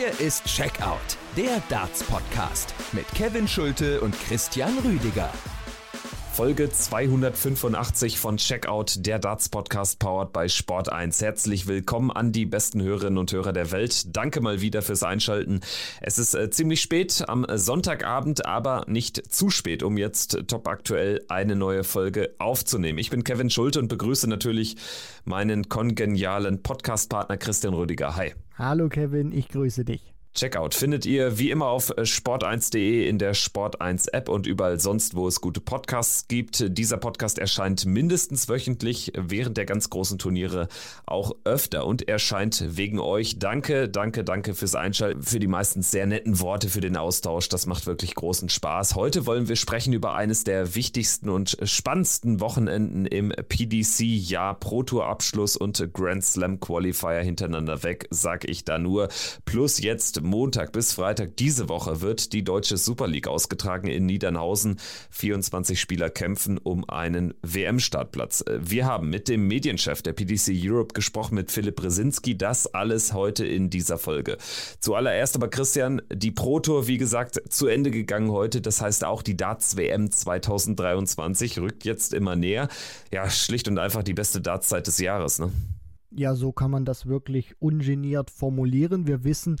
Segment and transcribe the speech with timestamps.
[0.00, 5.30] Hier ist Checkout, der Darts-Podcast mit Kevin Schulte und Christian Rüdiger.
[6.32, 11.20] Folge 285 von Checkout, der Darts-Podcast powered by Sport 1.
[11.20, 14.16] Herzlich willkommen an die besten Hörerinnen und Hörer der Welt.
[14.16, 15.60] Danke mal wieder fürs Einschalten.
[16.00, 21.22] Es ist äh, ziemlich spät am Sonntagabend, aber nicht zu spät, um jetzt top aktuell
[21.28, 22.98] eine neue Folge aufzunehmen.
[22.98, 24.76] Ich bin Kevin Schulte und begrüße natürlich
[25.26, 28.16] meinen kongenialen Podcast-Partner Christian Rüdiger.
[28.16, 28.32] Hi.
[28.62, 30.09] Hallo Kevin, ich grüße dich.
[30.32, 35.16] Checkout findet ihr wie immer auf äh, sport1.de in der Sport1 App und überall sonst,
[35.16, 36.78] wo es gute Podcasts gibt.
[36.78, 40.68] Dieser Podcast erscheint mindestens wöchentlich während der ganz großen Turniere
[41.04, 43.40] auch öfter und erscheint wegen euch.
[43.40, 47.48] Danke, danke, danke fürs Einschalten, für die meistens sehr netten Worte, für den Austausch.
[47.48, 48.94] Das macht wirklich großen Spaß.
[48.94, 54.60] Heute wollen wir sprechen über eines der wichtigsten und spannendsten Wochenenden im PDC-Jahr.
[54.60, 59.08] Pro Tour Abschluss und Grand Slam Qualifier hintereinander weg, sag ich da nur.
[59.44, 64.78] Plus jetzt Montag bis Freitag diese Woche wird die Deutsche Super League ausgetragen in Niedernhausen.
[65.10, 68.44] 24 Spieler kämpfen um einen WM-Startplatz.
[68.58, 72.36] Wir haben mit dem Medienchef der PDC Europe gesprochen, mit Philipp Brzezinski.
[72.36, 74.36] Das alles heute in dieser Folge.
[74.80, 78.60] Zuallererst aber Christian, die Pro Tour, wie gesagt, zu Ende gegangen heute.
[78.60, 82.68] Das heißt auch die Darts WM 2023 rückt jetzt immer näher.
[83.12, 85.50] Ja, schlicht und einfach die beste Dartszeit des Jahres, ne?
[86.12, 89.06] Ja, so kann man das wirklich ungeniert formulieren.
[89.06, 89.60] Wir wissen,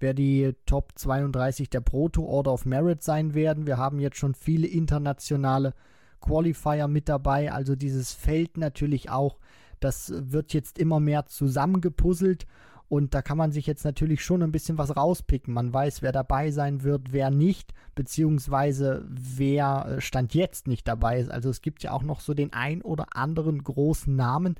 [0.00, 3.66] wer die Top 32 der Proto Order of Merit sein werden.
[3.66, 5.74] Wir haben jetzt schon viele internationale
[6.20, 9.38] Qualifier mit dabei, also dieses Feld natürlich auch,
[9.78, 12.46] das wird jetzt immer mehr zusammengepuzzelt
[12.90, 15.54] und da kann man sich jetzt natürlich schon ein bisschen was rauspicken.
[15.54, 21.20] Man weiß, wer dabei sein wird, wer nicht, beziehungsweise wer äh, Stand jetzt nicht dabei
[21.20, 21.30] ist.
[21.30, 24.56] Also es gibt ja auch noch so den ein oder anderen großen Namen,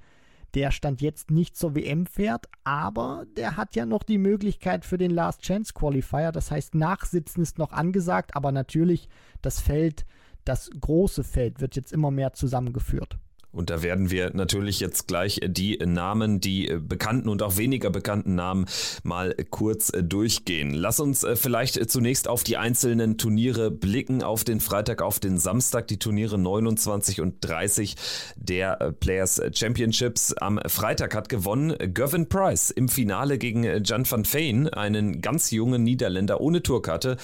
[0.54, 4.98] der Stand jetzt nicht zur WM fährt, aber der hat ja noch die Möglichkeit für
[4.98, 6.32] den Last Chance Qualifier.
[6.32, 9.08] Das heißt, Nachsitzen ist noch angesagt, aber natürlich
[9.42, 10.06] das Feld,
[10.44, 13.18] das große Feld wird jetzt immer mehr zusammengeführt.
[13.52, 18.34] Und da werden wir natürlich jetzt gleich die Namen, die bekannten und auch weniger bekannten
[18.34, 18.66] Namen
[19.02, 20.72] mal kurz durchgehen.
[20.72, 25.38] Lass uns äh, vielleicht zunächst auf die einzelnen Turniere blicken, auf den Freitag, auf den
[25.38, 27.96] Samstag, die Turniere 29 und 30
[28.36, 30.32] der äh, Players Championships.
[30.34, 35.82] Am Freitag hat gewonnen Gavin Price im Finale gegen Jan van Veen, einen ganz jungen
[35.82, 37.16] Niederländer ohne Tourkarte,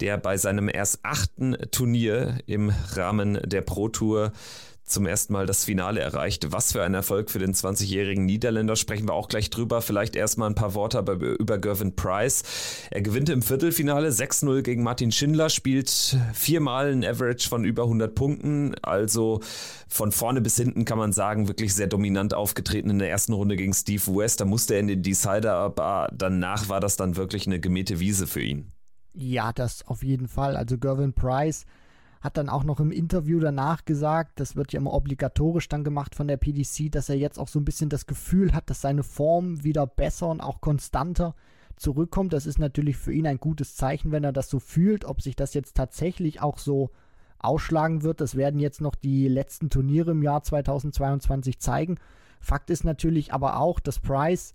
[0.00, 4.32] der bei seinem erst achten Turnier im Rahmen der Pro Tour
[4.84, 6.52] zum ersten Mal das Finale erreicht.
[6.52, 9.80] Was für ein Erfolg für den 20-jährigen Niederländer, sprechen wir auch gleich drüber.
[9.80, 10.98] Vielleicht erstmal ein paar Worte
[11.38, 12.42] über Gervin Price.
[12.90, 18.14] Er gewinnt im Viertelfinale 6-0 gegen Martin Schindler, spielt viermal ein Average von über 100
[18.14, 19.40] Punkten, also
[19.88, 23.56] von vorne bis hinten kann man sagen, wirklich sehr dominant aufgetreten in der ersten Runde
[23.56, 24.40] gegen Steve West.
[24.40, 28.26] Da musste er in den Decider, aber danach war das dann wirklich eine gemähte Wiese
[28.26, 28.72] für ihn.
[29.14, 30.56] Ja, das auf jeden Fall.
[30.56, 31.64] Also Gervin Price
[32.24, 36.14] hat dann auch noch im Interview danach gesagt, das wird ja immer obligatorisch dann gemacht
[36.14, 39.02] von der PDC, dass er jetzt auch so ein bisschen das Gefühl hat, dass seine
[39.02, 41.34] Form wieder besser und auch konstanter
[41.76, 42.32] zurückkommt.
[42.32, 45.04] Das ist natürlich für ihn ein gutes Zeichen, wenn er das so fühlt.
[45.04, 46.88] Ob sich das jetzt tatsächlich auch so
[47.40, 51.98] ausschlagen wird, das werden jetzt noch die letzten Turniere im Jahr 2022 zeigen.
[52.40, 54.54] Fakt ist natürlich aber auch, dass Price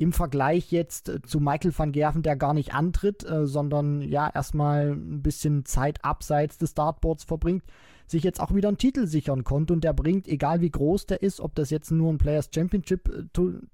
[0.00, 4.30] im Vergleich jetzt äh, zu Michael van Gerven, der gar nicht antritt, äh, sondern ja
[4.30, 7.64] erstmal ein bisschen Zeit abseits des Startboards verbringt,
[8.06, 9.74] sich jetzt auch wieder einen Titel sichern konnte.
[9.74, 13.08] Und der bringt, egal wie groß der ist, ob das jetzt nur ein Players Championship
[13.08, 13.24] äh,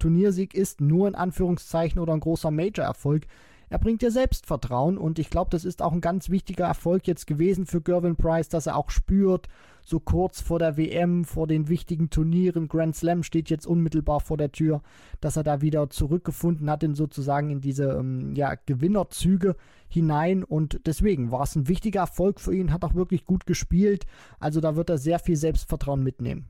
[0.01, 3.29] Turniersieg ist, nur in Anführungszeichen oder ein großer Major-Erfolg,
[3.69, 7.27] er bringt dir Selbstvertrauen und ich glaube, das ist auch ein ganz wichtiger Erfolg jetzt
[7.27, 9.49] gewesen für Gervin Price, dass er auch spürt,
[9.83, 14.37] so kurz vor der WM, vor den wichtigen Turnieren, Grand Slam steht jetzt unmittelbar vor
[14.37, 14.83] der Tür,
[15.21, 19.57] dass er da wieder zurückgefunden hat in sozusagen in diese ähm, ja, Gewinnerzüge
[19.89, 24.07] hinein und deswegen war es ein wichtiger Erfolg für ihn, hat auch wirklich gut gespielt,
[24.41, 26.47] also da wird er sehr viel Selbstvertrauen mitnehmen.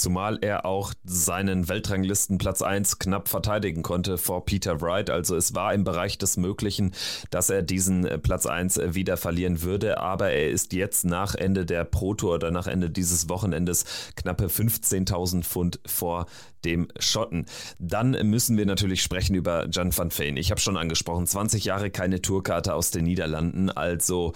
[0.00, 5.10] Zumal er auch seinen Weltranglistenplatz 1 knapp verteidigen konnte vor Peter Wright.
[5.10, 6.92] Also es war im Bereich des Möglichen,
[7.30, 9.98] dass er diesen äh, Platz 1 äh, wieder verlieren würde.
[9.98, 13.84] Aber er ist jetzt nach Ende der Pro Tour oder nach Ende dieses Wochenendes
[14.16, 16.24] knappe 15.000 Pfund vor
[16.64, 17.46] dem Schotten.
[17.78, 20.36] Dann müssen wir natürlich sprechen über Jan van Veen.
[20.36, 23.70] Ich habe schon angesprochen, 20 Jahre keine Tourkarte aus den Niederlanden.
[23.70, 24.32] Also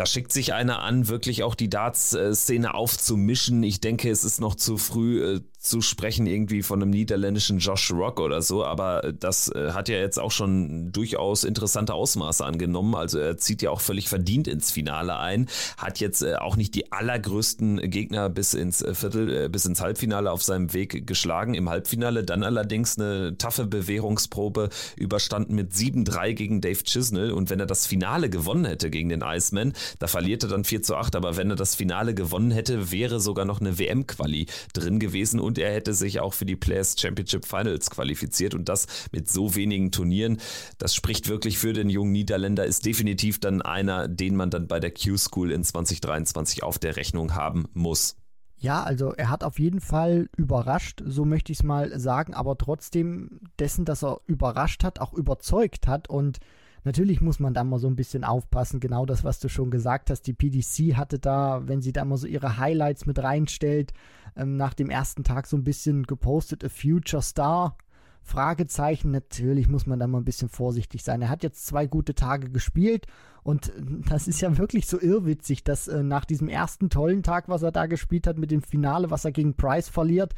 [0.00, 3.62] da schickt sich einer an, wirklich auch die Darts-Szene aufzumischen.
[3.62, 7.92] Ich denke, es ist noch zu früh äh, zu sprechen irgendwie von einem niederländischen Josh
[7.92, 12.94] Rock oder so, aber das äh, hat ja jetzt auch schon durchaus interessante Ausmaße angenommen.
[12.94, 16.74] Also er zieht ja auch völlig verdient ins Finale ein, hat jetzt äh, auch nicht
[16.74, 21.52] die allergrößten Gegner bis ins äh, Viertel, bis ins Halbfinale auf seinem Weg geschlagen.
[21.52, 27.60] Im Halbfinale dann allerdings eine taffe Bewährungsprobe überstanden mit 7-3 gegen Dave Chisnell und wenn
[27.60, 31.16] er das Finale gewonnen hätte gegen den Iceman, da verliert er dann 4 zu 8,
[31.16, 35.58] aber wenn er das Finale gewonnen hätte, wäre sogar noch eine WM-Quali drin gewesen und
[35.58, 39.90] er hätte sich auch für die Players Championship Finals qualifiziert und das mit so wenigen
[39.90, 40.40] Turnieren.
[40.78, 44.78] Das spricht wirklich für den jungen Niederländer, ist definitiv dann einer, den man dann bei
[44.78, 48.16] der Q-School in 2023 auf der Rechnung haben muss.
[48.58, 52.56] Ja, also er hat auf jeden Fall überrascht, so möchte ich es mal sagen, aber
[52.56, 56.38] trotzdem dessen, dass er überrascht hat, auch überzeugt hat und
[56.84, 60.10] Natürlich muss man da mal so ein bisschen aufpassen, genau das, was du schon gesagt
[60.10, 60.22] hast.
[60.22, 63.92] Die PDC hatte da, wenn sie da mal so ihre Highlights mit reinstellt,
[64.36, 67.76] ähm, nach dem ersten Tag so ein bisschen gepostet, a future star.
[68.22, 71.22] Fragezeichen, natürlich muss man da mal ein bisschen vorsichtig sein.
[71.22, 73.06] Er hat jetzt zwei gute Tage gespielt
[73.42, 73.72] und
[74.08, 77.72] das ist ja wirklich so irrwitzig, dass äh, nach diesem ersten tollen Tag, was er
[77.72, 80.34] da gespielt hat, mit dem Finale, was er gegen Price verliert,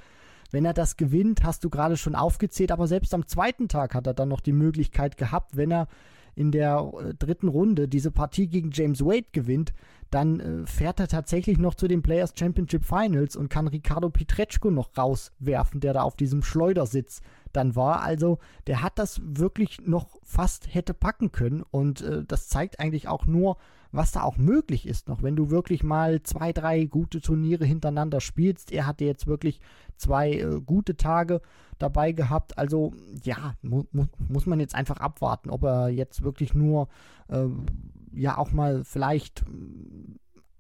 [0.53, 4.07] wenn er das gewinnt, hast du gerade schon aufgezählt, aber selbst am zweiten Tag hat
[4.07, 5.89] er dann noch die Möglichkeit gehabt, wenn er
[6.35, 9.73] in der äh, dritten Runde diese Partie gegen James Wade gewinnt,
[10.11, 14.71] dann äh, fährt er tatsächlich noch zu den Players Championship Finals und kann Ricardo Pietreczko
[14.71, 18.03] noch rauswerfen, der da auf diesem Schleudersitz dann war.
[18.03, 23.09] Also der hat das wirklich noch fast hätte packen können und äh, das zeigt eigentlich
[23.09, 23.57] auch nur,
[23.91, 28.21] was da auch möglich ist noch, wenn du wirklich mal zwei, drei gute Turniere hintereinander
[28.21, 28.73] spielst.
[28.73, 29.61] Er hatte jetzt wirklich
[29.97, 31.41] zwei äh, gute Tage
[31.79, 32.59] dabei gehabt.
[32.59, 32.93] Also
[33.23, 36.89] ja, mu mu muss man jetzt einfach abwarten, ob er jetzt wirklich nur
[37.29, 37.47] äh,
[38.13, 39.45] ja auch mal vielleicht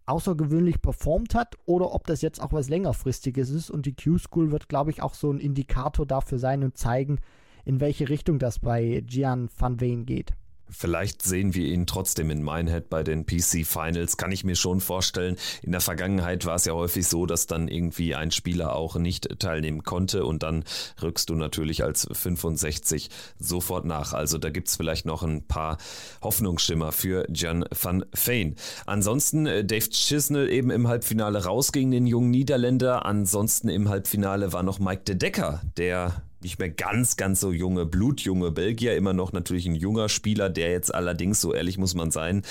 [0.07, 3.71] außergewöhnlich performt hat oder ob das jetzt auch was längerfristiges ist.
[3.71, 7.21] Und die Q-School wird, glaube ich, auch so ein Indikator dafür sein und zeigen,
[7.65, 10.35] in welche Richtung das bei Gian van Veen geht.
[10.73, 14.81] Vielleicht sehen wir ihn trotzdem in Minehead bei den PC Finals, kann ich mir schon
[14.81, 15.37] vorstellen.
[15.63, 19.39] In der Vergangenheit war es ja häufig so, dass dann irgendwie ein Spieler auch nicht
[19.39, 20.65] teilnehmen konnte und dann
[21.01, 24.13] rückst du natürlich als 65 sofort nach.
[24.13, 25.79] Also da gibt es vielleicht noch ein paar
[26.23, 28.57] Hoffnungsschimmer für Jan van Veen.
[28.87, 33.05] Ansonsten äh, Dave Chisnell eben im Halbfinale raus gegen den jungen Niederländer.
[33.05, 37.87] Ansonsten im Halbfinale war noch Mike de Decker, der nicht mehr ganz, ganz so junge,
[37.87, 42.11] blutjunge Belgier, immer noch natürlich ein junger Spieler, der jetzt allerdings, so ehrlich muss man
[42.11, 42.43] sein,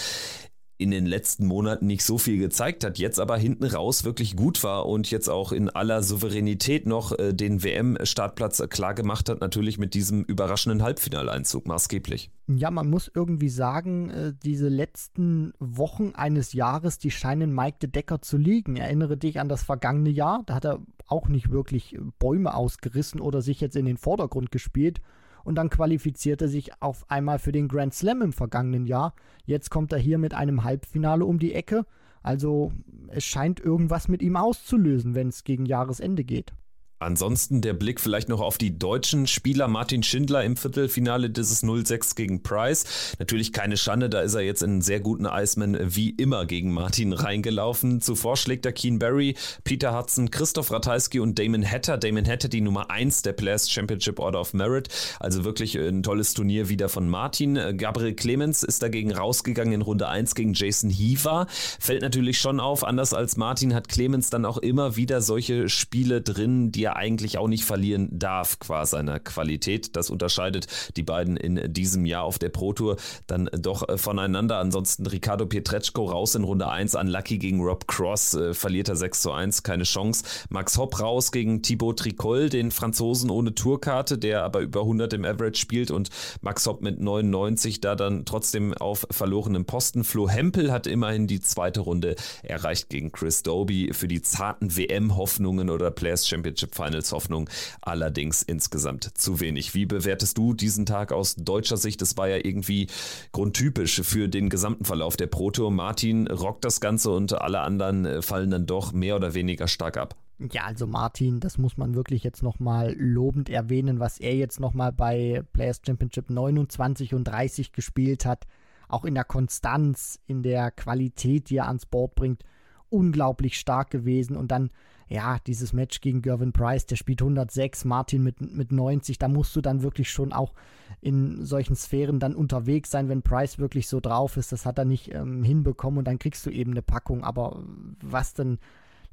[0.82, 4.64] in den letzten Monaten nicht so viel gezeigt hat, jetzt aber hinten raus wirklich gut
[4.64, 9.78] war und jetzt auch in aller Souveränität noch äh, den WM-Startplatz klar gemacht hat, natürlich
[9.78, 12.32] mit diesem überraschenden Halbfinaleinzug maßgeblich.
[12.48, 17.90] Ja, man muss irgendwie sagen, äh, diese letzten Wochen eines Jahres, die scheinen Mike de
[17.90, 18.76] Decker zu liegen.
[18.76, 23.42] Erinnere dich an das vergangene Jahr, da hat er auch nicht wirklich Bäume ausgerissen oder
[23.42, 25.02] sich jetzt in den Vordergrund gespielt
[25.44, 29.14] und dann qualifizierte sich auf einmal für den Grand Slam im vergangenen Jahr.
[29.46, 31.86] Jetzt kommt er hier mit einem Halbfinale um die Ecke.
[32.24, 32.72] Also
[33.08, 36.54] es scheint irgendwas mit ihm auszulösen, wenn es gegen Jahresende geht.
[37.02, 39.68] Ansonsten der Blick vielleicht noch auf die deutschen Spieler.
[39.68, 43.16] Martin Schindler im Viertelfinale dieses 0-6 gegen Price.
[43.18, 46.72] Natürlich keine Schande, da ist er jetzt in einen sehr guten Iceman wie immer gegen
[46.72, 48.02] Martin reingelaufen.
[48.02, 51.98] Zuvor schlägt er Keen Barry, Peter Hudson, Christoph Ratajski und Damon Hatter.
[51.98, 54.90] Damon Hatter die Nummer 1 der Players Championship Order of Merit.
[55.20, 57.56] Also wirklich ein tolles Turnier wieder von Martin.
[57.78, 61.48] Gabriel Clemens ist dagegen rausgegangen in Runde 1 gegen Jason Heaver.
[61.80, 66.22] Fällt natürlich schon auf, anders als Martin hat Clemens dann auch immer wieder solche Spiele
[66.22, 69.96] drin, die er eigentlich auch nicht verlieren darf, qua seiner Qualität.
[69.96, 74.58] Das unterscheidet die beiden in diesem Jahr auf der Pro Tour dann doch äh, voneinander.
[74.58, 79.22] Ansonsten Ricardo Pietreczko raus in Runde 1, Lucky gegen Rob Cross, äh, verliert er 6
[79.22, 80.24] zu 1, keine Chance.
[80.50, 85.26] Max Hopp raus gegen Thibaut Tricol, den Franzosen ohne Tourkarte, der aber über 100 im
[85.26, 86.10] Average spielt und
[86.42, 90.04] Max Hopp mit 99 da dann trotzdem auf verlorenem Posten.
[90.04, 95.70] Flo Hempel hat immerhin die zweite Runde erreicht gegen Chris Doby für die zarten WM-Hoffnungen
[95.70, 97.50] oder Players Championship Finals Hoffnung
[97.82, 99.74] allerdings insgesamt zu wenig.
[99.76, 102.02] Wie bewertest du diesen Tag aus deutscher Sicht?
[102.02, 102.88] Das war ja irgendwie
[103.32, 105.72] grundtypisch für den gesamten Verlauf der Pro Tour.
[105.72, 109.98] Martin rockt das Ganze und alle anderen äh, fallen dann doch mehr oder weniger stark
[109.98, 110.16] ab.
[110.52, 114.92] Ja, also Martin, das muss man wirklich jetzt nochmal lobend erwähnen, was er jetzt nochmal
[114.92, 118.48] bei Players Championship 29 und 30 gespielt hat.
[118.88, 122.44] Auch in der Konstanz, in der Qualität, die er ans Board bringt,
[122.90, 124.36] unglaublich stark gewesen.
[124.36, 124.72] Und dann
[125.12, 129.56] ja, dieses Match gegen Gervin Price, der spielt 106, Martin mit, mit 90, da musst
[129.56, 130.54] du dann wirklich schon auch
[131.02, 134.52] in solchen Sphären dann unterwegs sein, wenn Price wirklich so drauf ist.
[134.52, 137.24] Das hat er nicht ähm, hinbekommen und dann kriegst du eben eine Packung.
[137.24, 137.64] Aber
[138.02, 138.60] was denn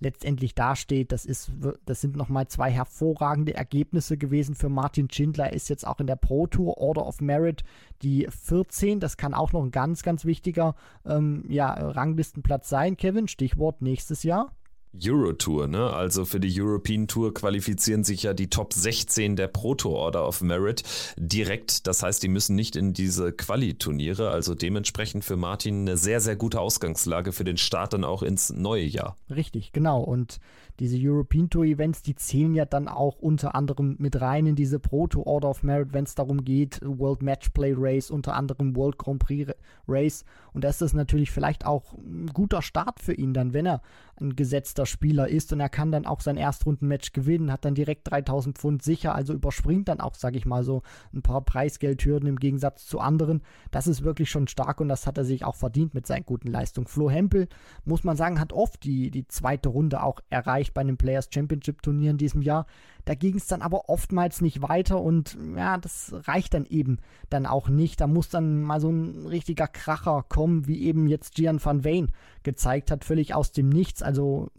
[0.01, 1.13] letztendlich dasteht.
[1.13, 1.51] Das, ist,
[1.85, 5.47] das sind nochmal zwei hervorragende Ergebnisse gewesen für Martin Schindler.
[5.47, 7.65] Er ist jetzt auch in der Pro Tour Order of Merit
[8.03, 9.01] die 14.
[9.01, 10.75] Das kann auch noch ein ganz, ganz wichtiger
[11.05, 12.97] ähm, ja, Ranglistenplatz sein.
[12.97, 14.53] Kevin, Stichwort nächstes Jahr.
[14.95, 15.91] Eurotour, ne?
[15.91, 20.41] Also für die European Tour qualifizieren sich ja die Top 16 der Proto Order of
[20.41, 20.83] Merit
[21.17, 21.87] direkt.
[21.87, 24.31] Das heißt, die müssen nicht in diese Quali-Turniere.
[24.31, 28.51] Also dementsprechend für Martin eine sehr, sehr gute Ausgangslage für den Start dann auch ins
[28.51, 29.17] neue Jahr.
[29.31, 30.01] Richtig, genau.
[30.01, 30.39] Und
[30.81, 34.79] diese European Tour Events, die zählen ja dann auch unter anderem mit rein in diese
[34.79, 39.19] Proto Order of Merit, wenn es darum geht, World Matchplay Race, unter anderem World Grand
[39.19, 39.53] Prix
[39.89, 40.25] Race.
[40.53, 43.83] Und das ist natürlich vielleicht auch ein guter Start für ihn dann, wenn er
[44.21, 48.11] ein gesetzter Spieler ist und er kann dann auch sein Erstrundenmatch gewinnen, hat dann direkt
[48.11, 50.83] 3000 Pfund sicher, also überspringt dann auch, sage ich mal so,
[51.13, 53.43] ein paar Preisgeldhürden im Gegensatz zu anderen.
[53.71, 56.49] Das ist wirklich schon stark und das hat er sich auch verdient mit seinen guten
[56.49, 56.87] Leistungen.
[56.87, 57.49] Flo Hempel,
[57.85, 61.83] muss man sagen, hat oft die, die zweite Runde auch erreicht bei einem Players Championship
[61.83, 62.67] Turnier in diesem Jahr.
[63.09, 66.99] Da ging es dann aber oftmals nicht weiter und ja, das reicht dann eben
[67.31, 68.03] dann auch nicht.
[68.03, 72.13] Da muss dann mal so ein richtiger Kracher kommen, wie eben jetzt Gian van Veen
[72.43, 74.03] gezeigt hat, völlig aus dem Nichts.
[74.03, 74.51] Also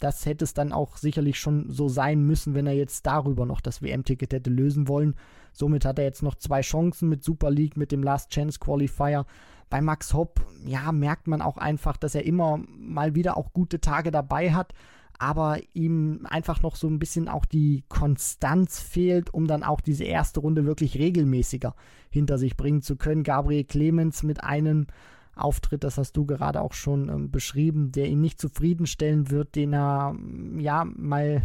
[0.00, 3.60] das hätte es dann auch sicherlich schon so sein müssen, wenn er jetzt darüber noch
[3.60, 5.14] das WM-Ticket hätte lösen wollen.
[5.52, 9.26] Somit hat er jetzt noch zwei Chancen mit Super League, mit dem Last Chance Qualifier.
[9.70, 13.80] Bei Max Hopp, ja, merkt man auch einfach, dass er immer mal wieder auch gute
[13.80, 14.74] Tage dabei hat
[15.18, 20.04] aber ihm einfach noch so ein bisschen auch die Konstanz fehlt, um dann auch diese
[20.04, 21.74] erste Runde wirklich regelmäßiger
[22.10, 23.22] hinter sich bringen zu können.
[23.22, 24.86] Gabriel Clemens mit einem
[25.34, 29.72] Auftritt, das hast du gerade auch schon ähm, beschrieben, der ihn nicht zufriedenstellen wird, den
[29.72, 30.14] er
[30.58, 31.42] ja mal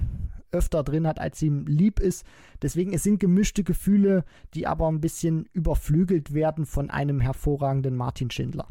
[0.51, 2.25] öfter drin hat, als ihm lieb ist.
[2.61, 8.31] Deswegen, es sind gemischte Gefühle, die aber ein bisschen überflügelt werden von einem hervorragenden Martin
[8.31, 8.67] Schindler.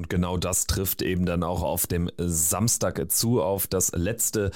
[0.00, 4.50] Und genau das trifft eben dann auch auf dem Samstag zu, auf das letzte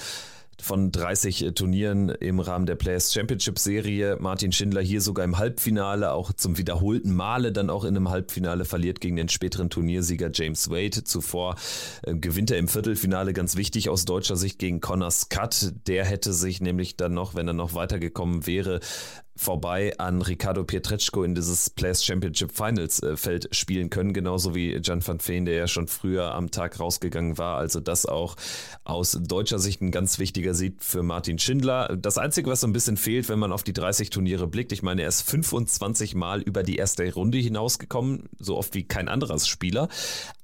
[0.59, 4.17] von 30 Turnieren im Rahmen der Players Championship Serie.
[4.19, 8.65] Martin Schindler hier sogar im Halbfinale, auch zum wiederholten Male dann auch in einem Halbfinale
[8.65, 11.05] verliert gegen den späteren Turniersieger James Wade.
[11.05, 11.57] Zuvor
[12.05, 15.75] äh, gewinnt er im Viertelfinale ganz wichtig aus deutscher Sicht gegen Connor Scott.
[15.87, 18.81] Der hätte sich nämlich dann noch, wenn er noch weitergekommen wäre,
[19.37, 24.79] vorbei an Ricardo Pietreczko in dieses Players Championship Finals äh, Feld spielen können, genauso wie
[24.83, 27.59] Jan van Veen, der ja schon früher am Tag rausgegangen war.
[27.59, 28.37] Also das auch
[28.85, 31.97] aus deutscher Sicht ein ganz wichtiger Sieg für Martin Schindler.
[31.97, 34.83] Das Einzige, was so ein bisschen fehlt, wenn man auf die 30 Turniere blickt, ich
[34.83, 39.49] meine, er ist 25 Mal über die erste Runde hinausgekommen, so oft wie kein anderes
[39.49, 39.89] Spieler.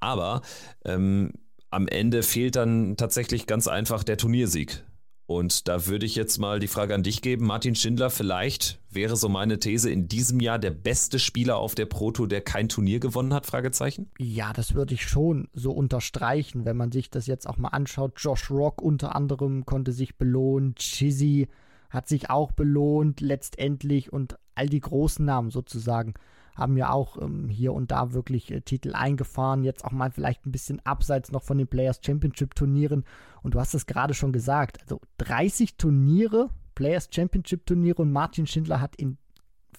[0.00, 0.42] Aber
[0.84, 1.32] ähm,
[1.70, 4.82] am Ende fehlt dann tatsächlich ganz einfach der Turniersieg.
[5.30, 9.14] Und da würde ich jetzt mal die Frage an dich geben, Martin Schindler, vielleicht wäre
[9.14, 12.98] so meine These in diesem Jahr der beste Spieler auf der Proto, der kein Turnier
[12.98, 13.46] gewonnen hat?
[13.46, 14.10] Fragezeichen.
[14.18, 18.14] Ja, das würde ich schon so unterstreichen, wenn man sich das jetzt auch mal anschaut.
[18.16, 21.46] Josh Rock unter anderem konnte sich belohnen, Chizzy
[21.90, 26.14] hat sich auch belohnt letztendlich und all die großen Namen sozusagen
[26.56, 30.44] haben ja auch ähm, hier und da wirklich äh, Titel eingefahren, jetzt auch mal vielleicht
[30.44, 33.04] ein bisschen abseits noch von den Players Championship Turnieren.
[33.42, 38.46] Und du hast es gerade schon gesagt, also 30 Turniere, Players Championship Turniere und Martin
[38.46, 39.18] Schindler hat in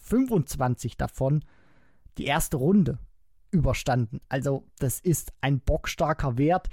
[0.01, 1.43] 25 davon
[2.17, 2.99] die erste Runde
[3.51, 4.21] überstanden.
[4.29, 6.69] Also das ist ein bockstarker Wert.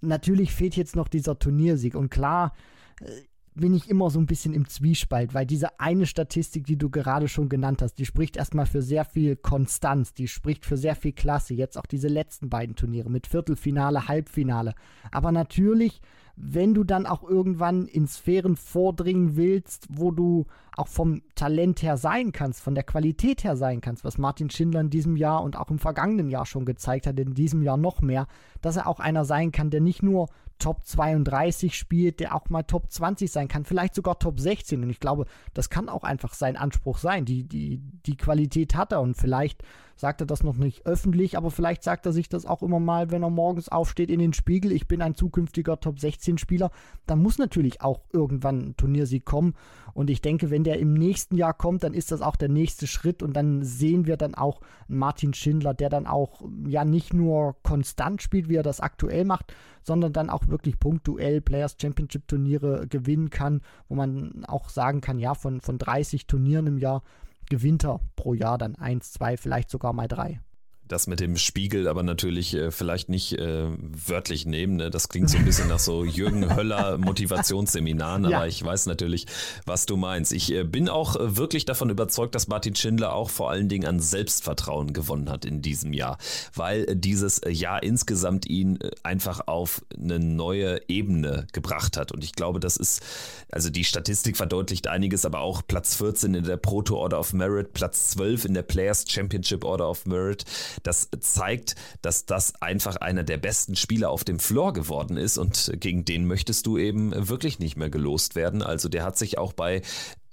[0.00, 2.54] Natürlich fehlt jetzt noch dieser Turniersieg und klar,
[3.00, 3.22] äh,
[3.58, 7.28] bin ich immer so ein bisschen im Zwiespalt, weil diese eine Statistik, die du gerade
[7.28, 11.12] schon genannt hast, die spricht erstmal für sehr viel Konstanz, die spricht für sehr viel
[11.12, 11.54] Klasse.
[11.54, 14.74] Jetzt auch diese letzten beiden Turniere mit Viertelfinale, Halbfinale.
[15.10, 16.00] Aber natürlich
[16.40, 21.96] wenn du dann auch irgendwann in Sphären vordringen willst, wo du auch vom Talent her
[21.96, 25.56] sein kannst, von der Qualität her sein kannst, was Martin Schindler in diesem Jahr und
[25.56, 28.28] auch im vergangenen Jahr schon gezeigt hat, in diesem Jahr noch mehr,
[28.62, 30.28] dass er auch einer sein kann, der nicht nur
[30.58, 34.82] Top 32 spielt, der auch mal Top 20 sein kann, vielleicht sogar Top 16.
[34.82, 37.24] Und ich glaube, das kann auch einfach sein Anspruch sein.
[37.24, 39.62] Die, die, die Qualität hat er und vielleicht
[39.98, 43.10] sagt er das noch nicht öffentlich, aber vielleicht sagt er sich das auch immer mal,
[43.10, 46.70] wenn er morgens aufsteht in den Spiegel, ich bin ein zukünftiger Top 16 Spieler,
[47.06, 49.54] dann muss natürlich auch irgendwann ein Turniersieg kommen.
[49.94, 52.86] Und ich denke, wenn der im nächsten Jahr kommt, dann ist das auch der nächste
[52.86, 57.56] Schritt und dann sehen wir dann auch Martin Schindler, der dann auch ja nicht nur
[57.64, 59.52] konstant spielt, wie er das aktuell macht,
[59.82, 65.18] sondern dann auch wirklich punktuell Players Championship Turniere gewinnen kann, wo man auch sagen kann,
[65.18, 67.02] ja, von, von 30 Turnieren im Jahr
[67.48, 70.40] gewinnt er pro Jahr dann eins, zwei, vielleicht sogar mal drei.
[70.88, 73.66] Das mit dem Spiegel aber natürlich äh, vielleicht nicht äh,
[74.06, 74.76] wörtlich nehmen.
[74.76, 74.90] Ne?
[74.90, 78.46] Das klingt so ein bisschen nach so Jürgen Höller Motivationsseminaren, aber ja.
[78.46, 79.26] ich weiß natürlich,
[79.66, 80.32] was du meinst.
[80.32, 83.86] Ich äh, bin auch äh, wirklich davon überzeugt, dass Martin Schindler auch vor allen Dingen
[83.86, 86.18] an Selbstvertrauen gewonnen hat in diesem Jahr,
[86.54, 92.12] weil äh, dieses Jahr insgesamt ihn äh, einfach auf eine neue Ebene gebracht hat.
[92.12, 93.02] Und ich glaube, das ist,
[93.50, 97.72] also die Statistik verdeutlicht einiges, aber auch Platz 14 in der Proto Order of Merit,
[97.72, 100.44] Platz 12 in der Players Championship Order of Merit.
[100.82, 105.72] Das zeigt, dass das einfach einer der besten Spieler auf dem Floor geworden ist und
[105.80, 108.62] gegen den möchtest du eben wirklich nicht mehr gelost werden.
[108.62, 109.82] Also der hat sich auch bei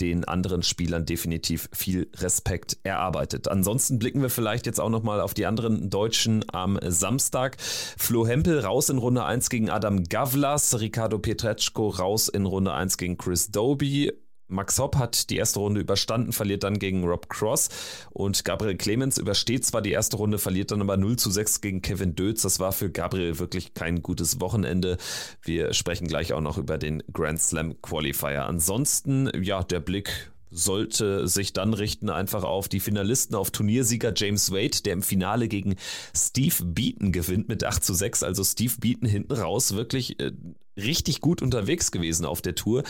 [0.02, 3.48] den anderen Spielern definitiv viel Respekt erarbeitet.
[3.48, 7.58] Ansonsten blicken wir vielleicht jetzt auch nochmal auf die anderen Deutschen am Samstag.
[7.98, 12.98] Flo Hempel raus in Runde 1 gegen Adam Gavlas, Ricardo Pietreczko raus in Runde 1
[12.98, 14.12] gegen Chris Doby,
[14.48, 17.70] Max Hopp hat die erste Runde überstanden, verliert dann gegen Rob Cross
[18.12, 21.82] und Gabriel Clemens übersteht zwar die erste Runde, verliert dann aber 0 zu 6 gegen
[21.82, 22.44] Kevin Dötz.
[22.44, 24.98] Das war für Gabriel wirklich kein gutes Wochenende.
[25.42, 28.46] Wir sprechen gleich auch noch über den Grand Slam Qualifier.
[28.46, 34.52] Ansonsten, ja, der Blick sollte sich dann richten einfach auf die Finalisten, auf Turniersieger James
[34.52, 35.76] Wade, der im Finale gegen
[36.16, 38.24] Steve Beaton gewinnt mit 8 zu 6.
[38.24, 40.32] Also Steve Beaton hinten raus wirklich äh,
[40.78, 42.84] richtig gut unterwegs gewesen auf der Tour.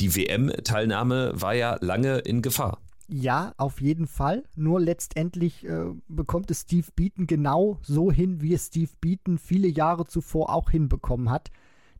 [0.00, 2.80] Die WM-Teilnahme war ja lange in Gefahr.
[3.08, 4.44] Ja, auf jeden Fall.
[4.54, 9.68] Nur letztendlich äh, bekommt es Steve Beaton genau so hin, wie es Steve Beaton viele
[9.68, 11.50] Jahre zuvor auch hinbekommen hat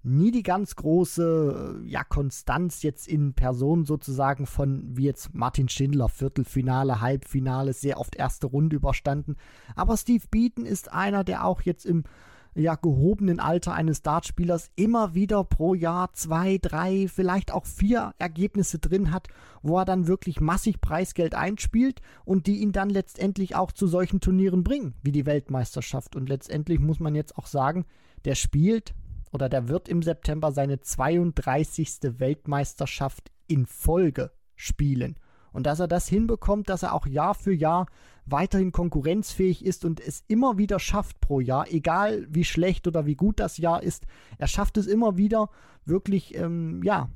[0.05, 5.69] nie die ganz große äh, ja, Konstanz jetzt in Person sozusagen von wie jetzt Martin
[5.69, 9.37] Schindler, Viertelfinale, Halbfinale, sehr oft erste Runde überstanden.
[9.77, 12.05] Aber Steve Beaton ist einer, der auch jetzt im
[12.55, 18.79] ja, gehobenen Alter eines Dartspielers immer wieder pro Jahr zwei, drei, vielleicht auch vier Ergebnisse
[18.79, 19.29] drin hat,
[19.63, 24.21] wo er dann wirklich massig Preisgeld einspielt und die ihn dann letztendlich auch zu solchen
[24.21, 26.15] Turnieren bringen, wie die Weltmeisterschaft.
[26.15, 27.87] Und letztendlich muss man jetzt auch sagen,
[28.25, 28.95] der spielt
[29.33, 32.19] oder der wird im September seine 32.
[32.19, 35.17] Weltmeisterschaft in Folge spielen.
[35.53, 37.87] Und dass er das hinbekommt, dass er auch Jahr für Jahr
[38.27, 43.17] weiterhin konkurrenzfähig ist und es immer wieder schafft pro Jahr, egal wie schlecht oder wie
[43.17, 44.07] gut das Jahr ist,
[44.39, 45.51] er schafft es immer wieder
[45.85, 47.09] wirklich, ähm, ja,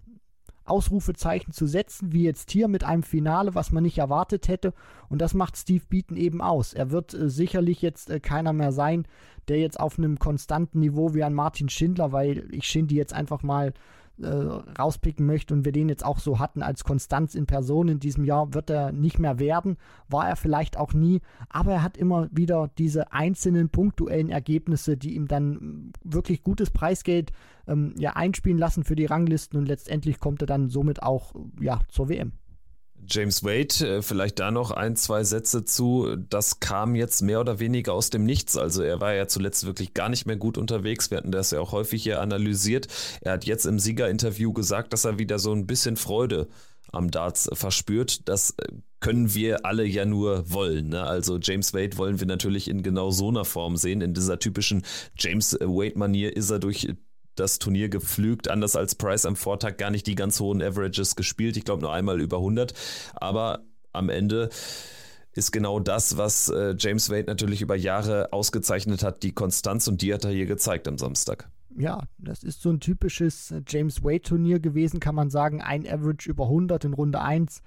[0.66, 4.74] Ausrufezeichen zu setzen, wie jetzt hier mit einem Finale, was man nicht erwartet hätte.
[5.08, 6.74] Und das macht Steve Beaton eben aus.
[6.74, 9.06] Er wird äh, sicherlich jetzt äh, keiner mehr sein,
[9.48, 13.42] der jetzt auf einem konstanten Niveau wie ein Martin Schindler, weil ich Schindy jetzt einfach
[13.42, 13.72] mal
[14.20, 18.00] äh, rauspicken möchte und wir den jetzt auch so hatten als Konstanz in Person in
[18.00, 19.76] diesem Jahr, wird er nicht mehr werden.
[20.08, 25.14] War er vielleicht auch nie, aber er hat immer wieder diese einzelnen punktuellen Ergebnisse, die
[25.14, 27.32] ihm dann wirklich gutes Preisgeld
[27.66, 31.80] ähm, ja, einspielen lassen für die Ranglisten und letztendlich kommt er dann somit auch ja,
[31.88, 32.32] zur WM.
[33.08, 36.16] James Wade, äh, vielleicht da noch ein, zwei Sätze zu.
[36.28, 38.56] Das kam jetzt mehr oder weniger aus dem Nichts.
[38.56, 41.10] Also er war ja zuletzt wirklich gar nicht mehr gut unterwegs.
[41.10, 42.88] Wir hatten das ja auch häufig hier analysiert.
[43.20, 46.48] Er hat jetzt im Siegerinterview gesagt, dass er wieder so ein bisschen Freude
[46.92, 48.28] am Darts verspürt.
[48.28, 48.68] Das äh,
[49.00, 50.88] können wir alle ja nur wollen.
[50.88, 51.02] Ne?
[51.02, 54.00] Also James Wade wollen wir natürlich in genau so einer Form sehen.
[54.00, 54.82] In dieser typischen
[55.18, 56.88] James Wade-Manier ist er durch
[57.36, 61.56] das Turnier gepflügt, anders als Price am Vortag gar nicht die ganz hohen Averages gespielt.
[61.56, 62.74] Ich glaube nur einmal über 100.
[63.14, 64.50] Aber am Ende
[65.32, 70.02] ist genau das, was äh, James Wade natürlich über Jahre ausgezeichnet hat, die Konstanz und
[70.02, 71.48] die hat er hier gezeigt am Samstag.
[71.78, 75.60] Ja, das ist so ein typisches äh, James Wade Turnier gewesen, kann man sagen.
[75.60, 77.62] Ein Average über 100 in Runde 1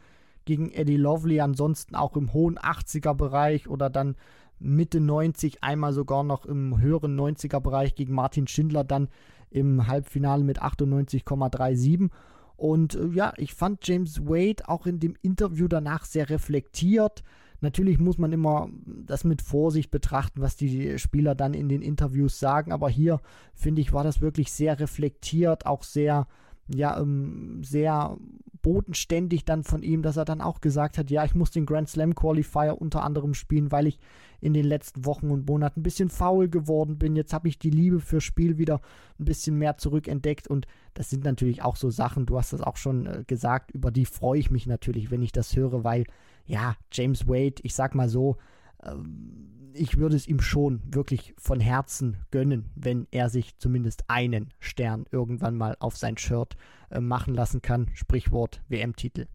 [0.45, 4.15] gegen Eddie Lovely, ansonsten auch im hohen 80er Bereich oder dann
[4.57, 9.09] Mitte 90, einmal sogar noch im höheren 90er Bereich gegen Martin Schindler dann
[9.49, 12.09] im Halbfinale mit 98,37.
[12.57, 17.23] Und äh, ja, ich fand James Wade auch in dem Interview danach sehr reflektiert.
[17.61, 22.39] Natürlich muss man immer das mit Vorsicht betrachten, was die Spieler dann in den Interviews
[22.39, 23.19] sagen, aber hier
[23.53, 26.27] finde ich, war das wirklich sehr reflektiert, auch sehr,
[26.67, 28.17] ja, ähm, sehr
[28.61, 31.89] bodenständig dann von ihm, dass er dann auch gesagt hat, ja, ich muss den Grand
[31.89, 33.99] Slam Qualifier unter anderem spielen, weil ich
[34.41, 37.15] in den letzten Wochen und Monaten ein bisschen faul geworden bin.
[37.15, 38.81] Jetzt habe ich die Liebe fürs Spiel wieder
[39.19, 42.77] ein bisschen mehr zurückentdeckt und das sind natürlich auch so Sachen, du hast das auch
[42.77, 46.05] schon äh, gesagt, über die freue ich mich natürlich, wenn ich das höre, weil
[46.45, 48.37] ja, James Wade, ich sag mal so,
[48.83, 54.49] ähm, ich würde es ihm schon wirklich von Herzen gönnen, wenn er sich zumindest einen
[54.59, 56.55] Stern irgendwann mal auf sein Shirt
[56.89, 57.89] äh, machen lassen kann.
[57.93, 59.27] Sprichwort WM-Titel.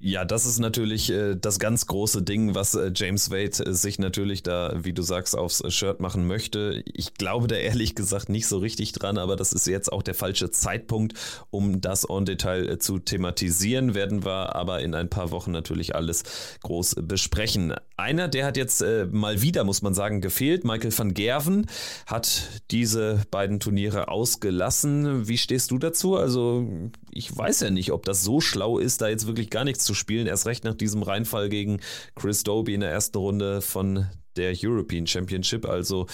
[0.00, 3.98] Ja, das ist natürlich äh, das ganz große Ding, was äh, James Wade äh, sich
[3.98, 6.84] natürlich da, wie du sagst, aufs Shirt machen möchte.
[6.86, 10.14] Ich glaube da ehrlich gesagt nicht so richtig dran, aber das ist jetzt auch der
[10.14, 11.14] falsche Zeitpunkt,
[11.50, 13.96] um das en Detail äh, zu thematisieren.
[13.96, 16.22] Werden wir aber in ein paar Wochen natürlich alles
[16.62, 17.74] groß besprechen.
[17.96, 20.62] einer, der hat jetzt äh, mal wieder, muss man sagen, gefehlt.
[20.62, 21.66] Michael van Gerven
[22.06, 25.26] hat diese beiden Turniere ausgelassen.
[25.26, 26.14] Wie stehst du dazu?
[26.14, 26.68] Also,
[27.10, 29.94] ich weiß ja nicht, ob das so schlau ist, da jetzt wirklich gar nichts zu
[29.94, 30.26] spielen.
[30.26, 31.80] Erst recht nach diesem Reinfall gegen
[32.14, 35.66] Chris Doby in der ersten Runde von der European Championship.
[35.66, 36.06] Also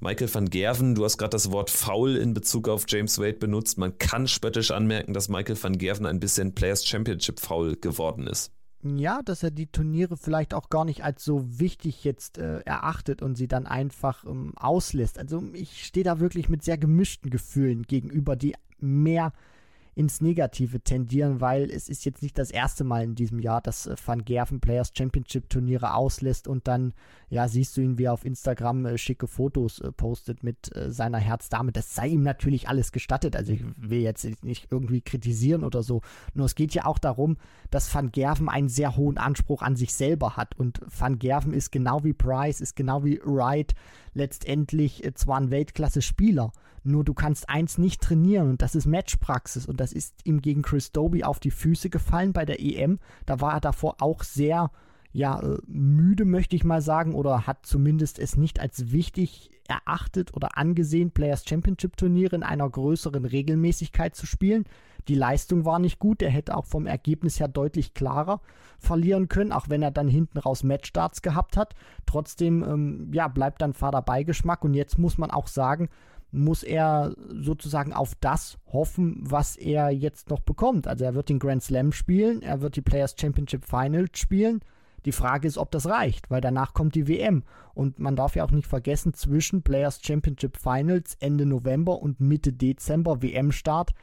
[0.00, 3.78] Michael van Gerven, du hast gerade das Wort faul in Bezug auf James Wade benutzt.
[3.78, 8.50] Man kann spöttisch anmerken, dass Michael van Gerven ein bisschen Players Championship faul geworden ist.
[8.82, 13.20] Ja, dass er die Turniere vielleicht auch gar nicht als so wichtig jetzt äh, erachtet
[13.20, 15.18] und sie dann einfach ähm, auslässt.
[15.18, 19.32] Also ich stehe da wirklich mit sehr gemischten Gefühlen gegenüber, die mehr
[19.96, 23.86] ins Negative tendieren, weil es ist jetzt nicht das erste Mal in diesem Jahr, dass
[23.86, 26.92] äh, Van Gerven Players Championship Turniere auslässt und dann,
[27.28, 30.90] ja, siehst du ihn, wie er auf Instagram äh, schicke Fotos äh, postet mit äh,
[30.90, 31.72] seiner Herzdame.
[31.72, 33.34] Das sei ihm natürlich alles gestattet.
[33.34, 36.02] Also ich will jetzt nicht irgendwie kritisieren oder so.
[36.34, 37.36] Nur es geht ja auch darum,
[37.70, 41.72] dass Van Gerven einen sehr hohen Anspruch an sich selber hat und Van Gerven ist
[41.72, 43.74] genau wie Price, ist genau wie Wright
[44.14, 46.52] letztendlich äh, zwar ein Weltklasse-Spieler,
[46.86, 49.66] nur du kannst eins nicht trainieren und das ist Matchpraxis.
[49.66, 53.00] Und das ist ihm gegen Chris Doby auf die Füße gefallen bei der EM.
[53.26, 54.70] Da war er davor auch sehr,
[55.12, 60.34] ja, äh, müde, möchte ich mal sagen, oder hat zumindest es nicht als wichtig erachtet
[60.34, 64.64] oder angesehen, Players Championship Turniere in einer größeren Regelmäßigkeit zu spielen.
[65.08, 68.40] Die Leistung war nicht gut, er hätte auch vom Ergebnis her deutlich klarer
[68.78, 71.74] verlieren können, auch wenn er dann hinten raus Matchstarts gehabt hat.
[72.06, 75.88] Trotzdem, ähm, ja, bleibt dann fader Beigeschmack und jetzt muss man auch sagen,
[76.32, 80.88] muss er sozusagen auf das hoffen, was er jetzt noch bekommt.
[80.88, 84.60] Also er wird den Grand Slam spielen, er wird die Players Championship Finals spielen.
[85.06, 87.44] Die Frage ist, ob das reicht, weil danach kommt die WM.
[87.72, 92.52] Und man darf ja auch nicht vergessen, zwischen Players Championship Finals Ende November und Mitte
[92.52, 93.94] Dezember WM-Start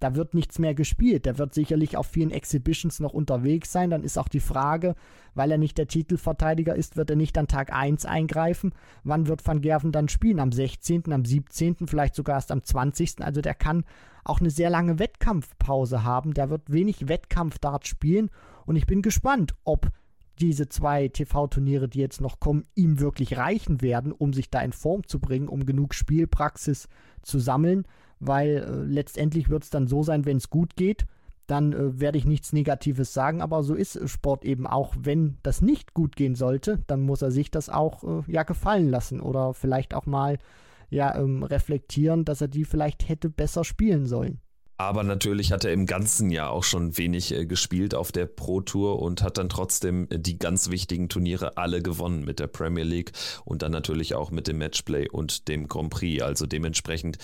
[0.00, 1.26] da wird nichts mehr gespielt.
[1.26, 3.90] Der wird sicherlich auf vielen Exhibitions noch unterwegs sein.
[3.90, 4.94] Dann ist auch die Frage,
[5.34, 8.72] weil er nicht der Titelverteidiger ist, wird er nicht an Tag 1 eingreifen.
[9.02, 10.40] Wann wird Van Gerven dann spielen?
[10.40, 13.22] Am 16., am 17., vielleicht sogar erst am 20.
[13.22, 13.84] Also der kann
[14.24, 16.34] auch eine sehr lange Wettkampfpause haben.
[16.34, 18.30] Der wird wenig Wettkampfdart spielen.
[18.66, 19.90] Und ich bin gespannt, ob
[20.40, 24.72] diese zwei TV-Turniere, die jetzt noch kommen, ihm wirklich reichen werden, um sich da in
[24.72, 26.88] Form zu bringen, um genug Spielpraxis
[27.22, 27.84] zu sammeln
[28.20, 31.06] weil äh, letztendlich wird es dann so sein, wenn es gut geht,
[31.46, 34.94] dann äh, werde ich nichts Negatives sagen, aber so ist Sport eben auch.
[34.98, 38.88] Wenn das nicht gut gehen sollte, dann muss er sich das auch äh, ja gefallen
[38.88, 40.38] lassen oder vielleicht auch mal
[40.90, 44.40] ja ähm, reflektieren, dass er die vielleicht hätte besser spielen sollen.
[44.80, 48.60] Aber natürlich hat er im ganzen Jahr auch schon wenig äh, gespielt auf der Pro
[48.60, 52.84] Tour und hat dann trotzdem äh, die ganz wichtigen Turniere alle gewonnen mit der Premier
[52.84, 53.10] League
[53.44, 56.22] und dann natürlich auch mit dem Matchplay und dem Grand Prix.
[56.22, 57.18] Also dementsprechend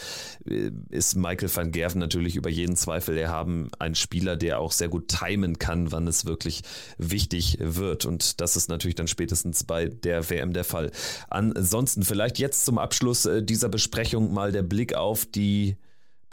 [0.47, 4.89] äh, ist Michael van Gerven natürlich über jeden Zweifel erhaben ein Spieler, der auch sehr
[4.89, 6.63] gut timen kann, wann es wirklich
[6.99, 8.05] wichtig wird.
[8.05, 10.91] Und das ist natürlich dann spätestens bei der WM der Fall.
[11.31, 15.77] Ansonsten vielleicht jetzt zum Abschluss dieser Besprechung mal der Blick auf die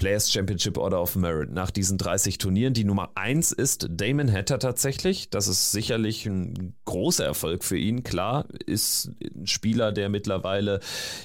[0.02, 2.74] Players Championship Order of Merit nach diesen 30 Turnieren.
[2.74, 5.30] Die Nummer 1 ist Damon Hatter tatsächlich.
[5.30, 8.02] Das ist sicherlich ein großer Erfolg für ihn.
[8.02, 10.80] Klar, ist ein Spieler, der mittlerweile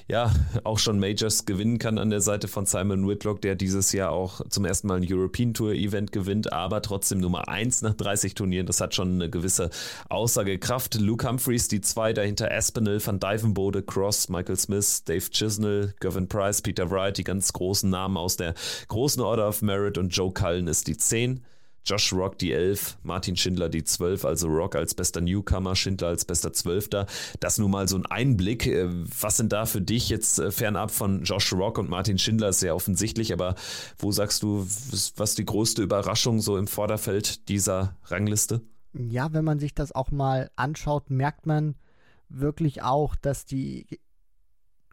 [0.08, 0.30] ja
[0.62, 4.42] auch schon Majors gewinnen kann an der Seite von Simon Whitlock, der dieses Jahr auch
[4.50, 8.66] zum ersten Mal ein European Tour Event gewinnt, aber trotzdem Nummer 1 nach 30 Turnieren.
[8.66, 9.70] Das hat schon eine gewisse
[10.10, 10.96] Aussagekraft.
[10.96, 16.60] Luke Humphreys, die zwei dahinter Aspinall, Van Dyvenbode, Cross, Michael Smith, Dave Chisnell, Gavin Price,
[16.60, 18.52] Peter Wright, die ganz großen Namen aus der
[18.88, 21.42] großen Order of Merit und Joe Cullen ist die 10.
[21.86, 26.24] Josh Rock die 11, Martin Schindler die 12, also Rock als bester Newcomer, Schindler als
[26.24, 27.06] bester Zwölfter.
[27.38, 28.66] Das nun mal so ein Einblick.
[28.66, 32.48] Äh, was sind da für dich jetzt äh, fernab von Josh Rock und Martin Schindler?
[32.48, 33.54] Ist sehr offensichtlich, aber
[33.98, 34.66] wo sagst du,
[35.16, 38.62] was die größte Überraschung so im Vorderfeld dieser Rangliste?
[38.92, 41.76] Ja, wenn man sich das auch mal anschaut, merkt man
[42.28, 44.00] wirklich auch, dass die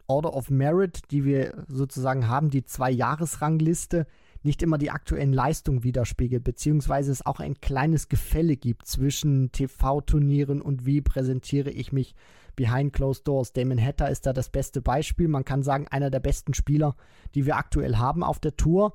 [0.06, 4.06] Order of Merit, die wir sozusagen haben, die Zwei-Jahres-Rangliste,
[4.42, 10.60] nicht immer die aktuellen Leistungen widerspiegelt, beziehungsweise es auch ein kleines Gefälle gibt zwischen TV-Turnieren
[10.60, 12.14] und wie präsentiere ich mich
[12.54, 13.52] behind closed doors.
[13.52, 15.28] Damon Hatter ist da das beste Beispiel.
[15.28, 16.94] Man kann sagen, einer der besten Spieler,
[17.34, 18.94] die wir aktuell haben auf der Tour.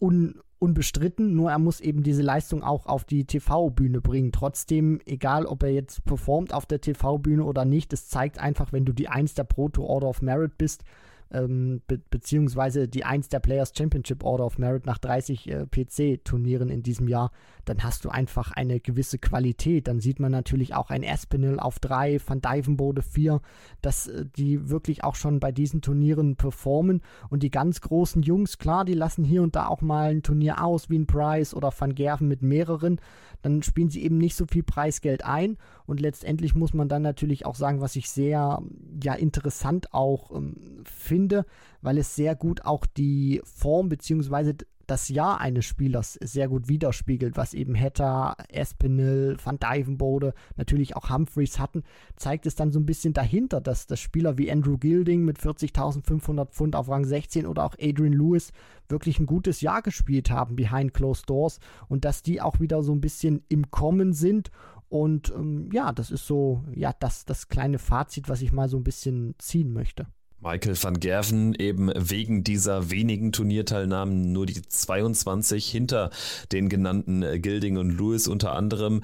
[0.00, 4.30] Un unbestritten, nur er muss eben diese Leistung auch auf die TV-Bühne bringen.
[4.30, 8.84] Trotzdem, egal ob er jetzt performt auf der TV-Bühne oder nicht, es zeigt einfach, wenn
[8.84, 10.84] du die Eins der Proto Order of Merit bist,
[11.32, 16.68] ähm, be beziehungsweise die 1 der Players Championship Order of Merit nach 30 äh, PC-Turnieren
[16.68, 17.30] in diesem Jahr,
[17.70, 19.86] dann hast du einfach eine gewisse Qualität.
[19.86, 23.40] Dann sieht man natürlich auch ein Espinel auf 3, Van Dijvenbode 4,
[23.80, 27.00] dass äh, die wirklich auch schon bei diesen Turnieren performen.
[27.28, 30.64] Und die ganz großen Jungs, klar, die lassen hier und da auch mal ein Turnier
[30.64, 33.00] aus, wie ein Price oder Van Gerven mit mehreren.
[33.42, 35.56] Dann spielen sie eben nicht so viel Preisgeld ein.
[35.86, 38.60] Und letztendlich muss man dann natürlich auch sagen, was ich sehr
[39.00, 41.46] ja, interessant auch ähm, finde,
[41.82, 44.54] weil es sehr gut auch die Form bzw
[44.90, 51.10] das Jahr eines Spielers sehr gut widerspiegelt, was eben Hatter, Espinel, Van Dyvenbode, natürlich auch
[51.10, 51.84] Humphreys hatten,
[52.16, 56.46] zeigt es dann so ein bisschen dahinter, dass das Spieler wie Andrew Gilding mit 40.500
[56.46, 58.52] Pfund auf Rang 16 oder auch Adrian Lewis
[58.88, 62.92] wirklich ein gutes Jahr gespielt haben behind closed doors und dass die auch wieder so
[62.92, 64.50] ein bisschen im Kommen sind
[64.88, 68.76] und ähm, ja, das ist so, ja, das, das kleine Fazit, was ich mal so
[68.76, 70.08] ein bisschen ziehen möchte.
[70.42, 76.10] Michael van Gerven eben wegen dieser wenigen Turnierteilnahmen nur die 22 hinter
[76.50, 79.02] den genannten äh, Gilding und Lewis unter anderem.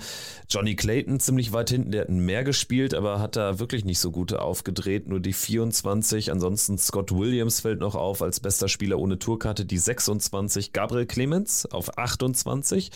[0.48, 4.10] Johnny Clayton ziemlich weit hinten, der hat mehr gespielt, aber hat da wirklich nicht so
[4.10, 6.32] gute aufgedreht, nur die 24.
[6.32, 10.72] Ansonsten Scott Williams fällt noch auf als bester Spieler ohne Tourkarte, die 26.
[10.72, 12.90] Gabriel Clemens auf 28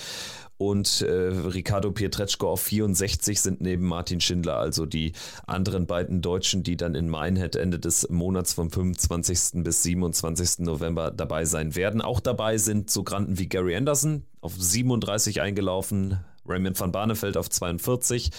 [0.61, 5.13] und äh, Ricardo Pietreczko auf 64 sind neben Martin Schindler also die
[5.47, 9.65] anderen beiden Deutschen, die dann in Minehead Ende des Monats vom 25.
[9.65, 10.67] bis 27.
[10.67, 12.03] November dabei sein werden.
[12.03, 17.49] Auch dabei sind so Granden wie Gary Anderson auf 37 eingelaufen, Raymond van Barneveld auf
[17.49, 18.31] 42,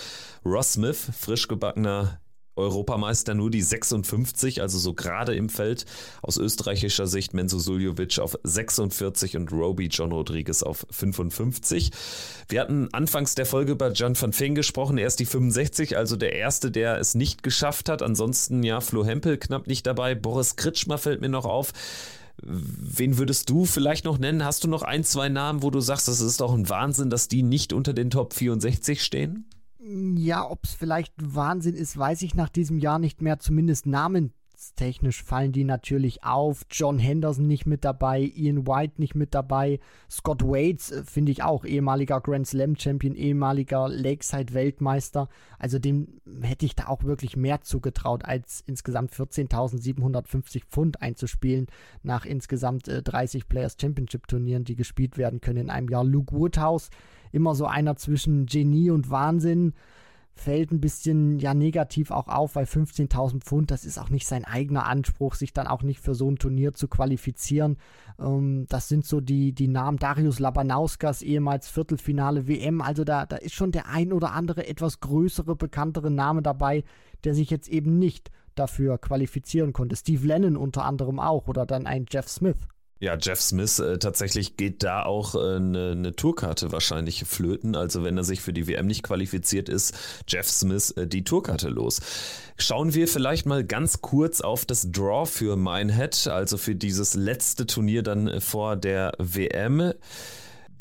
[0.45, 2.20] Ross Smith, frisch gebackener
[2.55, 5.85] Europameister nur die 56, also so gerade im Feld.
[6.21, 11.91] Aus österreichischer Sicht Menzo Suljovic auf 46 und Roby John Rodriguez auf 55.
[12.49, 14.97] Wir hatten anfangs der Folge über John van Feen gesprochen.
[14.97, 18.01] Er ist die 65, also der erste, der es nicht geschafft hat.
[18.01, 20.15] Ansonsten ja, Flo Hempel knapp nicht dabei.
[20.15, 21.71] Boris Kritschmer fällt mir noch auf.
[22.43, 24.43] Wen würdest du vielleicht noch nennen?
[24.43, 27.27] Hast du noch ein, zwei Namen, wo du sagst, das ist doch ein Wahnsinn, dass
[27.27, 29.45] die nicht unter den Top 64 stehen?
[30.15, 33.39] Ja, ob es vielleicht Wahnsinn ist, weiß ich nach diesem Jahr nicht mehr.
[33.39, 36.61] Zumindest namenstechnisch fallen die natürlich auf.
[36.69, 39.81] John Henderson nicht mit dabei, Ian White nicht mit dabei.
[40.09, 45.27] Scott Waits äh, finde ich auch ehemaliger Grand Slam Champion, ehemaliger Lakeside Weltmeister.
[45.59, 51.67] Also dem hätte ich da auch wirklich mehr zugetraut, als insgesamt 14.750 Pfund einzuspielen
[52.01, 56.05] nach insgesamt äh, 30 Players Championship Turnieren, die gespielt werden können in einem Jahr.
[56.05, 56.91] Luke Woodhouse
[57.31, 59.73] immer so einer zwischen Genie und Wahnsinn.
[60.33, 64.45] Fällt ein bisschen ja negativ auch auf, weil 15.000 Pfund, das ist auch nicht sein
[64.45, 67.77] eigener Anspruch, sich dann auch nicht für so ein Turnier zu qualifizieren.
[68.17, 72.81] Ähm, das sind so die, die Namen Darius Labanauskas, ehemals Viertelfinale WM.
[72.81, 76.85] Also da, da ist schon der ein oder andere etwas größere, bekanntere Name dabei,
[77.23, 79.95] der sich jetzt eben nicht dafür qualifizieren konnte.
[79.95, 82.67] Steve Lennon unter anderem auch oder dann ein Jeff Smith.
[83.01, 87.75] Ja, Jeff Smith, äh, tatsächlich geht da auch äh, eine, eine, Tourkarte wahrscheinlich flöten.
[87.75, 91.67] Also wenn er sich für die WM nicht qualifiziert ist, Jeff Smith äh, die Tourkarte
[91.69, 91.99] los.
[92.59, 97.65] Schauen wir vielleicht mal ganz kurz auf das Draw für Minehead, also für dieses letzte
[97.65, 99.93] Turnier dann äh, vor der WM.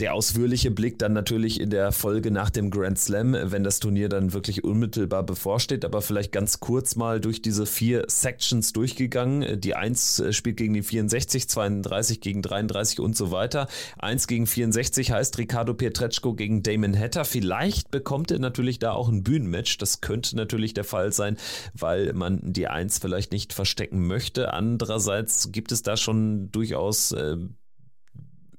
[0.01, 4.09] Der ausführliche Blick dann natürlich in der Folge nach dem Grand Slam, wenn das Turnier
[4.09, 9.61] dann wirklich unmittelbar bevorsteht, aber vielleicht ganz kurz mal durch diese vier Sections durchgegangen.
[9.61, 13.69] Die 1 äh, spielt gegen die 64, 32 gegen 33 und so weiter.
[13.99, 17.27] 1 gegen 64 heißt Ricardo Pietreczko gegen Damon Hatter.
[17.27, 19.77] Vielleicht bekommt er natürlich da auch ein Bühnenmatch.
[19.77, 21.37] Das könnte natürlich der Fall sein,
[21.75, 24.55] weil man die 1 vielleicht nicht verstecken möchte.
[24.55, 27.37] Andererseits gibt es da schon durchaus äh,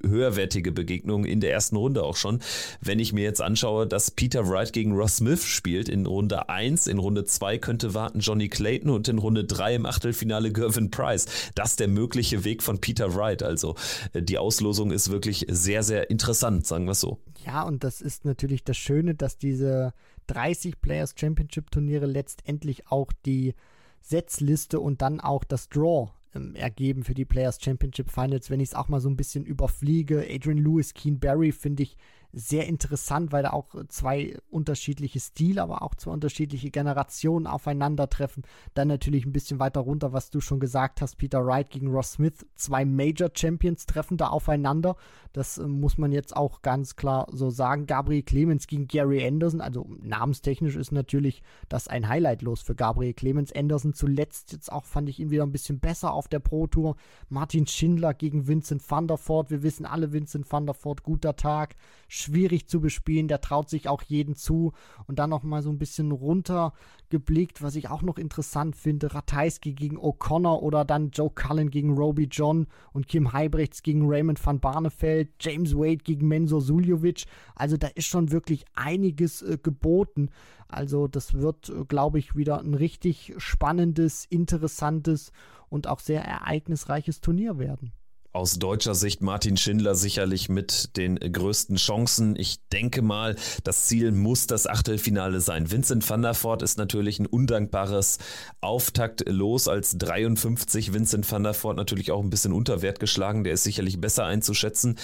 [0.05, 2.41] höherwertige Begegnungen in der ersten Runde auch schon.
[2.81, 6.87] Wenn ich mir jetzt anschaue, dass Peter Wright gegen Ross Smith spielt in Runde 1,
[6.87, 11.25] in Runde 2 könnte warten Johnny Clayton und in Runde 3 im Achtelfinale Gervin Price.
[11.55, 13.43] Das ist der mögliche Weg von Peter Wright.
[13.43, 13.75] Also
[14.13, 17.19] äh, die Auslosung ist wirklich sehr, sehr interessant, sagen wir es so.
[17.45, 19.93] Ja, und das ist natürlich das Schöne, dass diese
[20.27, 23.55] 30 Players Championship Turniere letztendlich auch die
[24.01, 28.69] Setzliste und dann auch das Draw ähm, ergeben für die Players Championship Finals, wenn ich
[28.69, 30.25] es auch mal so ein bisschen überfliege.
[30.29, 31.97] Adrian Lewis, Keen Barry finde ich
[32.33, 38.43] sehr interessant, weil da auch zwei unterschiedliche Stile, aber auch zwei unterschiedliche Generationen aufeinandertreffen.
[38.73, 42.13] Dann natürlich ein bisschen weiter runter, was du schon gesagt hast, Peter Wright gegen Ross
[42.13, 42.45] Smith.
[42.55, 44.95] Zwei Major Champions treffen da aufeinander.
[45.33, 47.85] Das äh, muss man jetzt auch ganz klar so sagen.
[47.85, 53.13] Gabriel Clemens gegen Gary Anderson, also namenstechnisch ist natürlich das ein Highlight los für Gabriel
[53.13, 53.53] Clemens.
[53.53, 56.95] Anderson zuletzt jetzt auch fand ich ihn wieder ein bisschen besser auf der Pro Tour.
[57.29, 59.51] Martin Schindler gegen Vincent van der Voort.
[59.51, 61.75] Wir wissen alle, Vincent van der Voort, guter Tag
[62.21, 64.73] schwierig zu bespielen, der traut sich auch jeden zu.
[65.07, 69.73] Und dann noch mal so ein bisschen runtergeblickt, was ich auch noch interessant finde, Ratajski
[69.73, 74.59] gegen O'Connor oder dann Joe Cullen gegen Roby John und Kim Heibrechts gegen Raymond van
[74.59, 80.29] Barneveld, James Wade gegen Menzo Suljovic, also da ist schon wirklich einiges äh, geboten,
[80.67, 85.31] also das wird, äh, glaube ich, wieder ein richtig spannendes, interessantes
[85.69, 87.91] und auch sehr ereignisreiches Turnier werden
[88.33, 92.35] aus deutscher Sicht Martin Schindler sicherlich mit den größten Chancen.
[92.37, 95.69] Ich denke mal, das Ziel muss das Achtelfinale sein.
[95.69, 98.19] Vincent van der Voort ist natürlich ein undankbares
[98.61, 100.93] Auftakt los als 53.
[100.93, 103.43] Vincent van der Voort natürlich auch ein bisschen unter Wert geschlagen.
[103.43, 104.97] Der ist sicherlich besser einzuschätzen.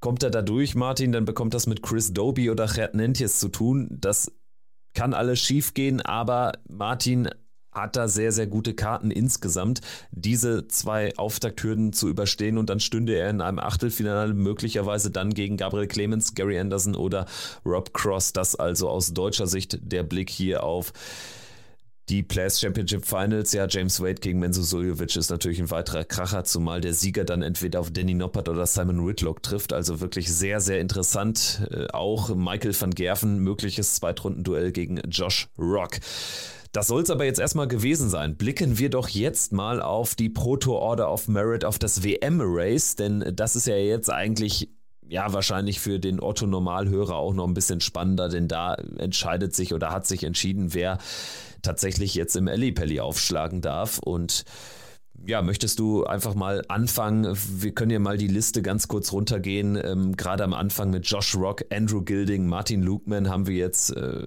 [0.00, 3.48] Kommt er da durch, Martin, dann bekommt das mit Chris Doby oder Gerd Nentjes zu
[3.48, 3.88] tun.
[3.90, 4.32] Das
[4.94, 7.28] kann alles schief gehen, aber Martin
[7.72, 9.80] hat da sehr, sehr gute Karten insgesamt,
[10.10, 15.56] diese zwei Auftakthürden zu überstehen und dann stünde er in einem Achtelfinale möglicherweise dann gegen
[15.56, 17.26] Gabriel Clemens, Gary Anderson oder
[17.64, 18.32] Rob Cross.
[18.32, 20.92] Das also aus deutscher Sicht der Blick hier auf
[22.08, 26.44] die Players Championship Finals, ja, James Wade gegen Menzo Suljovic ist natürlich ein weiterer Kracher,
[26.44, 29.72] zumal der Sieger dann entweder auf Danny Noppert oder Simon Whitlock trifft.
[29.72, 31.66] Also wirklich sehr, sehr interessant.
[31.70, 36.00] Äh, auch Michael van Gerven, mögliches Zweitrundenduell gegen Josh Rock.
[36.72, 38.36] Das soll es aber jetzt erstmal gewesen sein.
[38.36, 43.32] Blicken wir doch jetzt mal auf die Proto Order of Merit, auf das WM-Race, denn
[43.34, 44.70] das ist ja jetzt eigentlich
[45.06, 49.90] ja, wahrscheinlich für den Otto-Normalhörer auch noch ein bisschen spannender, denn da entscheidet sich oder
[49.90, 50.96] hat sich entschieden, wer
[51.60, 53.98] tatsächlich jetzt im Ellipelli aufschlagen darf.
[53.98, 54.44] Und
[55.24, 57.36] ja, möchtest du einfach mal anfangen?
[57.36, 59.78] Wir können ja mal die Liste ganz kurz runtergehen.
[59.82, 64.26] Ähm, Gerade am Anfang mit Josh Rock, Andrew Gilding, Martin Lukeman haben wir jetzt äh,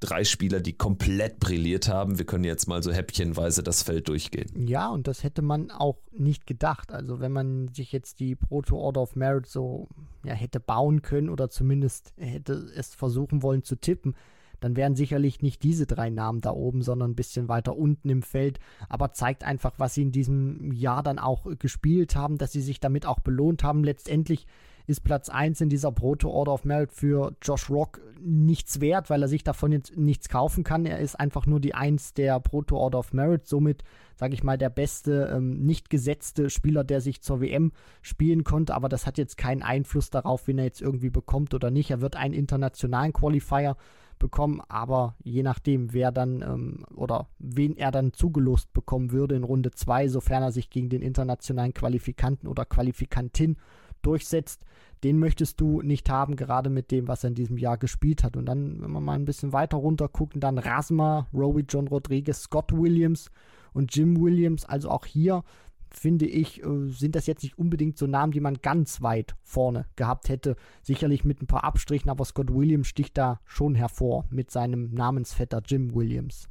[0.00, 2.18] drei Spieler, die komplett brilliert haben.
[2.18, 4.50] Wir können jetzt mal so häppchenweise das Feld durchgehen.
[4.66, 6.92] Ja, und das hätte man auch nicht gedacht.
[6.92, 9.88] Also wenn man sich jetzt die Proto Order of Merit so
[10.24, 14.14] ja, hätte bauen können oder zumindest hätte es versuchen wollen zu tippen,
[14.60, 18.22] dann wären sicherlich nicht diese drei Namen da oben, sondern ein bisschen weiter unten im
[18.22, 18.60] Feld.
[18.88, 22.80] Aber zeigt einfach, was sie in diesem Jahr dann auch gespielt haben, dass sie sich
[22.80, 23.84] damit auch belohnt haben.
[23.84, 24.46] Letztendlich
[24.90, 29.22] ist Platz 1 in dieser Proto Order of Merit für Josh Rock nichts wert, weil
[29.22, 30.84] er sich davon jetzt nichts kaufen kann.
[30.84, 33.84] Er ist einfach nur die 1 der Proto Order of Merit, somit,
[34.16, 38.74] sage ich mal, der beste, ähm, nicht gesetzte Spieler, der sich zur WM spielen konnte.
[38.74, 41.90] Aber das hat jetzt keinen Einfluss darauf, wen er jetzt irgendwie bekommt oder nicht.
[41.90, 43.76] Er wird einen internationalen Qualifier
[44.20, 49.42] bekommen, aber je nachdem, wer dann ähm, oder wen er dann zugelost bekommen würde in
[49.42, 53.56] Runde 2, sofern er sich gegen den internationalen Qualifikanten oder Qualifikantin
[54.02, 54.64] durchsetzt,
[55.02, 58.36] den möchtest du nicht haben, gerade mit dem, was er in diesem Jahr gespielt hat.
[58.36, 62.42] Und dann, wenn wir mal ein bisschen weiter runter gucken, dann Rasma, Rowie John Rodriguez,
[62.42, 63.30] Scott Williams
[63.72, 64.64] und Jim Williams.
[64.66, 65.42] Also auch hier
[65.92, 69.86] finde ich, äh, sind das jetzt nicht unbedingt so Namen, die man ganz weit vorne
[69.96, 70.56] gehabt hätte.
[70.82, 75.62] Sicherlich mit ein paar Abstrichen, aber Scott Williams sticht da schon hervor mit seinem Namensvetter
[75.66, 76.48] Jim Williams.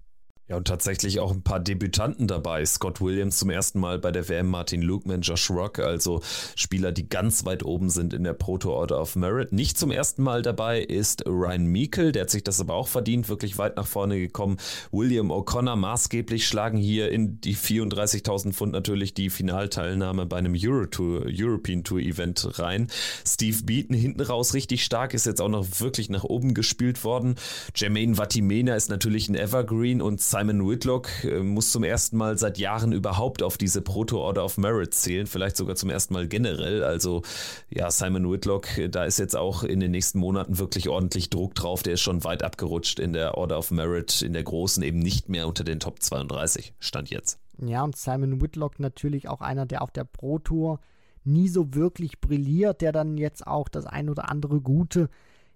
[0.50, 2.66] Ja, und tatsächlich auch ein paar Debütanten dabei.
[2.66, 6.22] Scott Williams zum ersten Mal bei der WM, Martin Lukeman, Josh Rock, also
[6.56, 9.52] Spieler, die ganz weit oben sind in der Proto Order of Merit.
[9.52, 13.30] Nicht zum ersten Mal dabei ist Ryan Meikle, der hat sich das aber auch verdient,
[13.30, 14.58] wirklich weit nach vorne gekommen.
[14.92, 20.88] William O'Connor maßgeblich schlagen hier in die 34.000 Pfund natürlich die Finalteilnahme bei einem Euro
[20.88, 22.88] Tour, European Tour Event rein.
[23.24, 27.36] Steve Beaton hinten raus richtig stark, ist jetzt auch noch wirklich nach oben gespielt worden.
[27.76, 32.58] Jermaine Vatimena ist natürlich ein Evergreen und Simon Whitlock äh, muss zum ersten Mal seit
[32.58, 36.82] Jahren überhaupt auf diese Proto-Order of Merit zählen, vielleicht sogar zum ersten Mal generell.
[36.82, 37.24] Also
[37.70, 41.56] ja, Simon Whitlock, äh, da ist jetzt auch in den nächsten Monaten wirklich ordentlich Druck
[41.56, 41.84] drauf.
[41.84, 45.28] Der ist schon weit abgerutscht in der Order of Merit, in der großen eben nicht
[45.28, 47.38] mehr unter den Top 32, stand jetzt.
[47.62, 50.80] Ja, und Simon Whitlock natürlich auch einer, der auf der Pro Tour
[51.26, 55.10] nie so wirklich brilliert, der dann jetzt auch das ein oder andere gute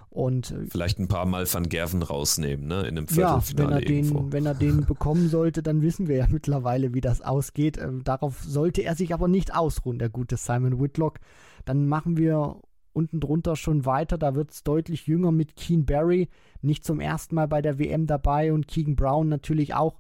[0.10, 2.82] Und, äh, Vielleicht ein paar Mal Van Gerven rausnehmen, ne?
[2.82, 3.70] In einem Viertelfinale.
[3.70, 7.02] Ja, wenn er, den, wenn er den bekommen sollte, dann wissen wir ja mittlerweile, wie
[7.02, 7.78] das ausgeht.
[7.78, 11.20] Ähm, darauf sollte er sich aber nicht ausruhen, der gute Simon Whitlock.
[11.66, 12.62] Dann machen wir
[12.98, 14.18] unten drunter schon weiter.
[14.18, 16.30] Da wird es deutlich jünger mit Keen Barry,
[16.62, 20.00] nicht zum ersten Mal bei der WM dabei und Keegan Brown natürlich auch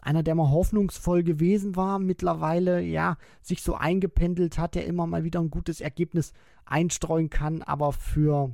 [0.00, 5.24] einer, der mal hoffnungsvoll gewesen war, mittlerweile ja sich so eingependelt hat, der immer mal
[5.24, 6.32] wieder ein gutes Ergebnis
[6.64, 8.52] einstreuen kann, aber für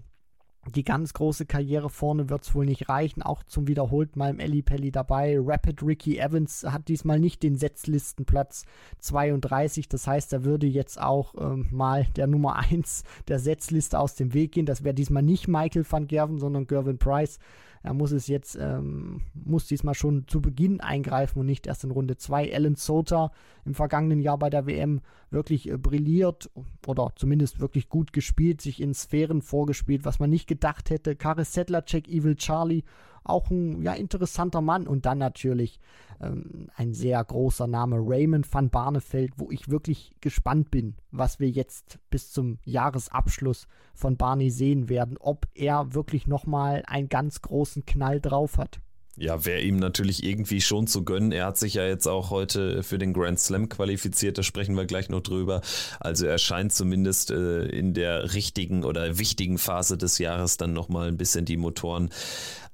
[0.70, 3.22] die ganz große Karriere vorne wird es wohl nicht reichen.
[3.22, 5.37] Auch zum wiederholten Mal im Ellie Pelli dabei.
[5.38, 8.64] Rapid Ricky Evans hat diesmal nicht den Setzlistenplatz
[9.00, 9.88] 32.
[9.88, 14.35] Das heißt, er würde jetzt auch ähm, mal der Nummer 1 der Setzliste aus dem
[14.35, 14.66] Weg gehen.
[14.66, 17.38] Das wäre diesmal nicht Michael van Gerven, sondern Gervin Price.
[17.84, 21.90] Er muss es jetzt, ähm, muss diesmal schon zu Beginn eingreifen und nicht erst in
[21.90, 22.54] Runde 2.
[22.54, 23.30] Alan Sota
[23.66, 26.50] im vergangenen Jahr bei der WM wirklich äh, brilliert
[26.86, 31.14] oder zumindest wirklich gut gespielt, sich in Sphären vorgespielt, was man nicht gedacht hätte.
[31.14, 32.84] Karis Sedlacek, Evil Charlie
[33.24, 34.87] auch ein ja, interessanter Mann.
[34.87, 35.81] Und dann natürlich
[36.20, 41.50] ähm, ein sehr großer Name, Raymond van Barneveld, wo ich wirklich gespannt bin, was wir
[41.50, 45.16] jetzt bis zum Jahresabschluss von Barney sehen werden.
[45.18, 48.81] Ob er wirklich nochmal einen ganz großen Knall drauf hat.
[49.17, 51.31] Ja, wäre ihm natürlich irgendwie schon zu gönnen.
[51.31, 54.87] Er hat sich ja jetzt auch heute für den Grand Slam qualifiziert, da sprechen wir
[54.87, 55.60] gleich noch drüber.
[56.00, 61.08] Also er scheint zumindest äh, in der richtigen oder wichtigen Phase des Jahres dann nochmal
[61.08, 62.10] ein bisschen die Motoren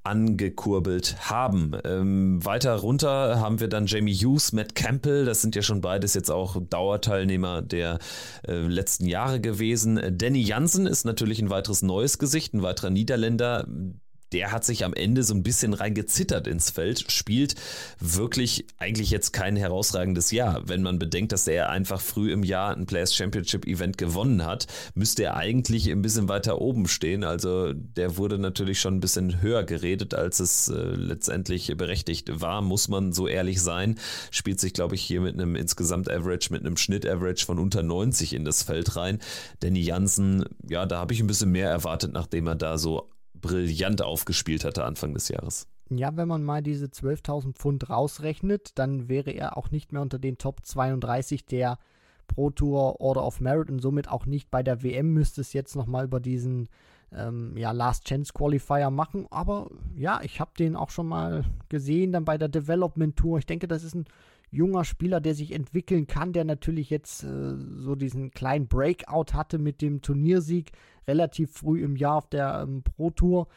[0.03, 1.73] angekurbelt haben.
[1.83, 6.15] Ähm, weiter runter haben wir dann Jamie Hughes, Matt Campbell, das sind ja schon beides
[6.15, 7.99] jetzt auch Dauerteilnehmer der
[8.47, 10.01] äh, letzten Jahre gewesen.
[10.17, 13.67] Danny Jansen ist natürlich ein weiteres neues Gesicht, ein weiterer Niederländer,
[14.31, 17.55] der hat sich am Ende so ein bisschen reingezittert ins Feld, spielt
[17.99, 20.67] wirklich eigentlich jetzt kein herausragendes Jahr.
[20.67, 24.67] Wenn man bedenkt, dass er einfach früh im Jahr ein Players Championship Event gewonnen hat,
[24.95, 27.23] müsste er eigentlich ein bisschen weiter oben stehen.
[27.23, 32.61] Also der wurde natürlich schon ein bisschen höher geredet, als es äh, letztendlich berechtigt war,
[32.61, 33.99] muss man so ehrlich sein.
[34.29, 38.45] Spielt sich, glaube ich, hier mit einem Insgesamt-Average, mit einem Schnitt-Average von unter 90 in
[38.45, 39.19] das Feld rein.
[39.59, 43.09] Danny Jansen, ja, da habe ich ein bisschen mehr erwartet, nachdem er da so
[43.41, 45.67] brillant aufgespielt hatte Anfang des Jahres.
[45.89, 50.19] Ja, wenn man mal diese 12.000 Pfund rausrechnet, dann wäre er auch nicht mehr unter
[50.19, 51.77] den Top 32 der
[52.27, 55.75] Pro Tour Order of Merit und somit auch nicht bei der WM müsste es jetzt
[55.75, 56.69] nochmal über diesen
[57.13, 59.27] ähm, ja, Last Chance Qualifier machen.
[59.31, 63.39] Aber ja, ich habe den auch schon mal gesehen, dann bei der Development Tour.
[63.39, 64.05] Ich denke, das ist ein
[64.49, 69.57] junger Spieler, der sich entwickeln kann, der natürlich jetzt äh, so diesen kleinen Breakout hatte
[69.57, 70.71] mit dem Turniersieg
[71.07, 73.47] relativ früh im Jahr auf der ähm, Pro Tour.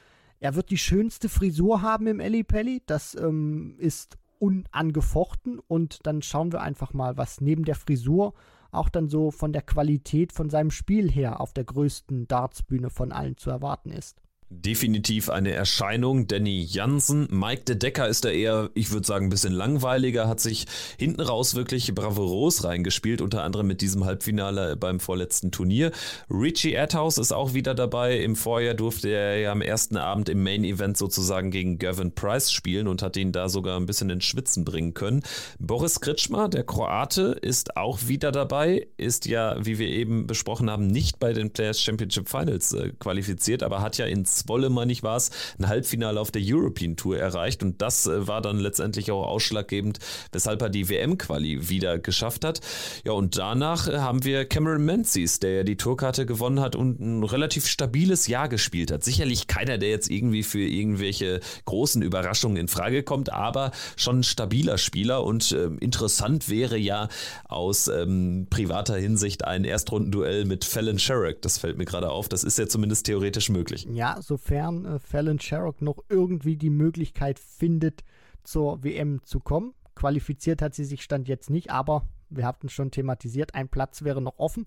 [0.40, 2.82] Er wird die schönste Frisur haben im Ellie Pelli.
[2.86, 5.59] Das ähm, ist unangefochten.
[5.59, 8.34] Und dann schauen wir einfach mal, was neben der Frisur
[8.70, 13.12] auch dann so von der Qualität von seinem Spiel her auf der größten Dartsbühne von
[13.12, 14.20] allen zu erwarten ist.
[14.61, 16.28] Definitiv eine Erscheinung.
[16.28, 17.26] Danny Jansen.
[17.30, 21.20] Mike de Decker ist da eher, ich würde sagen, ein bisschen langweiliger, hat sich hinten
[21.20, 25.90] raus wirklich bravourös reingespielt, unter anderem mit diesem Halbfinale beim vorletzten Turnier.
[26.30, 28.18] Richie Adhouse ist auch wieder dabei.
[28.20, 32.52] Im Vorjahr durfte er ja am ersten Abend im Main Event sozusagen gegen Gavin Price
[32.52, 35.22] spielen und hat ihn da sogar ein bisschen ins Schwitzen bringen können.
[35.59, 40.86] Boris Kritschmer, der Kroate, ist auch wieder dabei, ist ja, wie wir eben besprochen haben,
[40.86, 45.03] nicht bei den Players Championship Finals äh, qualifiziert, aber hat ja in Zwolle, meine ich,
[45.03, 49.11] war es, ein Halbfinale auf der European Tour erreicht und das äh, war dann letztendlich
[49.11, 49.99] auch ausschlaggebend,
[50.32, 52.61] weshalb er die WM-Quali wieder geschafft hat.
[53.05, 57.01] Ja, und danach äh, haben wir Cameron Menzies, der ja die Tourkarte gewonnen hat und
[57.01, 59.03] ein relativ stabiles Jahr gespielt hat.
[59.03, 64.24] Sicherlich keiner, der jetzt irgendwie für irgendwelche großen Überraschungen in Frage kommt, aber schon ein
[64.24, 67.09] stabiler Spieler und äh, interessant wäre ja
[67.49, 71.40] aus ähm, privater Hinsicht ein Erstrundenduell mit Fallon Sherrick.
[71.42, 72.28] Das fällt mir gerade auf.
[72.28, 73.86] Das ist ja zumindest theoretisch möglich.
[73.90, 78.03] Ja, sofern äh, Fallon Sherrock noch irgendwie die Möglichkeit findet,
[78.43, 79.74] zur WM zu kommen.
[79.95, 84.20] Qualifiziert hat sie sich Stand jetzt nicht, aber wir hatten schon thematisiert, ein Platz wäre
[84.20, 84.64] noch offen.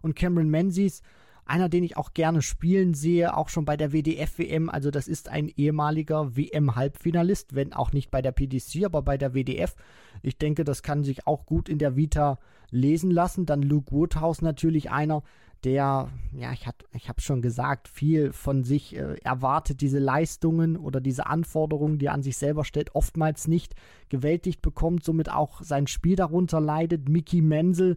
[0.00, 1.02] Und Cameron Menzies,
[1.44, 4.70] einer, den ich auch gerne spielen sehe, auch schon bei der WDF-WM.
[4.70, 9.34] Also das ist ein ehemaliger WM-Halbfinalist, wenn auch nicht bei der PDC, aber bei der
[9.34, 9.76] WDF.
[10.22, 12.38] Ich denke, das kann sich auch gut in der Vita
[12.70, 13.44] lesen lassen.
[13.44, 15.22] Dann Luke Woodhouse natürlich einer,
[15.64, 21.00] der, ja, ich, ich habe schon gesagt, viel von sich äh, erwartet, diese Leistungen oder
[21.00, 23.74] diese Anforderungen, die er an sich selber stellt, oftmals nicht
[24.08, 27.08] gewältigt bekommt, somit auch sein Spiel darunter leidet.
[27.08, 27.96] Mickey Menzel,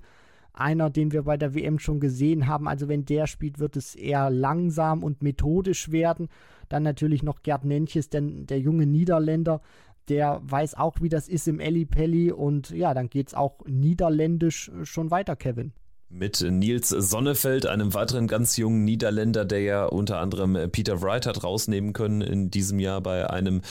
[0.53, 2.67] einer, den wir bei der WM schon gesehen haben.
[2.67, 6.27] Also wenn der spielt, wird es eher langsam und methodisch werden.
[6.69, 9.61] Dann natürlich noch Gerd Nentjes, denn der junge Niederländer,
[10.09, 13.65] der weiß auch, wie das ist im Elli Pelli und ja, dann geht es auch
[13.65, 15.71] niederländisch schon weiter, Kevin
[16.13, 21.43] mit Nils Sonnefeld, einem weiteren ganz jungen Niederländer, der ja unter anderem Peter Wright hat
[21.43, 23.61] rausnehmen können in diesem Jahr bei einem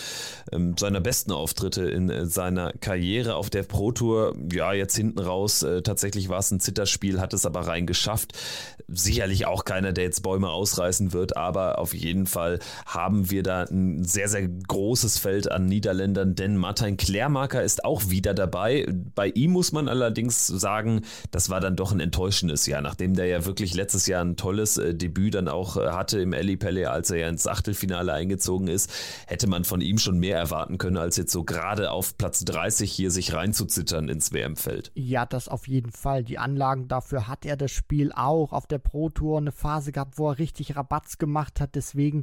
[0.51, 4.35] ähm, seiner besten Auftritte in seiner Karriere auf der Pro Tour.
[4.53, 8.33] Ja, jetzt hinten raus, äh, tatsächlich war es ein Zitterspiel, hat es aber rein geschafft.
[8.89, 13.63] Sicherlich auch keiner, der jetzt Bäume ausreißen wird, aber auf jeden Fall haben wir da
[13.63, 18.87] ein sehr, sehr großes Feld an Niederländern, denn Martin Klärmarker ist auch wieder dabei.
[19.15, 23.13] Bei ihm muss man allerdings sagen, das war dann doch ein enttäuschendes erfrischendes Jahr, nachdem
[23.13, 26.57] der ja wirklich letztes Jahr ein tolles äh, Debüt dann auch äh, hatte im Eli
[26.57, 28.91] Pelle, als er ja ins Achtelfinale eingezogen ist,
[29.27, 32.91] hätte man von ihm schon mehr erwarten können, als jetzt so gerade auf Platz 30
[32.91, 34.93] hier sich reinzuzittern ins WM-Feld.
[34.95, 36.25] Ja, das auf jeden Fall.
[36.25, 40.17] Die Anlagen dafür hat er das Spiel auch auf der Pro Tour eine Phase gehabt,
[40.17, 41.75] wo er richtig Rabatz gemacht hat.
[41.75, 42.23] Deswegen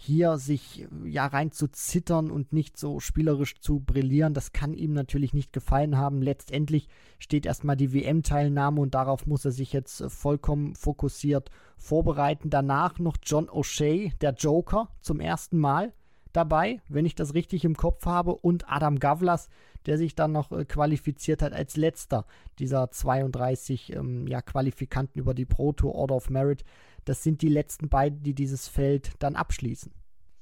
[0.00, 4.94] hier sich ja rein zu zittern und nicht so spielerisch zu brillieren, das kann ihm
[4.94, 6.22] natürlich nicht gefallen haben.
[6.22, 6.88] Letztendlich
[7.18, 12.48] steht erstmal die WM-Teilnahme und darauf muss er sich jetzt äh, vollkommen fokussiert vorbereiten.
[12.48, 15.92] Danach noch John O'Shea, der Joker, zum ersten Mal
[16.32, 19.48] dabei, wenn ich das richtig im Kopf habe, und Adam Gavlas,
[19.86, 22.26] der sich dann noch äh, qualifiziert hat als letzter
[22.58, 26.64] dieser 32 ähm, ja, Qualifikanten über die Pro Tour Order of Merit.
[27.10, 29.90] Das sind die letzten beiden, die dieses Feld dann abschließen.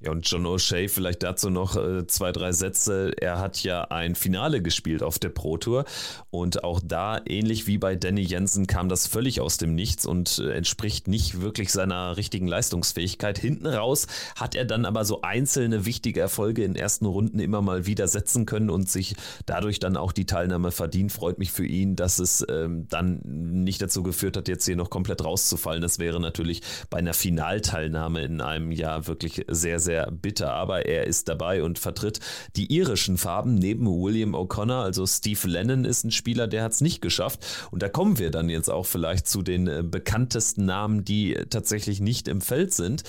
[0.00, 3.10] Ja, und John O'Shea, vielleicht dazu noch äh, zwei, drei Sätze.
[3.20, 5.86] Er hat ja ein Finale gespielt auf der Pro Tour
[6.30, 10.38] und auch da, ähnlich wie bei Danny Jensen, kam das völlig aus dem Nichts und
[10.38, 13.40] äh, entspricht nicht wirklich seiner richtigen Leistungsfähigkeit.
[13.40, 17.86] Hinten raus hat er dann aber so einzelne wichtige Erfolge in ersten Runden immer mal
[17.86, 21.10] wieder setzen können und sich dadurch dann auch die Teilnahme verdient.
[21.10, 24.90] Freut mich für ihn, dass es ähm, dann nicht dazu geführt hat, jetzt hier noch
[24.90, 25.82] komplett rauszufallen.
[25.82, 30.84] Das wäre natürlich bei einer Finalteilnahme in einem Jahr wirklich sehr, sehr sehr bitter, aber
[30.84, 32.20] er ist dabei und vertritt
[32.56, 34.82] die irischen Farben neben William O'Connor.
[34.82, 37.46] Also Steve Lennon ist ein Spieler, der hat es nicht geschafft.
[37.70, 42.00] Und da kommen wir dann jetzt auch vielleicht zu den äh, bekanntesten Namen, die tatsächlich
[42.00, 43.02] nicht im Feld sind.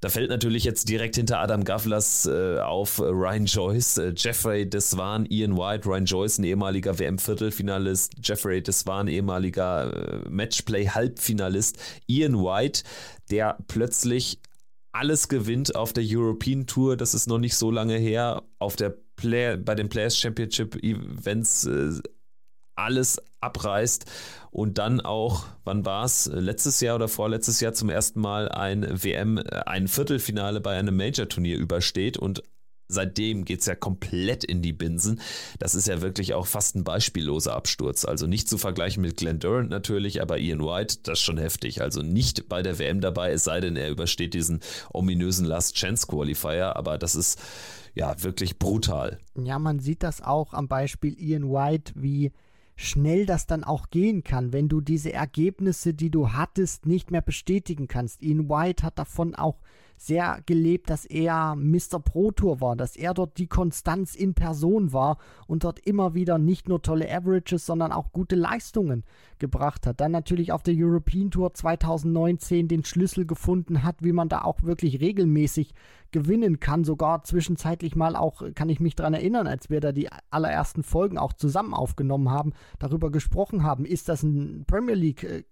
[0.00, 5.26] Da fällt natürlich jetzt direkt hinter Adam Gavlas äh, auf Ryan Joyce, äh, Jeffrey Deswan,
[5.30, 12.82] Ian White, Ryan Joyce, ein ehemaliger WM-Viertelfinalist, Jeffrey Deswan, ehemaliger äh, Matchplay-Halbfinalist, Ian White,
[13.30, 14.40] der plötzlich
[14.96, 16.96] alles gewinnt auf der European Tour.
[16.96, 18.42] Das ist noch nicht so lange her.
[18.58, 22.00] Auf der Play bei den Players Championship Events äh,
[22.76, 24.04] alles abreißt
[24.50, 29.02] und dann auch, wann war es, letztes Jahr oder vorletztes Jahr zum ersten Mal ein
[29.02, 32.42] WM, äh, ein Viertelfinale bei einem Major-Turnier übersteht und
[32.88, 35.20] seitdem geht es ja komplett in die Binsen.
[35.58, 38.04] Das ist ja wirklich auch fast ein beispielloser Absturz.
[38.04, 41.82] Also nicht zu vergleichen mit Glenn Durant natürlich, aber Ian White, das ist schon heftig.
[41.82, 44.60] Also nicht bei der WM dabei, es sei denn, er übersteht diesen
[44.92, 47.40] ominösen Last Chance Qualifier, aber das ist
[47.94, 49.18] ja wirklich brutal.
[49.34, 52.32] Ja, man sieht das auch am Beispiel Ian White, wie
[52.76, 57.22] schnell das dann auch gehen kann, wenn du diese Ergebnisse, die du hattest, nicht mehr
[57.22, 58.22] bestätigen kannst.
[58.22, 59.56] Ian White hat davon auch
[59.96, 62.00] sehr gelebt, dass er Mr.
[62.04, 66.38] Pro Tour war, dass er dort die Konstanz in Person war und dort immer wieder
[66.38, 69.04] nicht nur tolle Averages, sondern auch gute Leistungen
[69.38, 70.00] gebracht hat.
[70.00, 74.62] Dann natürlich auf der European Tour 2019 den Schlüssel gefunden hat, wie man da auch
[74.62, 75.74] wirklich regelmäßig
[76.12, 76.84] gewinnen kann.
[76.84, 81.18] Sogar zwischenzeitlich mal auch, kann ich mich daran erinnern, als wir da die allerersten Folgen
[81.18, 85.44] auch zusammen aufgenommen haben, darüber gesprochen haben, ist das ein Premier League äh,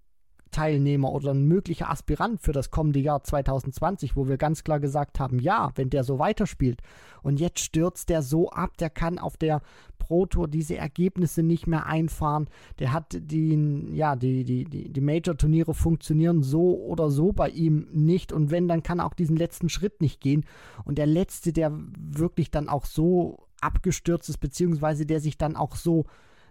[0.54, 5.18] Teilnehmer oder ein möglicher Aspirant für das kommende Jahr 2020, wo wir ganz klar gesagt
[5.18, 6.80] haben, ja, wenn der so weiterspielt.
[7.22, 9.62] Und jetzt stürzt der so ab, der kann auf der
[9.98, 12.46] Pro Tour diese Ergebnisse nicht mehr einfahren.
[12.78, 17.88] Der hat die, ja, die, die, die, die Major-Turniere funktionieren so oder so bei ihm
[17.90, 18.32] nicht.
[18.32, 20.44] Und wenn, dann kann er auch diesen letzten Schritt nicht gehen.
[20.84, 25.74] Und der letzte, der wirklich dann auch so abgestürzt ist, beziehungsweise der sich dann auch
[25.74, 26.04] so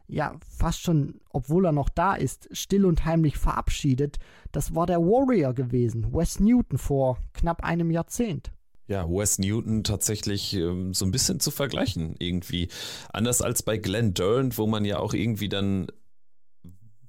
[0.07, 4.19] ja fast schon, obwohl er noch da ist, still und heimlich verabschiedet,
[4.51, 8.51] das war der Warrior gewesen, Wes Newton vor knapp einem Jahrzehnt.
[8.87, 12.67] Ja, Wes Newton tatsächlich ähm, so ein bisschen zu vergleichen irgendwie.
[13.11, 15.87] Anders als bei Glenn Durant, wo man ja auch irgendwie dann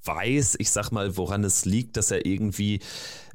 [0.05, 2.81] weiß, ich sag mal, woran es liegt, dass er irgendwie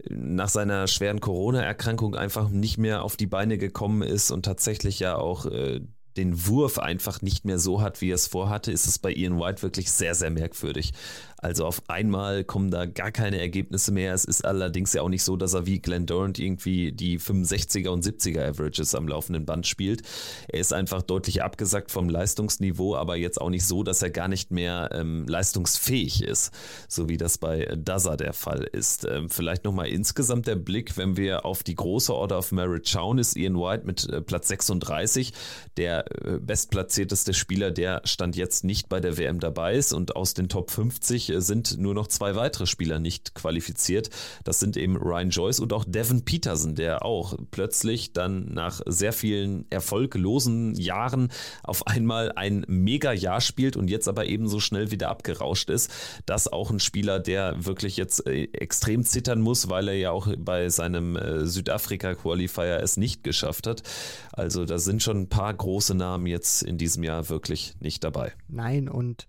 [0.08, 5.18] nach seiner schweren Corona-Erkrankung einfach nicht mehr auf die Beine gekommen ist und tatsächlich ja
[5.18, 5.82] auch äh,
[6.20, 9.40] den Wurf einfach nicht mehr so hat, wie er es vorhatte, ist es bei Ian
[9.40, 10.92] White wirklich sehr, sehr merkwürdig.
[11.42, 14.14] Also auf einmal kommen da gar keine Ergebnisse mehr.
[14.14, 17.90] Es ist allerdings ja auch nicht so, dass er wie Glenn Durant irgendwie die 65er
[17.90, 20.02] und 70er Averages am laufenden Band spielt.
[20.50, 24.28] Er ist einfach deutlich abgesackt vom Leistungsniveau, aber jetzt auch nicht so, dass er gar
[24.28, 26.52] nicht mehr ähm, leistungsfähig ist,
[26.90, 29.06] so wie das bei Daza der Fall ist.
[29.06, 33.18] Ähm, vielleicht nochmal insgesamt der Blick, wenn wir auf die große Order of Merit schauen,
[33.18, 35.34] ist Ian White mit äh, Platz 36
[35.78, 40.34] der äh, bestplatzierteste Spieler, der stand jetzt nicht bei der WM dabei ist und aus
[40.34, 44.10] den Top 50 sind nur noch zwei weitere Spieler nicht qualifiziert.
[44.44, 49.14] Das sind eben Ryan Joyce und auch Devin Peterson, der auch plötzlich dann nach sehr
[49.14, 51.30] vielen erfolglosen Jahren
[51.64, 55.92] auf einmal ein Mega-Jahr spielt und jetzt aber ebenso schnell wieder abgerauscht ist.
[56.26, 60.28] Das auch ein Spieler, der wirklich jetzt äh, extrem zittern muss, weil er ja auch
[60.38, 63.84] bei seinem äh, Südafrika-Qualifier es nicht geschafft hat.
[64.32, 68.34] Also da sind schon ein paar große Namen jetzt in diesem Jahr wirklich nicht dabei.
[68.48, 69.28] Nein, und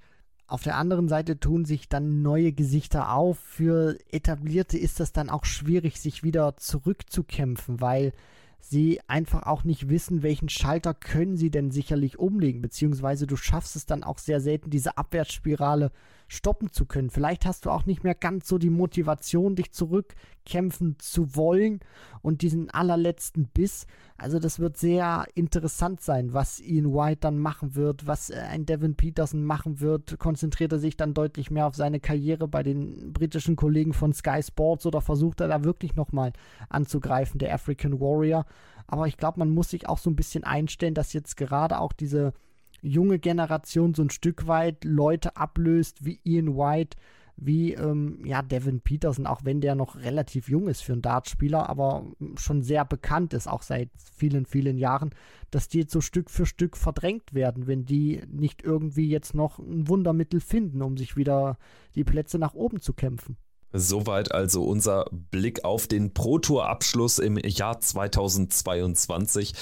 [0.51, 3.39] auf der anderen Seite tun sich dann neue Gesichter auf.
[3.39, 8.13] Für etablierte ist das dann auch schwierig, sich wieder zurückzukämpfen, weil
[8.59, 13.77] sie einfach auch nicht wissen, welchen Schalter können sie denn sicherlich umlegen, beziehungsweise du schaffst
[13.77, 15.91] es dann auch sehr selten, diese Abwärtsspirale
[16.31, 17.11] stoppen zu können.
[17.11, 21.81] Vielleicht hast du auch nicht mehr ganz so die Motivation, dich zurückkämpfen zu wollen
[22.23, 23.87] und diesen allerletzten Biss.
[24.17, 28.65] Also das wird sehr interessant sein, was Ian White dann machen wird, was äh, ein
[28.65, 30.21] Devin Peterson machen wird.
[30.21, 34.41] Konzentriert er sich dann deutlich mehr auf seine Karriere bei den britischen Kollegen von Sky
[34.41, 36.33] Sports oder versucht er da wirklich nochmal
[36.69, 38.47] anzugreifen, der African Warrior.
[38.87, 41.93] Aber ich glaube, man muss sich auch so ein bisschen einstellen, dass jetzt gerade auch
[41.93, 42.35] diese
[42.83, 46.97] junge Generation so ein Stück weit Leute ablöst wie Ian White,
[47.41, 51.69] wie ähm, ja, Devin Peterson, auch wenn der noch relativ jung ist für einen Dartspieler,
[51.69, 52.05] aber
[52.37, 55.11] schon sehr bekannt ist, auch seit vielen, vielen Jahren,
[55.51, 59.59] dass die jetzt so Stück für Stück verdrängt werden, wenn die nicht irgendwie jetzt noch
[59.59, 61.57] ein Wundermittel finden, um sich wieder
[61.95, 63.37] die Plätze nach oben zu kämpfen.
[63.73, 69.55] Soweit also unser Blick auf den Pro-Tour-Abschluss im Jahr 2022.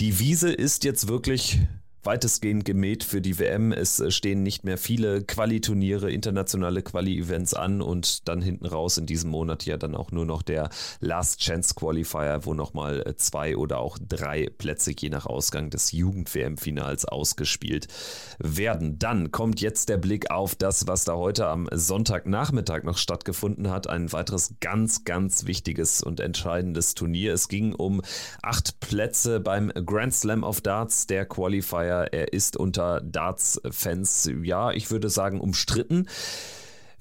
[0.00, 1.60] Die Wiese ist jetzt wirklich
[2.04, 3.72] weitestgehend gemäht für die WM.
[3.72, 9.06] Es äh, stehen nicht mehr viele Quali-Turniere, internationale Quali-Events an und dann hinten raus in
[9.06, 10.68] diesem Monat ja dann auch nur noch der
[11.00, 15.92] Last Chance Qualifier, wo nochmal äh, zwei oder auch drei Plätze je nach Ausgang des
[15.92, 17.88] Jugend-WM-Finals ausgespielt
[18.38, 18.98] werden.
[18.98, 23.88] Dann kommt jetzt der Blick auf das, was da heute am Sonntagnachmittag noch stattgefunden hat.
[23.88, 27.32] Ein weiteres ganz, ganz wichtiges und entscheidendes Turnier.
[27.32, 28.02] Es ging um
[28.42, 34.90] acht Plätze beim Grand Slam of Darts, der Qualifier er ist unter Darts-Fans, ja, ich
[34.90, 36.08] würde sagen, umstritten.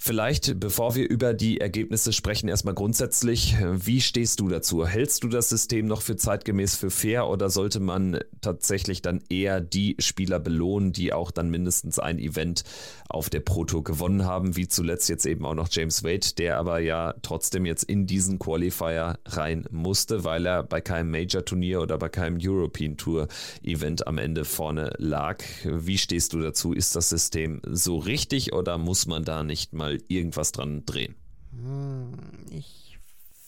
[0.05, 4.85] Vielleicht, bevor wir über die Ergebnisse sprechen, erstmal grundsätzlich, wie stehst du dazu?
[4.85, 9.61] Hältst du das System noch für zeitgemäß für fair oder sollte man tatsächlich dann eher
[9.61, 12.65] die Spieler belohnen, die auch dann mindestens ein Event
[13.07, 16.57] auf der Pro Tour gewonnen haben, wie zuletzt jetzt eben auch noch James Wade, der
[16.57, 21.97] aber ja trotzdem jetzt in diesen Qualifier rein musste, weil er bei keinem Major-Turnier oder
[21.97, 25.41] bei keinem European Tour-Event am Ende vorne lag.
[25.63, 26.73] Wie stehst du dazu?
[26.73, 31.15] Ist das System so richtig oder muss man da nicht mal mal irgendwas dran drehen?
[31.51, 32.13] Hm,
[32.49, 32.99] ich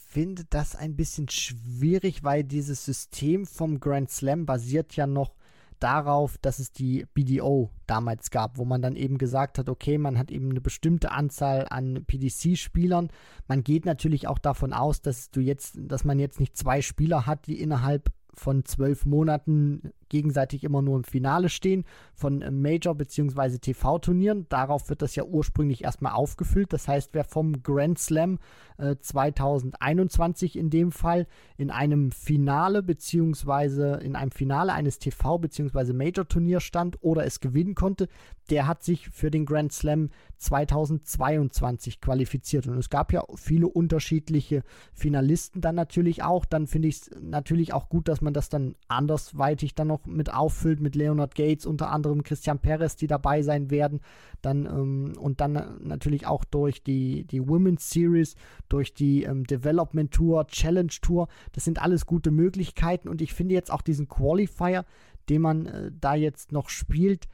[0.07, 5.35] finde das ein bisschen schwierig, weil dieses System vom Grand Slam basiert ja noch
[5.79, 10.17] darauf, dass es die BDO damals gab, wo man dann eben gesagt hat, okay, man
[10.17, 13.09] hat eben eine bestimmte Anzahl an PDC-Spielern.
[13.47, 17.25] Man geht natürlich auch davon aus, dass du jetzt, dass man jetzt nicht zwei Spieler
[17.25, 22.95] hat, die innerhalb von zwölf Monaten gegenseitig immer nur im Finale stehen von äh, Major-
[22.95, 23.57] bzw.
[23.57, 24.47] TV-Turnieren.
[24.49, 26.73] Darauf wird das ja ursprünglich erstmal aufgefüllt.
[26.73, 28.39] Das heißt, wer vom Grand Slam
[28.77, 31.27] äh, 2021 in dem Fall
[31.57, 34.03] in einem Finale bzw.
[34.03, 35.93] in einem Finale eines TV- bzw.
[35.93, 38.07] Major-Turniers stand oder es gewinnen konnte,
[38.49, 42.67] der hat sich für den Grand Slam 2022 qualifiziert.
[42.67, 46.45] Und es gab ja viele unterschiedliche Finalisten dann natürlich auch.
[46.45, 50.33] Dann finde ich es natürlich auch gut, dass man das dann andersweitig dann noch mit
[50.33, 54.01] auffüllt, mit Leonard Gates, unter anderem Christian Perez, die dabei sein werden.
[54.41, 58.35] Dann, ähm, und dann natürlich auch durch die, die Women's Series,
[58.69, 61.27] durch die ähm, Development Tour, Challenge Tour.
[61.53, 64.85] Das sind alles gute Möglichkeiten und ich finde jetzt auch diesen Qualifier,
[65.29, 67.27] den man äh, da jetzt noch spielt,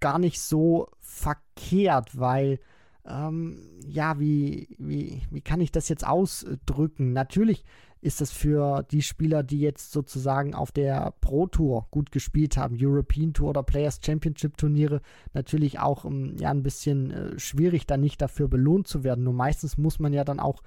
[0.00, 2.60] gar nicht so verkehrt, weil
[3.08, 7.12] ähm, ja, wie, wie, wie kann ich das jetzt ausdrücken?
[7.12, 7.64] Natürlich
[8.00, 12.76] ist das für die Spieler, die jetzt sozusagen auf der Pro Tour gut gespielt haben,
[12.78, 15.00] European Tour oder Players Championship Turniere,
[15.34, 19.24] natürlich auch ähm, ja, ein bisschen äh, schwierig, da nicht dafür belohnt zu werden.
[19.24, 20.62] Nur meistens muss man ja dann auch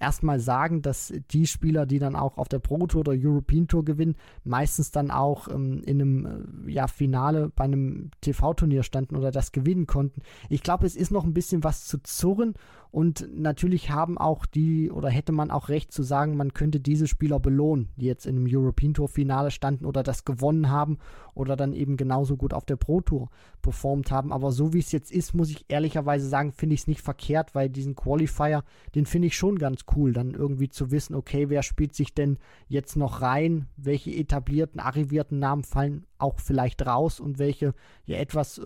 [0.00, 3.84] erstmal sagen, dass die Spieler, die dann auch auf der Pro Tour oder European Tour
[3.84, 6.26] gewinnen, meistens dann auch ähm, in einem
[6.66, 10.22] äh, ja, Finale bei einem TV-Turnier standen oder das gewinnen konnten.
[10.48, 12.54] Ich glaube, es ist noch ein bisschen was zu zurren
[12.90, 17.06] und natürlich haben auch die, oder hätte man auch recht zu sagen, man könnte diese
[17.06, 20.98] Spieler belohnen, die jetzt in einem European Tour Finale standen oder das gewonnen haben
[21.34, 23.28] oder dann eben genauso gut auf der Pro Tour
[23.60, 24.32] performt haben.
[24.32, 27.54] Aber so wie es jetzt ist, muss ich ehrlicherweise sagen, finde ich es nicht verkehrt,
[27.54, 28.64] weil diesen Qualifier,
[28.94, 32.38] den finde ich schon ganz cool, dann irgendwie zu wissen, okay, wer spielt sich denn
[32.68, 37.74] jetzt noch rein, welche etablierten, arrivierten Namen fallen auch vielleicht raus und welche
[38.06, 38.62] ja etwas äh,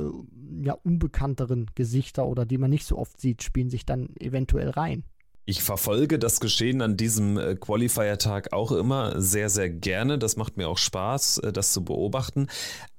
[0.63, 5.05] ja, unbekannteren Gesichter oder die man nicht so oft sieht, spielen sich dann eventuell rein.
[5.45, 10.17] Ich verfolge das Geschehen an diesem äh, Qualifier-Tag auch immer sehr, sehr gerne.
[10.17, 12.47] Das macht mir auch Spaß, äh, das zu beobachten.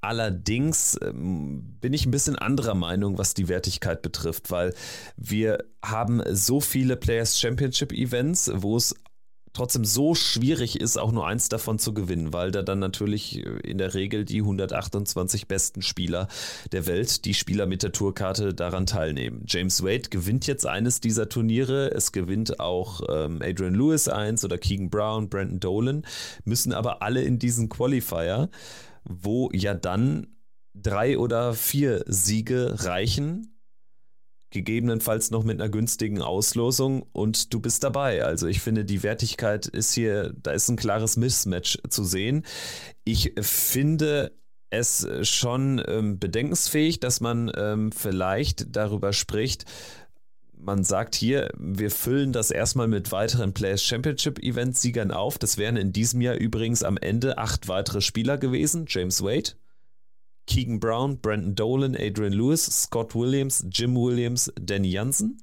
[0.02, 4.74] Allerdings ähm, bin ich ein bisschen anderer Meinung, was die Wertigkeit betrifft, weil
[5.16, 8.94] wir haben so viele Players Championship Events, wo es
[9.54, 13.60] trotzdem so schwierig ist, auch nur eins davon zu gewinnen, weil da dann natürlich äh,
[13.60, 16.28] in der Regel die 128 besten Spieler
[16.72, 19.44] der Welt, die Spieler mit der Tourkarte daran teilnehmen.
[19.46, 24.58] James Wade gewinnt jetzt eines dieser Turniere, es gewinnt auch ähm, Adrian Lewis eins oder
[24.58, 26.02] Keegan Brown, Brandon Dolan,
[26.44, 28.50] müssen aber alle in diesen Qualifier,
[29.04, 30.26] wo ja dann
[30.74, 33.53] drei oder vier Siege reichen,
[34.54, 38.24] gegebenenfalls noch mit einer günstigen Auslosung und du bist dabei.
[38.24, 42.46] Also ich finde, die Wertigkeit ist hier, da ist ein klares Mismatch zu sehen.
[43.04, 44.32] Ich finde
[44.70, 49.66] es schon ähm, bedenkensfähig, dass man ähm, vielleicht darüber spricht,
[50.64, 55.36] man sagt hier, wir füllen das erstmal mit weiteren Players Championship Event Siegern auf.
[55.36, 58.86] Das wären in diesem Jahr übrigens am Ende acht weitere Spieler gewesen.
[58.88, 59.52] James Wade,
[60.46, 65.38] Keegan Brown, Brandon Dolan, Adrian Lewis, Scott Williams, Jim Williams, Danny Jansen.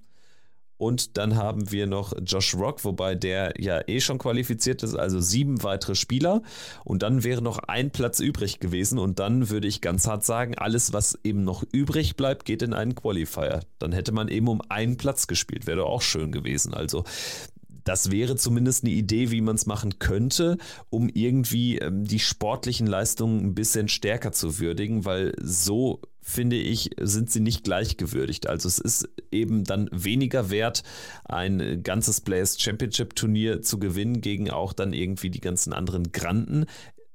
[0.81, 5.19] Und dann haben wir noch Josh Rock, wobei der ja eh schon qualifiziert ist, also
[5.19, 6.41] sieben weitere Spieler.
[6.83, 8.97] Und dann wäre noch ein Platz übrig gewesen.
[8.97, 12.73] Und dann würde ich ganz hart sagen, alles, was eben noch übrig bleibt, geht in
[12.73, 13.59] einen Qualifier.
[13.77, 15.67] Dann hätte man eben um einen Platz gespielt.
[15.67, 16.73] Wäre doch auch schön gewesen.
[16.73, 17.03] Also
[17.83, 20.57] das wäre zumindest eine Idee, wie man es machen könnte,
[20.89, 26.91] um irgendwie ähm, die sportlichen Leistungen ein bisschen stärker zu würdigen, weil so finde ich,
[26.99, 28.47] sind sie nicht gleichgewürdigt.
[28.47, 30.83] Also es ist eben dann weniger wert,
[31.25, 36.65] ein ganzes Players Championship Turnier zu gewinnen gegen auch dann irgendwie die ganzen anderen Granden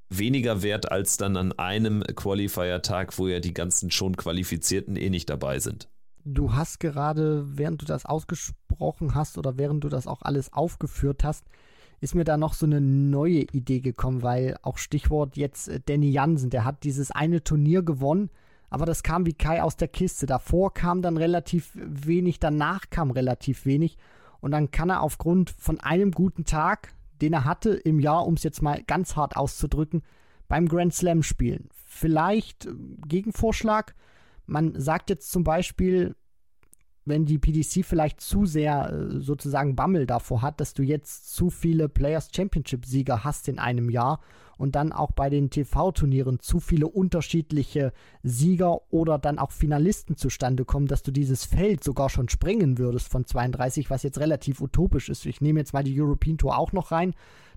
[0.08, 5.28] weniger wert als dann an einem Qualifier-Tag, wo ja die ganzen schon Qualifizierten eh nicht
[5.28, 5.88] dabei sind.
[6.28, 11.22] Du hast gerade, während du das ausgesprochen hast oder während du das auch alles aufgeführt
[11.22, 11.44] hast,
[12.00, 16.10] ist mir da noch so eine neue Idee gekommen, weil auch Stichwort jetzt äh, Danny
[16.10, 18.30] Jansen, der hat dieses eine Turnier gewonnen,
[18.70, 20.26] aber das kam wie Kai aus der Kiste.
[20.26, 23.96] Davor kam dann relativ wenig, danach kam relativ wenig
[24.40, 28.34] und dann kann er aufgrund von einem guten Tag, den er hatte im Jahr, um
[28.34, 30.02] es jetzt mal ganz hart auszudrücken,
[30.48, 31.68] beim Grand Slam spielen.
[31.84, 32.72] Vielleicht äh,
[33.06, 33.94] Gegenvorschlag,
[34.46, 36.14] man sagt jetzt zum Beispiel,
[37.06, 41.50] wenn die PDC vielleicht zu sehr äh, sozusagen Bammel davor hat, dass du jetzt zu
[41.50, 44.20] viele Players Championship Sieger hast in einem Jahr
[44.58, 47.92] und dann auch bei den TV-Turnieren zu viele unterschiedliche
[48.22, 53.08] Sieger oder dann auch Finalisten zustande kommen, dass du dieses Feld sogar schon sprengen würdest
[53.08, 55.26] von 32, was jetzt relativ utopisch ist.
[55.26, 57.14] Ich nehme jetzt mal die European Tour auch noch rein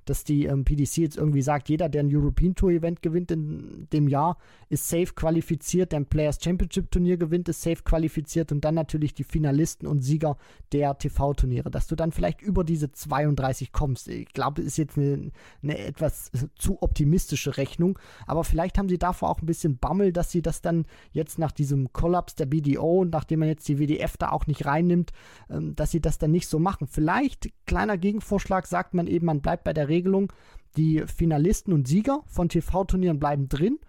[0.10, 3.88] dass die ähm, PDC jetzt irgendwie sagt, jeder, der ein European Tour Event gewinnt in
[3.94, 4.38] dem Jahr,
[4.70, 9.14] ist safe qualifiziert, der ein Players Championship Turnier gewinnt, ist safe qualifiziert und dann natürlich
[9.14, 10.38] die Finalisten und Sieger
[10.72, 14.08] der TV-Turniere, dass du dann vielleicht über diese 32 kommst.
[14.08, 15.32] Ich glaube, ist jetzt eine,
[15.64, 20.32] eine etwas zu optimistische Rechnung, aber vielleicht haben sie davor auch ein bisschen Bammel, dass
[20.32, 24.18] sie das dann jetzt nach diesem Kollaps der BDO und nachdem man jetzt die WDF
[24.18, 25.12] da auch nicht reinnimmt,
[25.50, 26.88] ähm, dass sie das dann nicht so machen.
[26.88, 30.32] Vielleicht, kleiner Gegenvorschlag, sagt man eben, man bleibt bei der Regel Regelung,
[30.78, 33.80] die Finalisten und Sieger von TV-Turnieren bleiben drin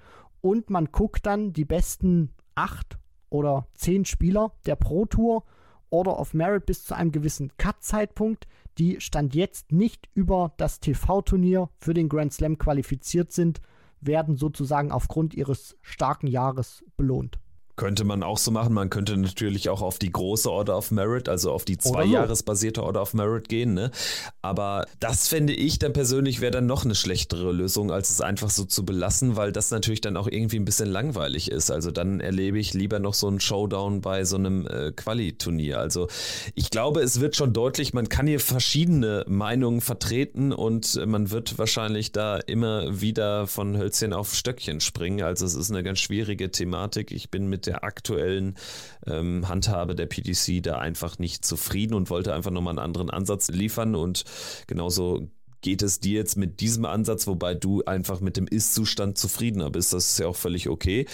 [0.41, 2.99] und man guckt dann die besten acht
[3.29, 5.45] oder zehn Spieler der Pro Tour
[5.91, 8.47] Order of Merit bis zu einem gewissen Cut-Zeitpunkt,
[8.79, 13.61] die Stand jetzt nicht über das TV-Turnier für den Grand Slam qualifiziert sind,
[14.01, 17.39] werden sozusagen aufgrund ihres starken Jahres belohnt.
[17.81, 18.75] Könnte man auch so machen.
[18.75, 22.83] Man könnte natürlich auch auf die große Order of Merit, also auf die zwei Jahresbasierte
[22.83, 23.73] Order of Merit gehen.
[23.73, 23.91] Ne?
[24.43, 28.51] Aber das fände ich dann persönlich wäre dann noch eine schlechtere Lösung, als es einfach
[28.51, 31.71] so zu belassen, weil das natürlich dann auch irgendwie ein bisschen langweilig ist.
[31.71, 35.79] Also dann erlebe ich lieber noch so einen Showdown bei so einem äh, Quali-Turnier.
[35.79, 36.09] Also
[36.55, 41.57] ich glaube, es wird schon deutlich, man kann hier verschiedene Meinungen vertreten und man wird
[41.57, 45.23] wahrscheinlich da immer wieder von Hölzchen auf Stöckchen springen.
[45.23, 47.11] Also es ist eine ganz schwierige Thematik.
[47.11, 48.57] Ich bin mit der aktuellen
[49.07, 53.49] ähm, Handhabe der PDC da einfach nicht zufrieden und wollte einfach nochmal einen anderen Ansatz
[53.49, 54.25] liefern und
[54.67, 55.29] genauso
[55.61, 59.93] geht es dir jetzt mit diesem Ansatz, wobei du einfach mit dem Ist-Zustand zufriedener bist.
[59.93, 61.07] Das ist ja auch völlig okay.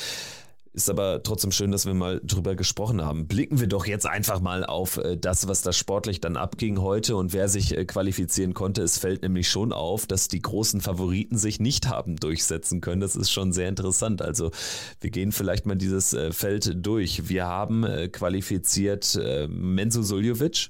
[0.76, 3.26] Ist aber trotzdem schön, dass wir mal drüber gesprochen haben.
[3.26, 7.16] Blicken wir doch jetzt einfach mal auf äh, das, was da sportlich dann abging heute
[7.16, 8.82] und wer sich äh, qualifizieren konnte.
[8.82, 13.00] Es fällt nämlich schon auf, dass die großen Favoriten sich nicht haben durchsetzen können.
[13.00, 14.20] Das ist schon sehr interessant.
[14.20, 14.50] Also
[15.00, 17.26] wir gehen vielleicht mal dieses äh, Feld durch.
[17.30, 19.18] Wir haben qualifiziert
[19.48, 20.68] Menzo Suljovic.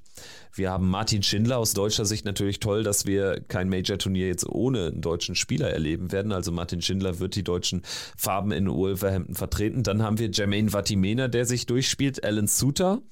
[0.56, 4.86] Wir haben Martin Schindler aus deutscher Sicht natürlich toll, dass wir kein Major-Turnier jetzt ohne
[4.86, 6.32] einen deutschen Spieler erleben werden.
[6.32, 7.82] Also Martin Schindler wird die deutschen
[8.16, 9.82] Farben in Wolverhampton vertreten.
[9.82, 12.24] Dann haben wir Jermaine Vatimena, der sich durchspielt.
[12.24, 13.02] Alan Suter,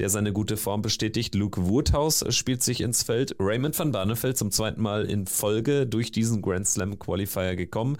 [0.00, 1.36] der seine gute Form bestätigt.
[1.36, 3.36] Luke Woodhouse spielt sich ins Feld.
[3.38, 7.96] Raymond van Barneveld zum zweiten Mal in Folge durch diesen Grand Slam Qualifier gekommen.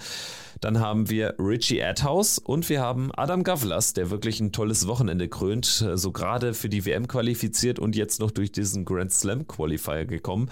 [0.60, 5.28] Dann haben wir Richie Adhouse und wir haben Adam Gavlas, der wirklich ein tolles Wochenende
[5.28, 10.04] krönt, so gerade für die WM qualifiziert und jetzt noch durch diesen Grand Slam Qualifier
[10.04, 10.50] gekommen.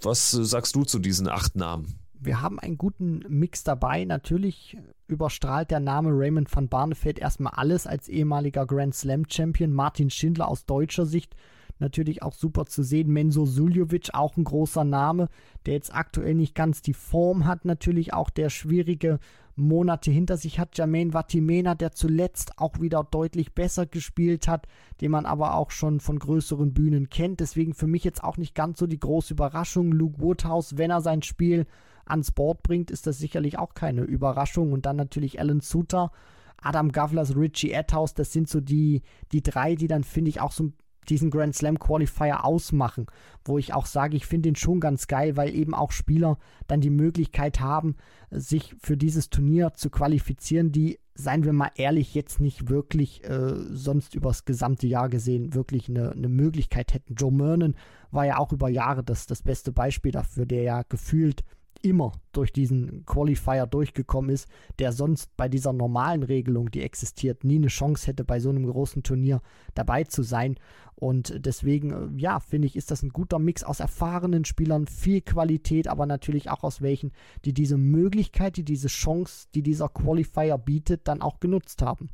[0.00, 1.98] Was sagst du zu diesen acht Namen?
[2.18, 4.04] Wir haben einen guten Mix dabei.
[4.04, 4.76] Natürlich
[5.06, 9.72] überstrahlt der Name Raymond van Barneveld erstmal alles als ehemaliger Grand Slam Champion.
[9.72, 11.36] Martin Schindler aus deutscher Sicht
[11.78, 13.12] natürlich auch super zu sehen.
[13.12, 15.28] Menzo Suljovic, auch ein großer Name,
[15.66, 17.64] der jetzt aktuell nicht ganz die Form hat.
[17.64, 19.18] Natürlich auch der schwierige
[19.56, 20.76] Monate hinter sich hat.
[20.76, 24.66] Jermaine Vatimena, der zuletzt auch wieder deutlich besser gespielt hat,
[25.00, 27.40] den man aber auch schon von größeren Bühnen kennt.
[27.40, 29.92] Deswegen für mich jetzt auch nicht ganz so die große Überraschung.
[29.92, 31.66] Luke Woodhouse, wenn er sein Spiel
[32.04, 34.72] ans Board bringt, ist das sicherlich auch keine Überraschung.
[34.72, 36.12] Und dann natürlich Alan Suter.
[36.58, 40.52] Adam Gavlas, Richie Etthaus, das sind so die, die drei, die dann, finde ich, auch
[40.52, 40.74] so ein
[41.10, 43.06] diesen Grand Slam Qualifier ausmachen,
[43.44, 46.80] wo ich auch sage, ich finde ihn schon ganz geil, weil eben auch Spieler dann
[46.80, 47.96] die Möglichkeit haben,
[48.30, 53.54] sich für dieses Turnier zu qualifizieren, die, seien wir mal ehrlich, jetzt nicht wirklich äh,
[53.70, 57.14] sonst übers gesamte Jahr gesehen wirklich eine, eine Möglichkeit hätten.
[57.14, 57.74] Joe Mernon
[58.10, 61.44] war ja auch über Jahre das, das beste Beispiel dafür, der ja gefühlt
[61.82, 64.48] immer durch diesen Qualifier durchgekommen ist,
[64.78, 68.66] der sonst bei dieser normalen Regelung, die existiert, nie eine Chance hätte, bei so einem
[68.66, 69.40] großen Turnier
[69.74, 70.56] dabei zu sein.
[70.94, 75.20] Und deswegen, äh, ja, finde ich, ist das ein guter Mix aus erfahrenen Spielern, viel
[75.20, 77.12] Qualität, aber natürlich auch aus welchen,
[77.44, 82.10] die diese Möglichkeit, die diese Chance, die dieser Qualifier bietet, dann auch genutzt haben.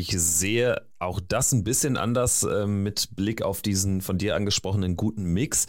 [0.00, 4.96] Ich sehe auch das ein bisschen anders äh, mit Blick auf diesen von dir angesprochenen
[4.96, 5.66] guten Mix.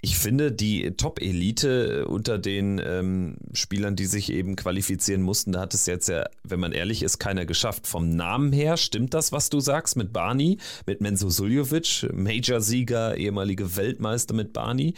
[0.00, 5.74] Ich finde, die Top-Elite unter den ähm, Spielern, die sich eben qualifizieren mussten, da hat
[5.74, 7.88] es jetzt ja, wenn man ehrlich ist, keiner geschafft.
[7.88, 13.74] Vom Namen her stimmt das, was du sagst mit Barney, mit Menzo Suljovic, Major-Sieger, ehemalige
[13.74, 14.94] Weltmeister mit Barney.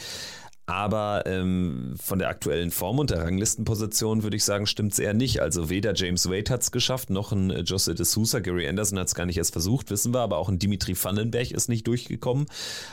[0.67, 5.15] Aber ähm, von der aktuellen Form und der Ranglistenposition würde ich sagen, stimmt es eher
[5.15, 5.41] nicht.
[5.41, 8.99] Also weder James Wade hat es geschafft, noch ein äh, Jose de Sousa, Gary Anderson
[8.99, 11.87] hat es gar nicht erst versucht, wissen wir, aber auch ein Dimitri Vandenberg ist nicht
[11.87, 12.47] durchgekommen.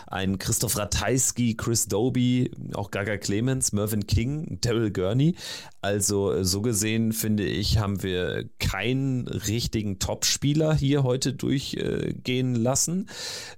[0.05, 5.36] Ein Christoph Ratajski, Chris Doby, auch Gaga Clemens, Mervyn King, Daryl Gurney.
[5.84, 13.09] Also äh, so gesehen finde ich, haben wir keinen richtigen Top-Spieler hier heute durchgehen lassen.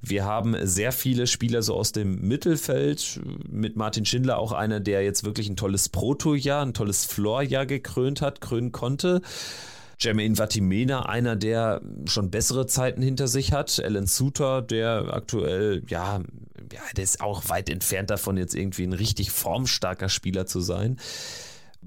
[0.02, 5.04] Wir haben sehr viele Spieler so aus dem Mittelfeld mit Martin Schindler auch einer, der
[5.04, 9.22] jetzt wirklich ein tolles Proto-Jahr, ein tolles Floor-Jahr gekrönt hat, krönen konnte.
[10.00, 13.80] Jermaine Vatimena, einer, der schon bessere Zeiten hinter sich hat.
[13.80, 16.22] Alan Suter, der aktuell, ja,
[16.74, 20.98] ja, der ist auch weit entfernt davon, jetzt irgendwie ein richtig formstarker Spieler zu sein.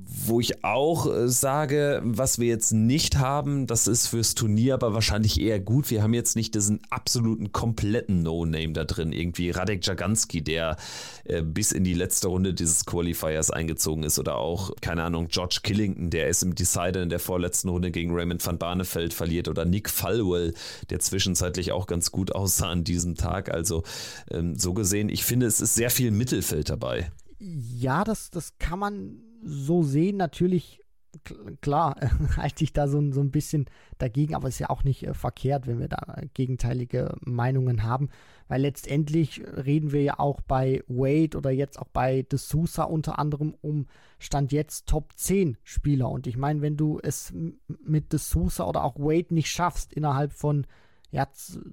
[0.06, 4.94] Wo ich auch äh, sage, was wir jetzt nicht haben, das ist fürs Turnier aber
[4.94, 5.90] wahrscheinlich eher gut.
[5.90, 9.12] Wir haben jetzt nicht diesen absoluten kompletten No-Name da drin.
[9.12, 10.76] Irgendwie Radek Jaganski, der
[11.24, 14.18] äh, bis in die letzte Runde dieses Qualifiers eingezogen ist.
[14.18, 18.14] Oder auch, keine Ahnung, George Killington, der es im Decider in der vorletzten Runde gegen
[18.14, 19.48] Raymond van Barneveld verliert.
[19.48, 20.54] Oder Nick Falwell,
[20.90, 23.50] der zwischenzeitlich auch ganz gut aussah an diesem Tag.
[23.50, 23.82] Also
[24.30, 27.10] ähm, so gesehen, ich finde, es ist sehr viel Mittelfeld dabei.
[27.38, 30.16] Ja, das, das kann man so sehen.
[30.16, 30.80] Natürlich,
[31.60, 31.96] klar,
[32.36, 33.66] halte ich da so, so ein bisschen
[33.98, 38.08] dagegen, aber es ist ja auch nicht äh, verkehrt, wenn wir da gegenteilige Meinungen haben,
[38.48, 43.18] weil letztendlich reden wir ja auch bei Wade oder jetzt auch bei De Sousa unter
[43.18, 43.86] anderem um
[44.18, 46.10] Stand jetzt Top 10 Spieler.
[46.10, 47.32] Und ich meine, wenn du es
[47.84, 50.66] mit De Sousa oder auch Wade nicht schaffst, innerhalb von
[51.10, 51.26] ja,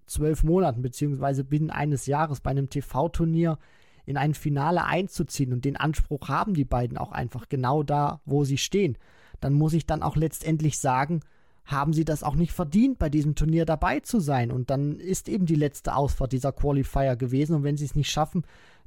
[0.05, 3.57] zwölf Monaten beziehungsweise binnen eines Jahres bei einem TV-Turnier
[4.05, 8.43] in ein Finale einzuziehen und den Anspruch haben die beiden auch einfach genau da, wo
[8.43, 8.97] sie stehen,
[9.39, 11.21] dann muss ich dann auch letztendlich sagen,
[11.65, 14.51] haben sie das auch nicht verdient, bei diesem Turnier dabei zu sein.
[14.51, 17.55] Und dann ist eben die letzte Ausfahrt dieser Qualifier gewesen.
[17.55, 18.43] Und wenn sie es nicht schaffen,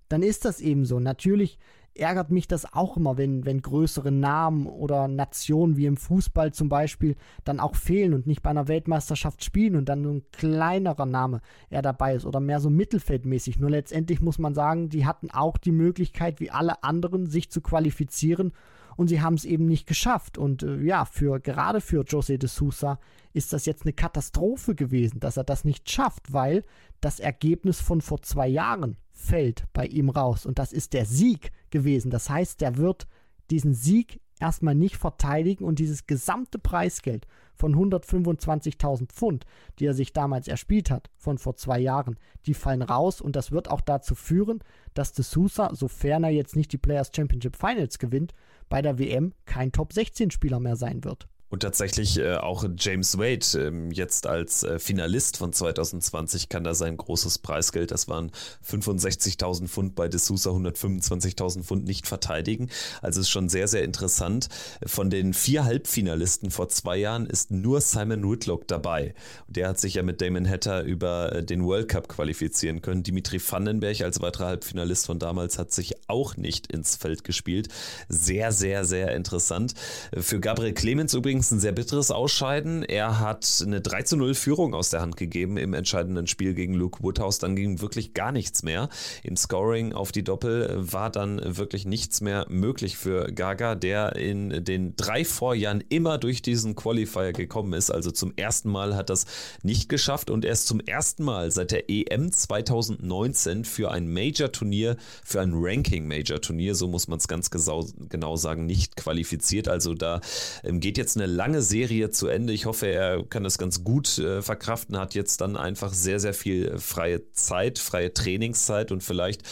[0.09, 1.01] dann ist das eben so.
[1.01, 1.59] Natürlich
[1.99, 6.69] ärgert mich das auch immer, wenn, wenn größere Namen oder Nationen wie im Fußball zum
[6.69, 11.07] Beispiel dann auch fehlen und nicht bei einer Weltmeisterschaft spielen und dann nur ein kleinerer
[11.07, 11.41] Name
[11.71, 13.59] eher dabei ist oder mehr so mittelfeldmäßig.
[13.59, 17.61] Nur letztendlich muss man sagen, die hatten auch die Möglichkeit, wie alle anderen, sich zu
[17.61, 18.53] qualifizieren
[18.99, 20.39] und sie haben es eben nicht geschafft.
[20.39, 22.99] Und äh, ja, für gerade für José de Sousa
[23.33, 26.65] ist das jetzt eine Katastrophe gewesen, dass er das nicht schafft, weil
[27.01, 30.47] das Ergebnis von vor zwei Jahren fällt bei ihm raus.
[30.47, 32.11] Und das ist der Sieg gewesen.
[32.11, 33.07] Das heißt, der wird
[33.51, 39.45] diesen Sieg erstmal nicht verteidigen und dieses gesamte Preisgeld von 125.000 Pfund,
[39.79, 42.17] die er sich damals erspielt hat, von vor zwei Jahren,
[42.47, 44.61] die fallen raus und das wird auch dazu führen,
[44.95, 48.33] dass De Sousa, sofern er jetzt nicht die Players Championship Finals gewinnt,
[48.69, 51.29] bei der WM kein Top 16 Spieler mehr sein wird.
[51.51, 56.75] Und tatsächlich äh, auch James Wade äh, jetzt als äh, Finalist von 2020 kann da
[56.75, 58.31] sein großes Preisgeld, das waren
[58.69, 62.69] 65.000 Pfund bei D'Souza, 125.000 Pfund nicht verteidigen.
[63.01, 64.49] Also ist schon sehr, sehr interessant.
[64.85, 69.15] Von den vier Halbfinalisten vor zwei Jahren ist nur Simon Whitlock dabei.
[69.49, 73.03] Der hat sich ja mit Damon Hatter über äh, den World Cup qualifizieren können.
[73.03, 77.69] Dimitri Vandenberg als weiterer Halbfinalist von damals hat sich auch nicht ins Feld gespielt.
[78.09, 79.75] Sehr, sehr, sehr interessant.
[80.15, 82.83] Für Gabriel Clemens übrigens übrigens ein sehr bitteres Ausscheiden.
[82.83, 86.75] Er hat eine 3 zu 0 Führung aus der Hand gegeben im entscheidenden Spiel gegen
[86.75, 87.39] Luke Woodhouse.
[87.39, 88.89] Dann ging wirklich gar nichts mehr.
[89.23, 94.65] Im Scoring auf die Doppel war dann wirklich nichts mehr möglich für Gaga, der in
[94.65, 97.91] den drei Vorjahren immer durch diesen Qualifier gekommen ist.
[97.91, 99.25] Also zum ersten Mal hat das
[99.63, 105.41] nicht geschafft und erst zum ersten Mal seit der EM 2019 für ein Major-Turnier, für
[105.41, 109.69] ein Ranking-Major-Turnier, so muss man es ganz genau sagen, nicht qualifiziert.
[109.69, 110.21] Also da
[110.65, 112.53] ähm, geht jetzt eine lange Serie zu Ende.
[112.53, 116.35] Ich hoffe, er kann das ganz gut äh, verkraften, hat jetzt dann einfach sehr, sehr
[116.35, 119.43] viel freie Zeit, freie Trainingszeit und vielleicht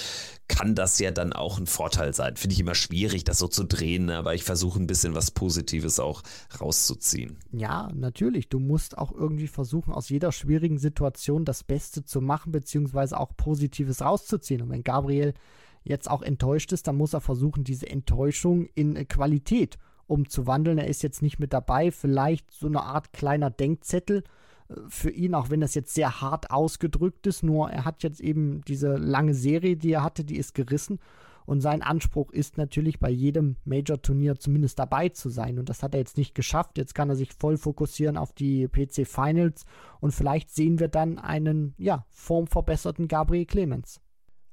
[0.49, 2.37] kann das ja dann auch ein Vorteil sein.
[2.37, 5.99] Finde ich immer schwierig, das so zu drehen, aber ich versuche ein bisschen was Positives
[5.99, 6.23] auch
[6.61, 7.37] rauszuziehen.
[7.53, 8.49] Ja, natürlich.
[8.49, 13.37] Du musst auch irgendwie versuchen, aus jeder schwierigen Situation das Beste zu machen, beziehungsweise auch
[13.37, 14.63] Positives rauszuziehen.
[14.63, 15.35] Und wenn Gabriel
[15.83, 20.79] jetzt auch enttäuscht ist, dann muss er versuchen, diese Enttäuschung in Qualität umzuwandeln.
[20.79, 21.91] Er ist jetzt nicht mit dabei.
[21.91, 24.25] Vielleicht so eine Art kleiner Denkzettel
[24.69, 27.43] äh, für ihn, auch wenn das jetzt sehr hart ausgedrückt ist.
[27.43, 30.99] Nur er hat jetzt eben diese lange Serie, die er hatte, die ist gerissen.
[31.47, 35.61] Und sein Anspruch ist natürlich bei jedem Major-Turnier zumindest dabei zu sein.
[35.61, 36.77] Und das hat er jetzt nicht geschafft.
[36.77, 39.65] Jetzt kann er sich voll fokussieren auf die PC Finals.
[40.01, 44.01] Und vielleicht sehen wir dann einen, ja, formverbesserten Gabriel Clemens.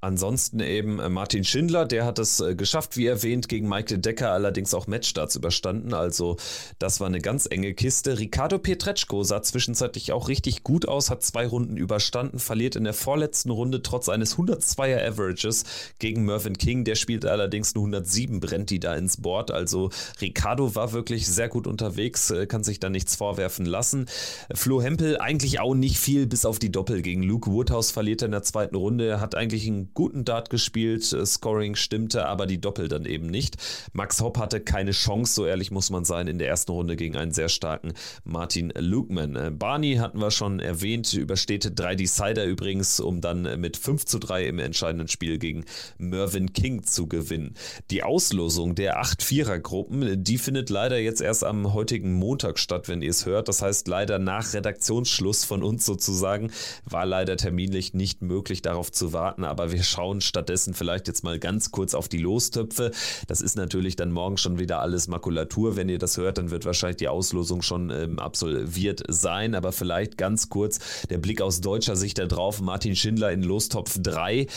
[0.04, 4.32] Ansonsten eben äh, Martin Schindler, der hat es äh, geschafft, wie erwähnt, gegen Michael Decker
[4.32, 5.94] allerdings auch Matchstarts überstanden.
[5.94, 6.36] Also
[6.78, 8.20] das war eine ganz enge Kiste.
[8.20, 12.94] Ricardo Pietreczko sah zwischenzeitlich auch richtig gut aus, hat zwei Runden überstanden, verliert in der
[12.94, 15.64] vorletzten Runde trotz eines 102er Averages
[16.00, 16.84] gegen Mervyn King.
[16.84, 19.52] Der spielt allerdings nur 107, brennt die da ins Board.
[19.52, 19.90] Also
[20.20, 24.08] Ricardo war wirklich sehr gut unterwegs, äh, kann sich da nichts vorwerfen lassen.
[24.54, 28.26] Flo Hempel eigentlich auch nicht viel, bis auf die Doppel gegen Luke Woodhouse verliert er
[28.26, 32.60] in der zweiten Runde, hat eigentlich einen guten Dart gespielt, äh, Scoring stimmte, aber die
[32.60, 33.58] Doppel dann eben nicht.
[33.94, 37.16] Max Hopp hatte keine Chance, so ehrlich muss man sein, in der ersten Runde gegen
[37.16, 39.36] einen sehr starken Martin Lukeman.
[39.36, 44.20] Äh, Barney hatten wir schon erwähnt, übersteht drei Decider übrigens, um dann mit 5 zu
[44.20, 45.66] 3 im entscheidenden Spiel gegen
[45.98, 47.56] Mervyn King zu gewinnen.
[47.92, 53.10] Die Auslosung der 8-4er-Gruppen, die findet leider jetzt erst am heutigen Montag statt, wenn ihr
[53.10, 53.48] es hört.
[53.48, 56.52] Das heißt, leider nach Redaktionsschluss von uns sozusagen
[56.86, 61.40] war leider terminlich nicht möglich, darauf zu warten, aber wir schauen stattdessen vielleicht jetzt mal
[61.40, 62.92] ganz kurz auf die Lostöpfe.
[63.28, 65.76] Das ist natürlich dann morgen schon wieder alles Makulatur.
[65.76, 69.56] Wenn ihr das hört, dann wird wahrscheinlich die Auslosung schon ähm, absolviert sein.
[69.56, 70.80] Aber vielleicht ganz kurz
[71.10, 72.62] der Blick aus deutscher Sicht da drauf.
[72.62, 74.48] Martin Schindler in Lostopf 3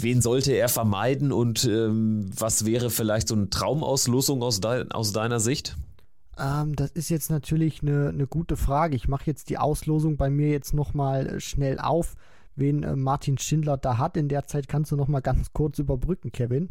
[0.00, 5.12] wen sollte er vermeiden und ähm, was wäre vielleicht so eine Traumauslosung aus, de aus
[5.12, 5.76] deiner Sicht?
[6.38, 8.96] Ähm, das ist jetzt natürlich eine, eine gute Frage.
[8.96, 12.14] Ich mache jetzt die Auslosung bei mir jetzt nochmal äh, schnell auf
[12.56, 14.16] wen äh, Martin Schindler da hat.
[14.16, 16.70] In der Zeit kannst du noch mal ganz kurz überbrücken, Kevin.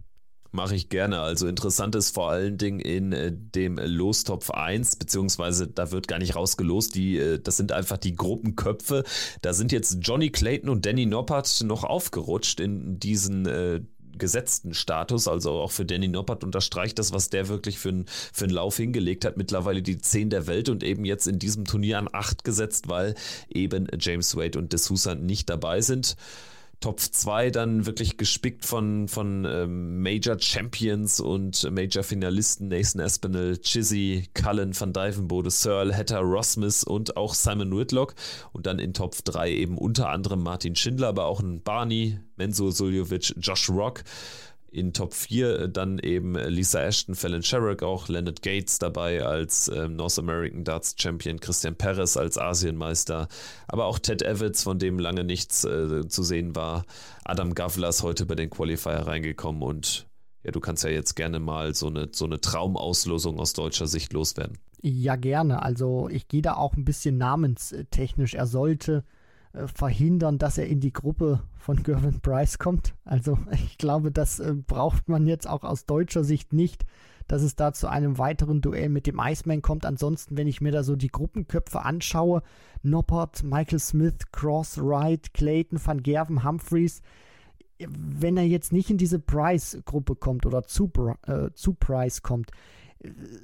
[0.56, 1.20] Mache ich gerne.
[1.20, 6.20] Also interessant ist vor allen Dingen in äh, dem Lostopf 1, beziehungsweise da wird gar
[6.20, 9.04] nicht rausgelost, die, äh, das sind einfach die Gruppenköpfe.
[9.42, 13.82] Da sind jetzt Johnny Clayton und Danny Noppert noch aufgerutscht in diesen äh,
[14.18, 15.28] gesetzten Status.
[15.28, 18.78] Also auch für Danny Noppert unterstreicht das, was der wirklich für, ein, für einen Lauf
[18.78, 19.38] hingelegt hat.
[19.38, 23.16] Mittlerweile die 10 der Welt und eben jetzt in diesem Turnier an 8 gesetzt, weil
[23.50, 26.16] eben James Wade und D'Souza nicht dabei sind.
[26.80, 33.58] Top 2 dann wirklich gespickt von, von ähm, Major Champions und Major Finalisten Nathan Espinel,
[33.58, 38.16] Chizzy, Cullen, Van Dyvenbode, Searle, Hatter, Rossmith und auch Simon Whitlock.
[38.54, 42.72] Und dann in Top 3 eben unter anderem Martin Schindler, aber auch ein Barney, Menzo
[42.72, 44.04] Suljovic, Josh Rock
[44.76, 49.24] in Top 4 äh, dann eben äh, Lisa Ashton, Fallon Sherrick auch, Leonard Gates dabei
[49.24, 53.30] als äh, North American Darts Champion, Christian Perez als Asienmeister,
[53.68, 56.86] aber auch Ted Evans, von dem lange nichts äh, zu sehen war.
[57.24, 60.08] Adam Gavlas heute bei den Qualifier reingekommen und
[60.44, 64.14] ja, du kannst ja jetzt gerne mal so eine, so eine Traumauslosung aus deutscher Sicht
[64.14, 64.58] loswerden.
[64.82, 65.64] Ja, gerne.
[65.64, 68.36] Also ich gehe da auch ein bisschen namenstechnisch.
[68.36, 69.04] Er sollte
[69.56, 72.94] äh, verhindern, dass er in die Gruppe von Gervin Price kommt.
[73.06, 76.86] Also ich glaube, das äh, braucht man jetzt auch aus deutscher Sicht nicht,
[77.28, 79.86] dass es da zu einem weiteren Duell mit dem Iceman kommt.
[79.86, 82.44] Ansonsten, wenn ich mir da so die Gruppenköpfe anschaue,
[82.84, 87.02] Noppert, Michael Smith, Cross, Wright, Clayton, Van Gerven, Humphreys,
[87.80, 90.92] wenn er jetzt nicht in diese Price-Gruppe kommt oder zu,
[91.28, 92.52] äh, zu Price kommt,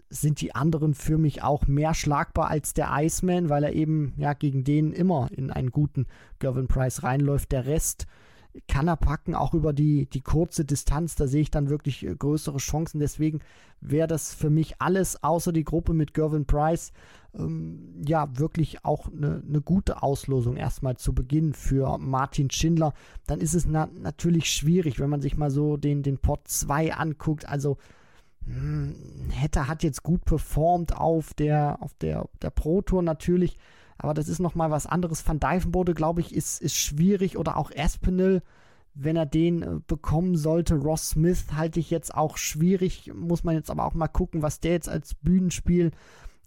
[0.09, 4.33] sind die anderen für mich auch mehr schlagbar als der Iceman, weil er eben ja
[4.33, 6.07] gegen den immer in einen guten
[6.39, 7.51] Gervin Price reinläuft.
[7.51, 8.07] Der Rest
[8.67, 11.15] kann er packen, auch über die, die kurze Distanz.
[11.15, 12.99] Da sehe ich dann wirklich äh, größere Chancen.
[12.99, 13.39] Deswegen
[13.79, 16.91] wäre das für mich alles außer die Gruppe mit Gervin Price
[17.33, 22.93] ähm, ja wirklich auch eine, eine gute Auslosung erstmal zu Beginn für Martin Schindler.
[23.25, 26.93] Dann ist es na natürlich schwierig, wenn man sich mal so den, den Pot 2
[26.93, 27.47] anguckt.
[27.47, 27.77] Also
[28.45, 28.95] hm,
[29.31, 33.57] Hetter hat jetzt gut performt auf der, auf der, der Pro Tour natürlich,
[33.97, 35.27] aber das ist nochmal was anderes.
[35.27, 38.41] Van Dijvenbode, glaube ich, ist, ist schwierig oder auch Aspinall,
[38.93, 40.75] wenn er den äh, bekommen sollte.
[40.75, 44.59] Ross Smith halte ich jetzt auch schwierig, muss man jetzt aber auch mal gucken, was
[44.59, 45.91] der jetzt als Bühnenspiel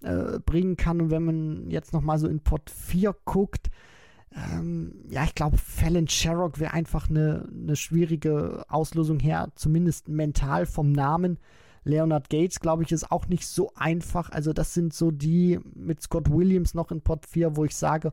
[0.02, 1.00] äh, bringen kann.
[1.00, 3.70] Und wenn man jetzt nochmal so in Pot 4 guckt,
[4.34, 10.66] ähm, ja, ich glaube, Fallon Sherrock wäre einfach eine, eine schwierige Auslosung her, zumindest mental
[10.66, 11.38] vom Namen.
[11.84, 14.30] Leonard Gates, glaube ich, ist auch nicht so einfach.
[14.30, 18.12] Also das sind so die mit Scott Williams noch in Pot 4, wo ich sage,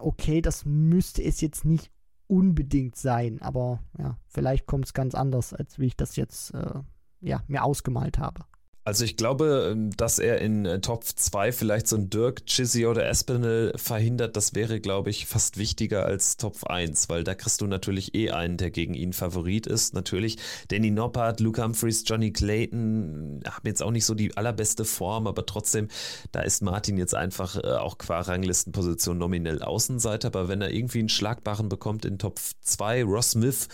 [0.00, 1.90] okay, das müsste es jetzt nicht
[2.26, 3.40] unbedingt sein.
[3.40, 6.80] Aber ja, vielleicht kommt es ganz anders, als wie ich das jetzt äh,
[7.20, 8.44] ja, mir ausgemalt habe.
[8.88, 12.86] Also ich glaube, ähm, dass er in äh, Top 2 vielleicht so ein Dirk, Chizzy
[12.86, 17.60] oder Espinel verhindert, das wäre, glaube ich, fast wichtiger als Top 1, weil da kriegst
[17.60, 19.92] du natürlich eh einen, der gegen ihn Favorit ist.
[19.92, 25.26] Natürlich Danny Noppert, Luke Humphreys, Johnny Clayton haben jetzt auch nicht so die allerbeste Form,
[25.26, 25.88] aber trotzdem,
[26.32, 31.00] da ist Martin jetzt einfach äh, auch qua Ranglistenposition nominell Außenseiter, aber wenn er irgendwie
[31.00, 33.68] einen Schlagbaren bekommt in Top 2, Ross Smith,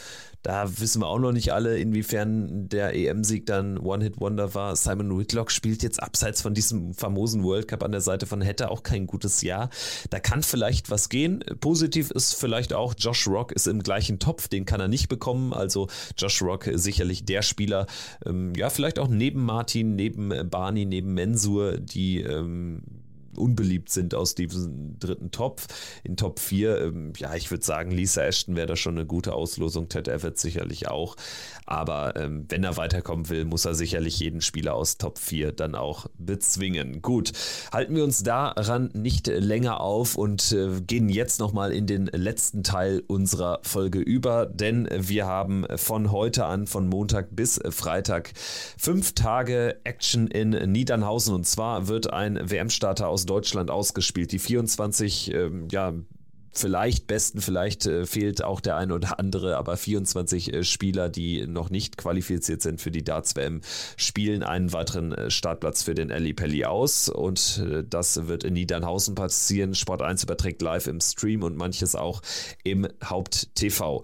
[0.44, 4.76] da wissen wir auch noch nicht alle, inwiefern der EM-Sieg dann One-Hit-Wonder war.
[4.76, 8.70] Simon Whitlock spielt jetzt abseits von diesem famosen World Cup an der Seite von Hätte
[8.70, 9.70] auch kein gutes Jahr.
[10.10, 11.42] Da kann vielleicht was gehen.
[11.60, 15.54] Positiv ist vielleicht auch, Josh Rock ist im gleichen Topf, den kann er nicht bekommen.
[15.54, 15.88] Also
[16.18, 17.86] Josh Rock sicherlich der Spieler,
[18.26, 22.82] ähm, ja, vielleicht auch neben Martin, neben Barney, neben Mensur, die ähm,
[23.38, 25.66] unbeliebt sind aus diesem dritten Topf.
[26.04, 29.34] In Top 4, ähm, ja, ich würde sagen, Lisa Ashton wäre da schon eine gute
[29.34, 31.16] Auslosung, Ted Everett sicherlich auch.
[31.66, 35.74] Aber ähm, wenn er weiterkommen will, muss er sicherlich jeden Spieler aus Top 4 dann
[35.74, 37.00] auch bezwingen.
[37.02, 37.32] Gut,
[37.72, 42.62] halten wir uns daran nicht länger auf und äh, gehen jetzt nochmal in den letzten
[42.62, 48.32] Teil unserer Folge über, denn wir haben von heute an, von Montag bis Freitag,
[48.78, 54.32] fünf Tage Action in Niedernhausen und zwar wird ein WM-Starter aus Deutschland ausgespielt.
[54.32, 55.94] Die 24 ähm, ja,
[56.54, 61.46] vielleicht besten, vielleicht äh, fehlt auch der eine oder andere, aber 24 äh, Spieler, die
[61.46, 63.60] noch nicht qualifiziert sind für die Darts-WM,
[63.96, 68.54] spielen einen weiteren äh, Startplatz für den Ali Pelli aus und äh, das wird in
[68.54, 69.74] Niedernhausen passieren.
[69.74, 72.22] Sport 1 überträgt live im Stream und manches auch
[72.62, 74.02] im Haupt-TV.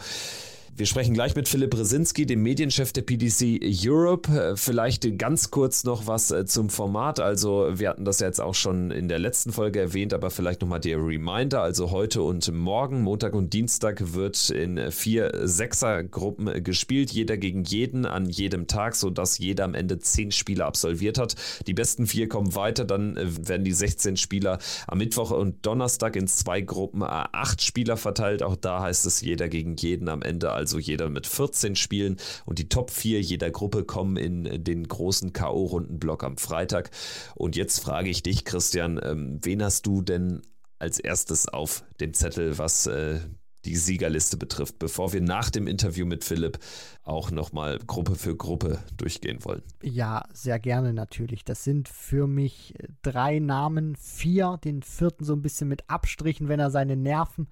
[0.80, 4.32] Wir sprechen gleich mit Philipp Resinski, dem Medienchef der PDC Europe.
[4.32, 7.20] Äh, vielleicht ganz kurz noch was äh, zum Format.
[7.20, 10.62] Also wir hatten das ja jetzt auch schon in der letzten Folge erwähnt, aber vielleicht
[10.62, 11.60] nochmal der Reminder.
[11.60, 18.06] Also heute und morgen, Montag und Dienstag, wird in vier Sechsergruppen gespielt, jeder gegen jeden
[18.06, 21.34] an jedem Tag, sodass jeder am Ende zehn Spiele absolviert hat.
[21.66, 26.16] Die besten vier kommen weiter, dann äh, werden die 16 Spieler am Mittwoch und Donnerstag
[26.16, 28.42] in zwei Gruppen acht Spieler verteilt.
[28.42, 30.52] Auch da heißt es jeder gegen jeden am Ende.
[30.52, 34.86] Also also jeder mit 14 Spielen und die Top 4 jeder Gruppe kommen in den
[34.86, 36.90] großen K.O.-Rundenblock am Freitag.
[37.34, 40.42] Und jetzt frage ich dich, Christian, ähm, wen hast du denn
[40.78, 43.18] als erstes auf dem Zettel, was äh,
[43.64, 46.60] die Siegerliste betrifft, bevor wir nach dem Interview mit Philipp
[47.02, 49.62] auch nochmal Gruppe für Gruppe durchgehen wollen.
[49.82, 51.44] Ja, sehr gerne natürlich.
[51.44, 56.60] Das sind für mich drei Namen, vier, den vierten so ein bisschen mit Abstrichen, wenn
[56.60, 57.48] er seine Nerven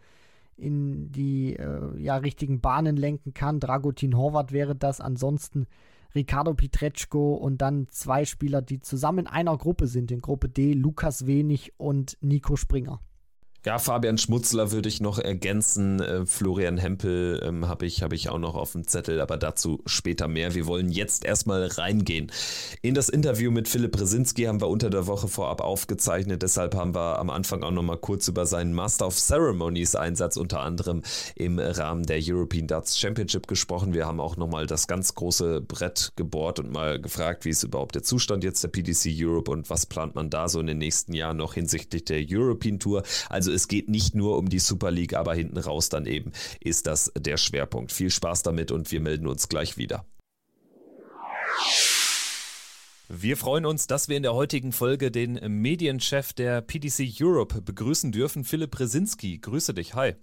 [0.58, 3.60] in die äh, ja, richtigen Bahnen lenken kann.
[3.60, 5.00] Dragutin Horvath wäre das.
[5.00, 5.66] Ansonsten
[6.14, 10.72] Ricardo Pietreczko und dann zwei Spieler, die zusammen in einer Gruppe sind, in Gruppe D,
[10.72, 13.00] Lukas Wenig und Nico Springer.
[13.68, 16.00] Ja, Fabian Schmutzler würde ich noch ergänzen.
[16.00, 19.82] Äh, Florian Hempel ähm, habe ich, hab ich auch noch auf dem Zettel, aber dazu
[19.84, 20.54] später mehr.
[20.54, 22.32] Wir wollen jetzt erstmal reingehen.
[22.80, 26.40] In das Interview mit Philipp Brzezinski haben wir unter der Woche vorab aufgezeichnet.
[26.40, 30.38] Deshalb haben wir am Anfang auch noch mal kurz über seinen Master of Ceremonies Einsatz
[30.38, 31.02] unter anderem
[31.34, 33.92] im Rahmen der European Darts Championship gesprochen.
[33.92, 37.64] Wir haben auch noch mal das ganz große Brett gebohrt und mal gefragt, wie ist
[37.64, 40.78] überhaupt der Zustand jetzt der PDC Europe und was plant man da so in den
[40.78, 43.02] nächsten Jahren noch hinsichtlich der European Tour.
[43.28, 46.30] Also es geht nicht nur um die Super League, aber hinten raus dann eben
[46.60, 47.90] ist das der Schwerpunkt.
[47.90, 50.04] Viel Spaß damit und wir melden uns gleich wieder.
[53.08, 58.12] Wir freuen uns, dass wir in der heutigen Folge den Medienchef der PDC Europe begrüßen
[58.12, 59.38] dürfen, Philipp Resinski.
[59.38, 60.14] Grüße dich, hi.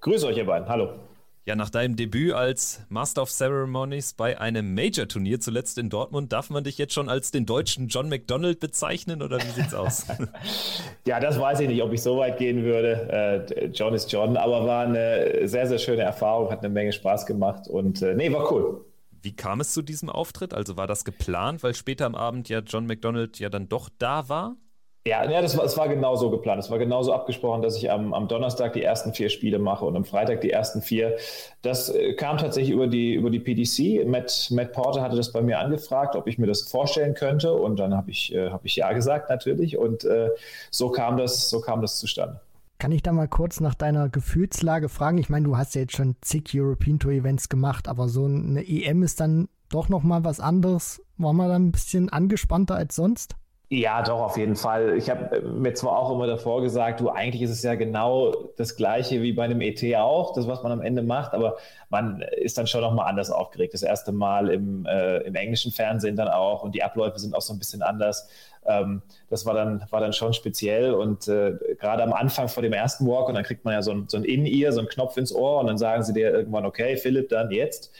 [0.00, 0.68] Grüße euch, ihr beiden.
[0.68, 1.00] Hallo.
[1.46, 6.48] Ja, nach deinem Debüt als Master of Ceremonies bei einem Major-Turnier, zuletzt in Dortmund, darf
[6.48, 10.06] man dich jetzt schon als den deutschen John McDonald bezeichnen oder wie sieht's aus?
[11.06, 13.46] ja, das weiß ich nicht, ob ich so weit gehen würde.
[13.52, 17.26] Äh, John ist John, aber war eine sehr, sehr schöne Erfahrung, hat eine Menge Spaß
[17.26, 18.82] gemacht und äh, nee, war cool.
[19.20, 20.54] Wie kam es zu diesem Auftritt?
[20.54, 24.30] Also war das geplant, weil später am Abend ja John McDonald ja dann doch da
[24.30, 24.56] war?
[25.06, 26.62] Ja, ja das, war, das war genau geplant.
[26.62, 29.96] Es war genauso abgesprochen, dass ich am, am Donnerstag die ersten vier Spiele mache und
[29.96, 31.16] am Freitag die ersten vier.
[31.60, 34.06] Das äh, kam tatsächlich über die, über die PDC.
[34.06, 37.52] Matt, Matt Porter hatte das bei mir angefragt, ob ich mir das vorstellen könnte.
[37.52, 39.76] Und dann habe ich, äh, hab ich ja gesagt, natürlich.
[39.76, 40.30] Und äh,
[40.70, 42.40] so, kam das, so kam das zustande.
[42.78, 45.18] Kann ich da mal kurz nach deiner Gefühlslage fragen?
[45.18, 48.66] Ich meine, du hast ja jetzt schon zig European Tour Events gemacht, aber so eine
[48.66, 51.02] EM ist dann doch nochmal was anderes.
[51.18, 53.36] War man dann ein bisschen angespannter als sonst?
[53.70, 54.96] Ja, doch, auf jeden Fall.
[54.98, 58.76] Ich habe mir zwar auch immer davor gesagt, du, eigentlich ist es ja genau das
[58.76, 61.56] Gleiche wie bei einem ET auch, das, was man am Ende macht, aber
[61.88, 63.72] man ist dann schon nochmal anders aufgeregt.
[63.74, 67.40] Das erste Mal im, äh, im englischen Fernsehen dann auch und die Abläufe sind auch
[67.40, 68.28] so ein bisschen anders.
[68.66, 72.72] Ähm, das war dann, war dann schon speziell und äh, gerade am Anfang vor dem
[72.74, 75.16] ersten Walk und dann kriegt man ja so ein, so ein In-Ear, so einen Knopf
[75.16, 77.92] ins Ohr und dann sagen sie dir irgendwann, okay, Philipp, dann jetzt.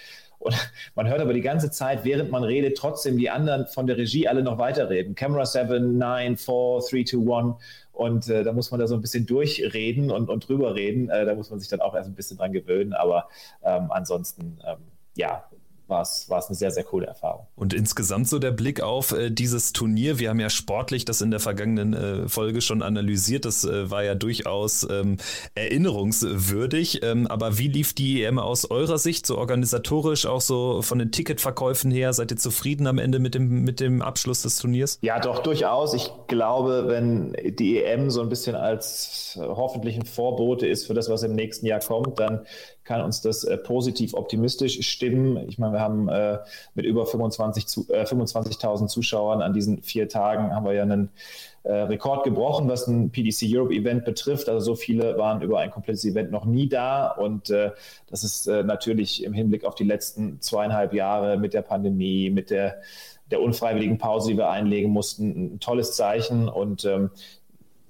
[0.45, 0.55] Und
[0.95, 4.29] man hört aber die ganze Zeit, während man redet, trotzdem die anderen von der Regie
[4.29, 5.15] alle noch weiterreden.
[5.15, 7.55] Camera 7, 9, 4, 3, 2, 1.
[7.93, 11.09] Und äh, da muss man da so ein bisschen durchreden und, und drüber reden.
[11.09, 12.93] Äh, da muss man sich dann auch erst ein bisschen dran gewöhnen.
[12.93, 13.29] Aber
[13.62, 14.79] ähm, ansonsten, ähm,
[15.16, 15.45] ja,
[15.86, 17.47] war es, war es eine sehr, sehr coole Erfahrung.
[17.56, 20.19] Und insgesamt so der Blick auf äh, dieses Turnier.
[20.19, 23.44] Wir haben ja sportlich das in der vergangenen äh, Folge schon analysiert.
[23.44, 25.19] Das äh, war ja durchaus ähm,
[25.55, 27.02] erinnerungswürdig.
[27.02, 31.12] Ähm, aber wie lief die EM aus eurer Sicht, so organisatorisch, auch so von den
[31.12, 32.12] Ticketverkäufen her?
[32.12, 34.98] Seid ihr zufrieden am Ende mit dem, mit dem Abschluss des Turniers?
[35.02, 35.94] Ja, doch, durchaus.
[35.94, 41.09] Ich glaube, wenn die EM so ein bisschen als hoffentlich ein Vorbote ist für das,
[41.09, 42.47] was im nächsten Jahr kommt, dann
[42.85, 45.48] kann uns das äh, positiv optimistisch stimmen.
[45.48, 46.39] Ich meine, wir haben äh,
[46.74, 51.11] mit über 25 zu, äh, 25.000 Zuschauern an diesen vier Tagen haben wir ja einen
[51.62, 54.48] äh, Rekord gebrochen, was ein PDC Europe Event betrifft.
[54.48, 57.70] Also so viele waren über ein komplettes Event noch nie da und äh,
[58.09, 62.51] das ist äh, natürlich im Hinblick auf die letzten zweieinhalb Jahre mit der Pandemie, mit
[62.51, 62.81] der
[63.31, 66.48] der unfreiwilligen Pause, die wir einlegen mussten, ein tolles Zeichen.
[66.48, 67.11] Und ähm,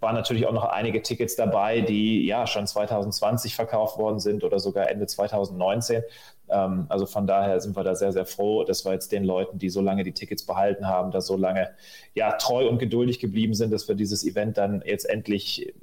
[0.04, 4.60] waren natürlich auch noch einige Tickets dabei, die ja schon 2020 verkauft worden sind oder
[4.60, 6.02] sogar Ende 2019.
[6.48, 9.58] Ähm, also von daher sind wir da sehr, sehr froh, dass wir jetzt den Leuten,
[9.58, 11.70] die so lange die Tickets behalten haben, da so lange
[12.14, 15.74] ja treu und geduldig geblieben sind, dass wir dieses Event dann jetzt endlich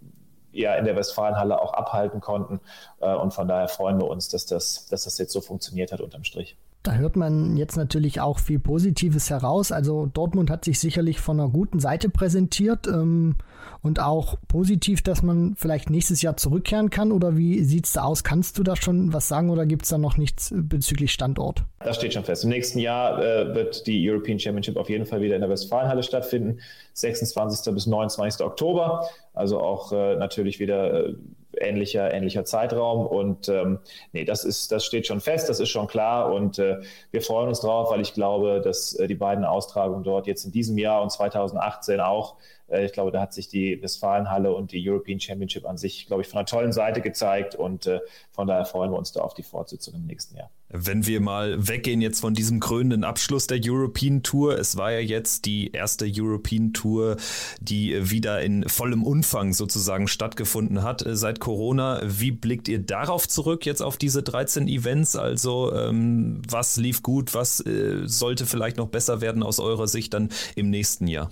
[0.54, 2.60] ja in der Westfalenhalle auch abhalten konnten.
[3.00, 6.02] Äh, und von daher freuen wir uns, dass das, dass das jetzt so funktioniert hat
[6.02, 6.56] unterm Strich.
[6.84, 9.72] Da hört man jetzt natürlich auch viel Positives heraus.
[9.72, 13.36] Also Dortmund hat sich sicherlich von einer guten Seite präsentiert ähm,
[13.82, 17.12] und auch positiv, dass man vielleicht nächstes Jahr zurückkehren kann.
[17.12, 18.24] Oder wie sieht es da aus?
[18.24, 21.64] Kannst du da schon was sagen oder gibt es da noch nichts bezüglich Standort?
[21.80, 22.44] Das steht schon fest.
[22.44, 26.04] Im nächsten Jahr äh, wird die European Championship auf jeden Fall wieder in der Westfalenhalle
[26.04, 26.60] stattfinden.
[26.94, 27.74] 26.
[27.74, 28.46] bis 29.
[28.46, 29.08] Oktober.
[29.34, 31.14] Also auch äh, natürlich wieder äh,
[31.58, 33.06] ähnlicher, ähnlicher Zeitraum.
[33.06, 33.80] Und ähm,
[34.14, 36.32] nee, das ist, das steht schon fest, das ist schon klar.
[36.32, 36.82] Und äh,
[37.12, 40.52] wir freuen uns drauf, weil ich glaube, dass äh, die beiden Austragungen dort jetzt in
[40.52, 44.90] diesem Jahr und 2018 auch äh, ich glaube, da hat sich die Westfalenhalle und die
[44.90, 48.00] European Championship an sich, glaube ich, von einer tollen Seite gezeigt und äh,
[48.32, 50.50] von daher freuen wir uns da auf die Fortsetzung im nächsten Jahr.
[50.74, 55.00] Wenn wir mal weggehen jetzt von diesem krönenden Abschluss der European Tour, es war ja
[55.00, 57.18] jetzt die erste European Tour,
[57.60, 62.02] die wieder in vollem Umfang sozusagen stattgefunden hat äh, seit Corona.
[62.06, 65.18] Wie blickt ihr darauf zurück, jetzt auf diese 13 Events?
[65.18, 70.14] Also ähm, was lief gut, was äh, sollte vielleicht noch besser werden aus eurer Sicht
[70.14, 71.30] dann im nächsten Jahr?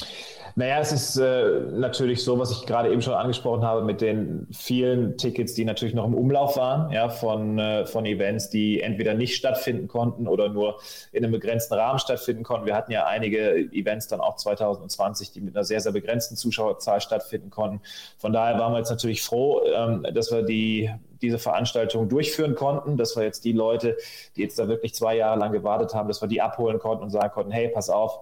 [0.60, 4.45] Naja, es ist äh, natürlich so, was ich gerade eben schon angesprochen habe, mit den
[4.52, 9.14] vielen Tickets, die natürlich noch im Umlauf waren, ja, von, äh, von Events, die entweder
[9.14, 10.81] nicht stattfinden konnten oder nur
[11.14, 12.65] in einem begrenzten Rahmen stattfinden konnten.
[12.65, 16.99] Wir hatten ja einige Events dann auch 2020, die mit einer sehr, sehr begrenzten Zuschauerzahl
[16.99, 17.80] stattfinden konnten.
[18.18, 20.91] Von daher waren wir jetzt natürlich froh, ähm, dass wir die
[21.22, 23.98] diese Veranstaltung durchführen konnten, dass wir jetzt die Leute,
[24.36, 27.10] die jetzt da wirklich zwei Jahre lang gewartet haben, dass wir die abholen konnten und
[27.10, 28.19] sagen konnten, hey, pass auf,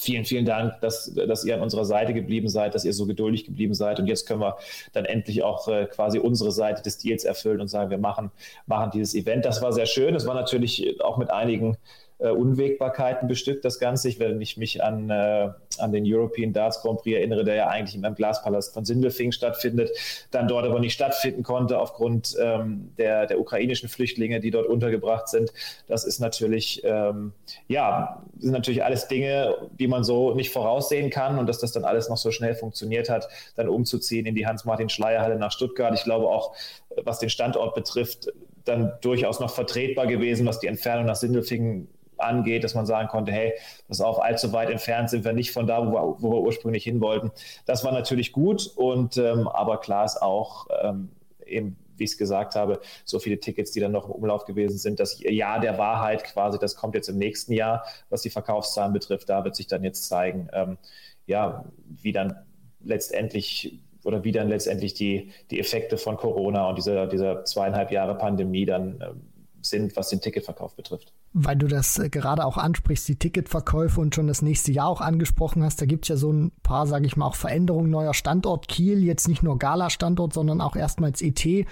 [0.00, 3.44] vielen, vielen Dank, dass, dass ihr an unserer Seite geblieben seid, dass ihr so geduldig
[3.44, 4.00] geblieben seid.
[4.00, 4.56] Und jetzt können wir
[4.92, 8.30] dann endlich auch äh, quasi unsere Seite des Deals erfüllen und sagen, wir machen,
[8.66, 9.44] machen dieses Event.
[9.44, 10.14] Das war sehr schön.
[10.14, 11.76] Es war natürlich auch mit einigen
[12.20, 14.08] äh, Unwägbarkeiten bestückt, das Ganze.
[14.08, 15.48] Ich, wenn ich mich an, äh,
[15.78, 19.32] an den European Darts Grand Prix erinnere, der ja eigentlich in einem Glaspalast von Sindelfingen
[19.32, 19.90] stattfindet,
[20.30, 25.28] dann dort aber nicht stattfinden konnte aufgrund ähm, der, der ukrainischen Flüchtlinge, die dort untergebracht
[25.28, 25.52] sind.
[25.86, 27.32] Das ist natürlich, ähm,
[27.68, 31.84] ja, sind natürlich alles Dinge, die man so nicht voraussehen kann und dass das dann
[31.84, 35.94] alles noch so schnell funktioniert hat, dann umzuziehen in die Hans-Martin-Schleierhalle nach Stuttgart.
[35.94, 36.54] Ich glaube auch,
[37.02, 38.32] was den Standort betrifft,
[38.64, 41.88] dann durchaus noch vertretbar gewesen, was die Entfernung nach Sindelfingen
[42.22, 43.52] angeht, dass man sagen konnte, hey,
[43.88, 46.84] das auf allzu weit entfernt sind wir nicht von da, wo wir, wo wir ursprünglich
[46.84, 47.30] hin wollten.
[47.66, 51.10] Das war natürlich gut und ähm, aber klar ist auch ähm,
[51.46, 54.78] eben wie ich es gesagt habe, so viele Tickets, die dann noch im Umlauf gewesen
[54.78, 54.98] sind.
[54.98, 59.28] Das Jahr der Wahrheit quasi, das kommt jetzt im nächsten Jahr, was die Verkaufszahlen betrifft.
[59.28, 60.78] Da wird sich dann jetzt zeigen, ähm,
[61.26, 62.36] ja, wie dann
[62.82, 68.16] letztendlich oder wie dann letztendlich die, die Effekte von Corona und dieser, dieser zweieinhalb Jahre
[68.16, 69.29] Pandemie dann ähm,
[69.62, 71.12] sind, was den Ticketverkauf betrifft.
[71.32, 75.00] Weil du das äh, gerade auch ansprichst, die Ticketverkäufe und schon das nächste Jahr auch
[75.00, 78.14] angesprochen hast, da gibt es ja so ein paar, sage ich mal, auch Veränderungen neuer
[78.14, 81.66] Standort Kiel, jetzt nicht nur Gala-Standort, sondern auch erstmals ET.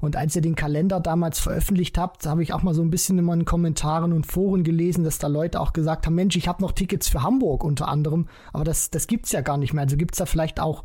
[0.00, 3.18] Und als ihr den Kalender damals veröffentlicht habt, habe ich auch mal so ein bisschen
[3.18, 6.62] in meinen Kommentaren und Foren gelesen, dass da Leute auch gesagt haben, Mensch, ich habe
[6.62, 9.84] noch Tickets für Hamburg unter anderem, aber das, das gibt es ja gar nicht mehr.
[9.84, 10.82] Also gibt es da vielleicht auch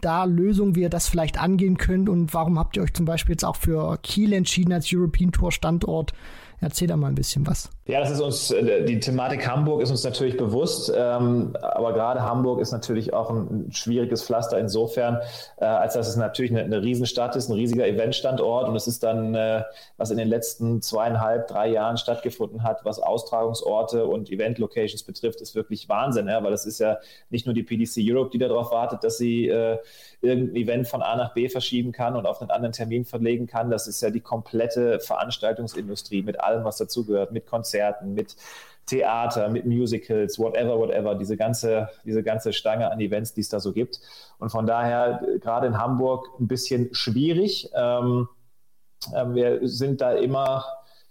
[0.00, 3.34] da Lösungen, wie ihr das vielleicht angehen könnt und warum habt ihr euch zum Beispiel
[3.34, 6.12] jetzt auch für Kiel entschieden als European Tour Standort?
[6.60, 7.70] Erzähl da mal ein bisschen was.
[7.88, 12.20] Ja, das ist uns, äh, die Thematik Hamburg ist uns natürlich bewusst, ähm, aber gerade
[12.22, 15.20] Hamburg ist natürlich auch ein schwieriges Pflaster insofern,
[15.58, 19.04] äh, als dass es natürlich eine, eine Riesenstadt ist, ein riesiger Eventstandort und es ist
[19.04, 19.62] dann, äh,
[19.98, 25.54] was in den letzten zweieinhalb, drei Jahren stattgefunden hat, was Austragungsorte und Event-Locations betrifft, ist
[25.54, 26.98] wirklich Wahnsinn, ja, weil es ist ja
[27.30, 29.78] nicht nur die PDC Europe, die darauf wartet, dass sie äh,
[30.22, 33.70] irgendein Event von A nach B verschieben kann und auf einen anderen Termin verlegen kann.
[33.70, 38.36] Das ist ja die komplette Veranstaltungsindustrie mit allem, was dazugehört, mit Konzerten, mit
[38.86, 43.58] Theater, mit Musicals, whatever, whatever, diese ganze, diese ganze Stange an Events, die es da
[43.58, 44.00] so gibt.
[44.38, 47.70] Und von daher, gerade in Hamburg, ein bisschen schwierig.
[47.74, 48.28] Ähm,
[49.12, 50.64] äh, wir sind da immer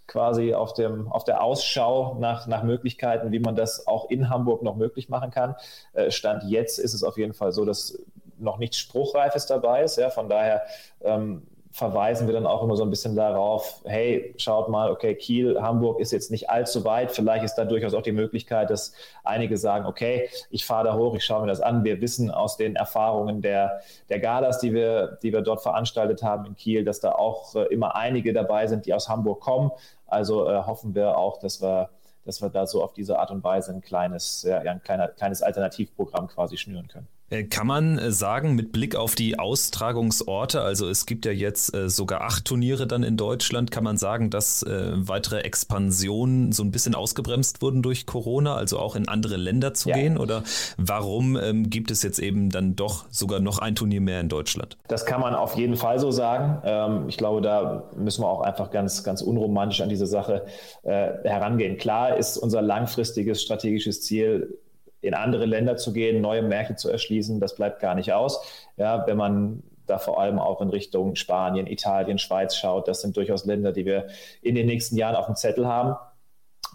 [0.07, 4.61] quasi auf, dem, auf der Ausschau nach, nach Möglichkeiten, wie man das auch in Hamburg
[4.61, 5.55] noch möglich machen kann.
[5.93, 7.99] Äh, Stand jetzt ist es auf jeden Fall so, dass
[8.37, 9.97] noch nichts Spruchreifes dabei ist.
[9.97, 10.63] Ja, von daher
[11.01, 15.61] ähm, verweisen wir dann auch immer so ein bisschen darauf, hey, schaut mal, okay, Kiel,
[15.61, 17.11] Hamburg ist jetzt nicht allzu weit.
[17.11, 18.93] Vielleicht ist da durchaus auch die Möglichkeit, dass
[19.25, 21.83] einige sagen, okay, ich fahre da hoch, ich schaue mir das an.
[21.83, 26.45] Wir wissen aus den Erfahrungen der, der Galas, die wir, die wir dort veranstaltet haben
[26.45, 29.71] in Kiel, dass da auch äh, immer einige dabei sind, die aus Hamburg kommen.
[30.07, 31.89] Also äh, hoffen wir auch, dass wir
[32.23, 35.43] dass wir da so auf diese Art und Weise ein kleines, ja, ein kleiner, kleines
[35.43, 37.07] Alternativprogramm quasi schnüren können.
[37.29, 41.73] Äh, kann man äh, sagen, mit Blick auf die Austragungsorte, also es gibt ja jetzt
[41.73, 46.71] äh, sogar acht Turniere dann in Deutschland, kann man sagen, dass weitere Expansionen so ein
[46.71, 49.95] bisschen ausgebremst wurden durch Corona, also auch in andere Länder zu ja.
[49.95, 50.17] gehen?
[50.17, 50.43] Oder
[50.77, 54.77] warum ähm, gibt es jetzt eben dann doch sogar noch ein Turnier mehr in Deutschland?
[54.87, 56.61] Das kann man auf jeden Fall so sagen.
[56.63, 60.45] Ähm, ich glaube, da müssen wir auch einfach ganz, ganz unromantisch an diese Sache
[60.83, 61.77] herangehen.
[61.77, 64.57] Klar ist unser langfristiges strategisches Ziel,
[65.05, 68.41] in andere Länder zu gehen, neue Märkte zu erschließen, das bleibt gar nicht aus.
[68.77, 73.15] Ja, wenn man da vor allem auch in Richtung Spanien, Italien, Schweiz schaut, das sind
[73.17, 74.07] durchaus Länder, die wir
[74.41, 75.95] in den nächsten Jahren auf dem Zettel haben.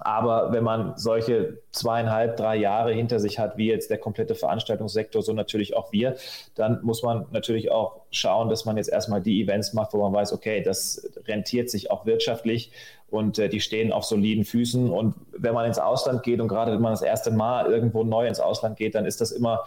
[0.00, 5.22] Aber wenn man solche zweieinhalb, drei Jahre hinter sich hat, wie jetzt der komplette Veranstaltungssektor,
[5.22, 6.16] so natürlich auch wir,
[6.54, 10.12] dann muss man natürlich auch schauen, dass man jetzt erstmal die Events macht, wo man
[10.12, 12.72] weiß, okay, das rentiert sich auch wirtschaftlich
[13.10, 14.90] und äh, die stehen auf soliden Füßen.
[14.90, 18.26] Und wenn man ins Ausland geht und gerade wenn man das erste Mal irgendwo neu
[18.26, 19.64] ins Ausland geht, dann ist das immer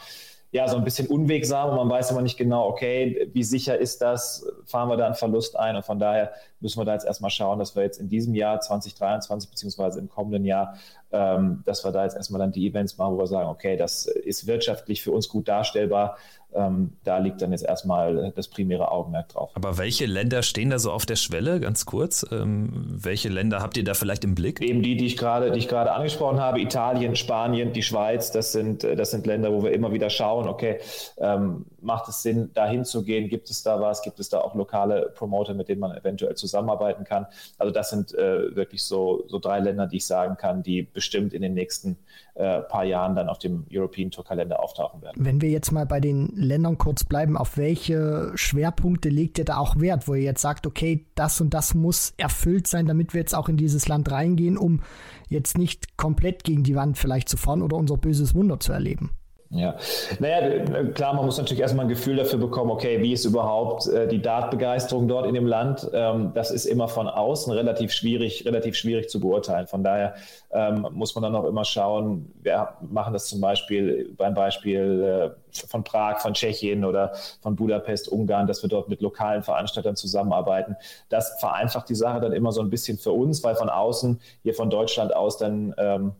[0.53, 4.03] ja, so ein bisschen unwegsam und man weiß immer nicht genau, okay, wie sicher ist
[4.03, 5.75] das, fahren wir da einen Verlust ein?
[5.75, 8.59] Und von daher müssen wir da jetzt erstmal schauen, dass wir jetzt in diesem Jahr
[8.59, 10.75] 2023 beziehungsweise im kommenden Jahr,
[11.11, 14.05] ähm, dass wir da jetzt erstmal dann die Events machen, wo wir sagen, okay, das
[14.05, 16.17] ist wirtschaftlich für uns gut darstellbar,
[16.55, 19.51] ähm, da liegt dann jetzt erstmal das primäre Augenmerk drauf.
[19.55, 22.25] Aber welche Länder stehen da so auf der Schwelle, ganz kurz?
[22.31, 24.61] Ähm, welche Länder habt ihr da vielleicht im Blick?
[24.61, 28.51] Eben die, die ich gerade, die ich gerade angesprochen habe, Italien, Spanien, die Schweiz, das
[28.51, 30.79] sind, das sind Länder, wo wir immer wieder schauen, okay,
[31.17, 33.29] ähm, macht es Sinn, da hinzugehen?
[33.29, 34.01] Gibt es da was?
[34.01, 37.27] Gibt es da auch lokale Promoter, mit denen man eventuell zusammenarbeiten kann?
[37.57, 41.33] Also das sind äh, wirklich so, so drei Länder, die ich sagen kann, die bestimmt
[41.33, 41.97] in den nächsten
[42.35, 45.23] äh, paar Jahren dann auf dem European Tour Kalender auftauchen werden.
[45.23, 49.57] Wenn wir jetzt mal bei den Ländern kurz bleiben, auf welche Schwerpunkte legt ihr da
[49.57, 53.21] auch Wert, wo ihr jetzt sagt, okay, das und das muss erfüllt sein, damit wir
[53.21, 54.81] jetzt auch in dieses Land reingehen, um
[55.29, 59.11] jetzt nicht komplett gegen die Wand vielleicht zu fahren oder unser böses Wunder zu erleben?
[59.55, 59.75] Ja,
[60.17, 64.07] naja, klar, man muss natürlich erstmal ein Gefühl dafür bekommen, okay, wie ist überhaupt äh,
[64.07, 65.87] die Dartbegeisterung dort in dem Land?
[65.93, 69.67] Ähm, das ist immer von außen relativ schwierig, relativ schwierig zu beurteilen.
[69.67, 70.15] Von daher
[70.51, 75.53] ähm, muss man dann auch immer schauen, wir machen das zum Beispiel beim Beispiel äh,
[75.67, 80.75] von Prag, von Tschechien oder von Budapest, Ungarn, dass wir dort mit lokalen Veranstaltern zusammenarbeiten.
[81.09, 84.55] Das vereinfacht die Sache dann immer so ein bisschen für uns, weil von außen, hier
[84.55, 86.13] von Deutschland aus, dann ähm,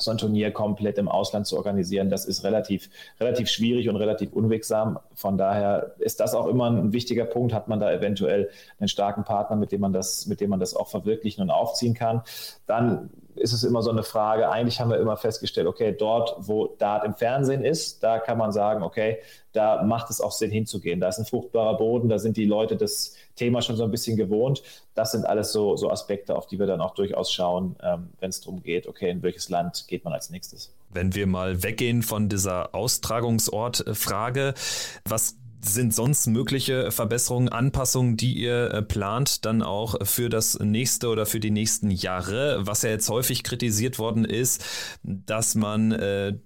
[0.00, 2.90] so ein Turnier komplett im Ausland zu organisieren, das ist relativ,
[3.20, 4.98] relativ schwierig und relativ unwegsam.
[5.14, 7.52] Von daher ist das auch immer ein wichtiger Punkt.
[7.52, 10.74] Hat man da eventuell einen starken Partner, mit dem man das, mit dem man das
[10.74, 12.22] auch verwirklichen und aufziehen kann.
[12.66, 14.50] Dann ist es immer so eine Frage.
[14.50, 18.52] Eigentlich haben wir immer festgestellt, okay, dort, wo Dart im Fernsehen ist, da kann man
[18.52, 19.18] sagen, okay,
[19.52, 21.00] da macht es auch Sinn hinzugehen.
[21.00, 24.16] Da ist ein fruchtbarer Boden, da sind die Leute das Thema schon so ein bisschen
[24.16, 24.62] gewohnt.
[24.94, 28.30] Das sind alles so, so Aspekte, auf die wir dann auch durchaus schauen, ähm, wenn
[28.30, 30.72] es darum geht, okay, in welches Land geht man als nächstes.
[30.90, 34.54] Wenn wir mal weggehen von dieser Austragungsort-Frage,
[35.04, 41.08] was sind sonst mögliche Verbesserungen, Anpassungen, die ihr äh, plant, dann auch für das nächste
[41.08, 42.66] oder für die nächsten Jahre?
[42.66, 44.64] Was ja jetzt häufig kritisiert worden ist,
[45.02, 46.38] dass man äh,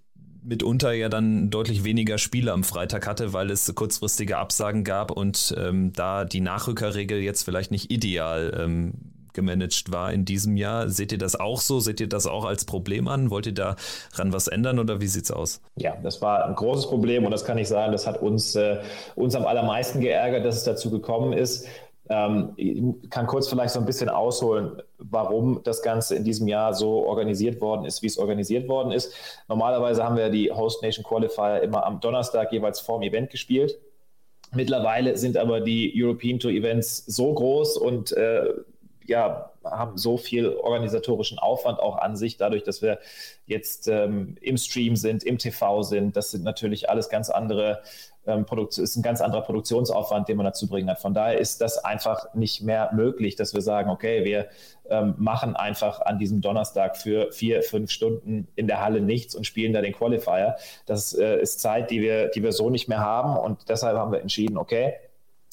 [0.44, 5.54] mitunter ja dann deutlich weniger Spiele am Freitag hatte, weil es kurzfristige Absagen gab und
[5.58, 8.92] ähm, da die Nachrückerregel jetzt vielleicht nicht ideal ähm,
[9.34, 10.88] gemanagt war in diesem Jahr.
[10.88, 11.80] Seht ihr das auch so?
[11.80, 13.30] Seht ihr das auch als Problem an?
[13.30, 15.60] Wollt ihr daran was ändern oder wie sieht es aus?
[15.76, 18.80] Ja, das war ein großes Problem und das kann ich sagen, das hat uns, äh,
[19.16, 21.66] uns am allermeisten geärgert, dass es dazu gekommen ist.
[22.08, 26.74] Ähm, ich kann kurz vielleicht so ein bisschen ausholen, warum das Ganze in diesem Jahr
[26.74, 29.14] so organisiert worden ist, wie es organisiert worden ist.
[29.48, 33.78] Normalerweise haben wir die Host Nation Qualifier immer am Donnerstag jeweils vorm Event gespielt.
[34.52, 38.52] Mittlerweile sind aber die European Tour Events so groß und äh,
[39.06, 42.98] ja, haben so viel organisatorischen Aufwand auch an sich, dadurch, dass wir
[43.46, 46.16] jetzt ähm, im Stream sind, im TV sind.
[46.16, 47.82] Das sind natürlich alles ganz andere
[48.26, 51.00] ähm, Produktion, ist ein ganz anderer Produktionsaufwand, den man dazu bringen hat.
[51.00, 54.48] Von daher ist das einfach nicht mehr möglich, dass wir sagen, okay, wir
[54.88, 59.46] ähm, machen einfach an diesem Donnerstag für vier, fünf Stunden in der Halle nichts und
[59.46, 60.56] spielen da den Qualifier.
[60.86, 64.12] Das äh, ist Zeit, die wir, die wir so nicht mehr haben und deshalb haben
[64.12, 64.94] wir entschieden, okay,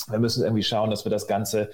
[0.07, 1.69] wir müssen irgendwie schauen, dass wir das Ganze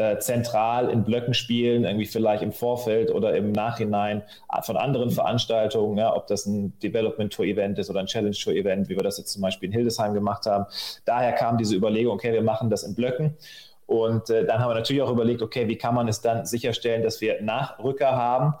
[0.00, 4.22] äh, zentral in Blöcken spielen, irgendwie vielleicht im Vorfeld oder im Nachhinein
[4.62, 8.54] von anderen Veranstaltungen, ja, ob das ein Development Tour Event ist oder ein Challenge Tour
[8.54, 10.64] Event, wie wir das jetzt zum Beispiel in Hildesheim gemacht haben.
[11.04, 13.36] Daher kam diese Überlegung, okay, wir machen das in Blöcken.
[13.84, 17.02] Und äh, dann haben wir natürlich auch überlegt, okay, wie kann man es dann sicherstellen,
[17.02, 18.54] dass wir Nachrücker haben,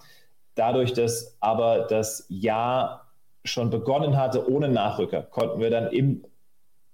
[0.56, 3.06] dadurch, dass aber das Jahr
[3.44, 6.22] schon begonnen hatte ohne Nachrücker, konnten wir dann im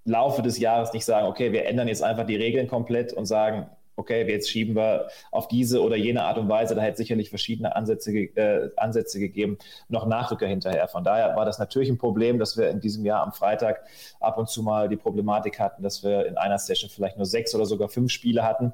[0.04, 3.66] Laufe des Jahres nicht sagen, okay, wir ändern jetzt einfach die Regeln komplett und sagen,
[3.96, 7.30] okay, jetzt schieben wir auf diese oder jene Art und Weise, da hätte es sicherlich
[7.30, 9.58] verschiedene Ansätze, äh, Ansätze gegeben,
[9.88, 10.86] noch Nachrücker hinterher.
[10.88, 13.84] Von daher war das natürlich ein Problem, dass wir in diesem Jahr am Freitag
[14.20, 17.54] ab und zu mal die Problematik hatten, dass wir in einer Session vielleicht nur sechs
[17.54, 18.72] oder sogar fünf Spiele hatten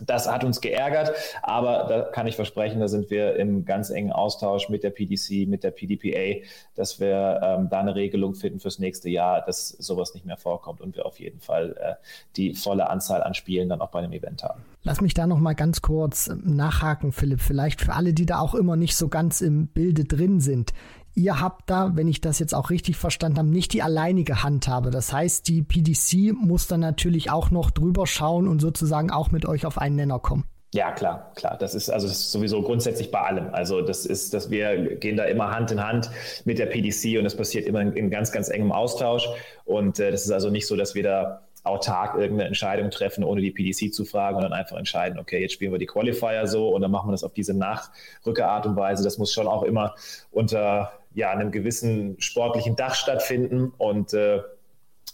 [0.00, 4.12] das hat uns geärgert, aber da kann ich versprechen, da sind wir im ganz engen
[4.12, 6.44] Austausch mit der PDC, mit der PDPA,
[6.74, 10.80] dass wir ähm, da eine Regelung finden fürs nächste Jahr, dass sowas nicht mehr vorkommt
[10.82, 11.94] und wir auf jeden Fall äh,
[12.36, 14.62] die volle Anzahl an Spielen dann auch bei dem Event haben.
[14.82, 18.54] Lass mich da noch mal ganz kurz nachhaken, Philipp, vielleicht für alle, die da auch
[18.54, 20.72] immer nicht so ganz im Bilde drin sind
[21.16, 24.90] ihr habt da, wenn ich das jetzt auch richtig verstanden habe, nicht die alleinige Handhabe.
[24.90, 29.46] Das heißt, die PDC muss dann natürlich auch noch drüber schauen und sozusagen auch mit
[29.46, 30.44] euch auf einen Nenner kommen.
[30.74, 31.56] Ja, klar, klar.
[31.58, 33.48] Das ist also das ist sowieso grundsätzlich bei allem.
[33.54, 36.10] Also das ist, dass wir gehen da immer Hand in Hand
[36.44, 39.26] mit der PDC und das passiert immer in, in ganz, ganz engem Austausch.
[39.64, 43.40] Und äh, das ist also nicht so, dass wir da autark irgendeine Entscheidung treffen, ohne
[43.40, 46.68] die PDC zu fragen und dann einfach entscheiden, okay, jetzt spielen wir die Qualifier so
[46.68, 49.02] und dann machen wir das auf diese Nachrückerart und Weise.
[49.02, 49.94] Das muss schon auch immer
[50.30, 54.40] unter ja, einem gewissen sportlichen Dach stattfinden und äh,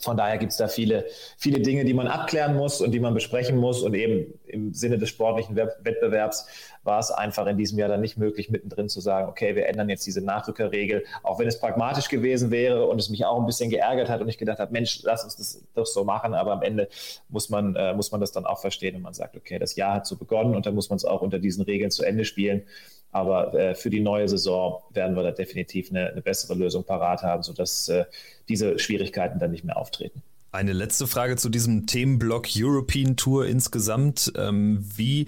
[0.01, 1.07] von daher gibt es da viele,
[1.39, 3.83] viele Dinge, die man abklären muss und die man besprechen muss.
[3.83, 6.49] Und eben im Sinne des sportlichen Wettbewerbs
[6.83, 9.89] war es einfach in diesem Jahr dann nicht möglich, mittendrin zu sagen, okay, wir ändern
[9.89, 13.71] jetzt diese Nachrückerregel, auch wenn es pragmatisch gewesen wäre und es mich auch ein bisschen
[13.71, 16.35] geärgert hat und ich gedacht habe, Mensch, lass uns das doch so machen.
[16.35, 16.89] Aber am Ende
[17.29, 19.95] muss man, äh, muss man das dann auch verstehen und man sagt, okay, das Jahr
[19.95, 22.65] hat so begonnen und dann muss man es auch unter diesen Regeln zu Ende spielen.
[23.13, 27.23] Aber äh, für die neue Saison werden wir da definitiv eine, eine bessere Lösung parat
[27.23, 28.07] haben, sodass äh,
[28.49, 30.23] diese Schwierigkeiten dann nicht mehr auftreten.
[30.51, 34.33] Eine letzte Frage zu diesem Themenblock European Tour insgesamt.
[34.37, 35.27] Ähm, wie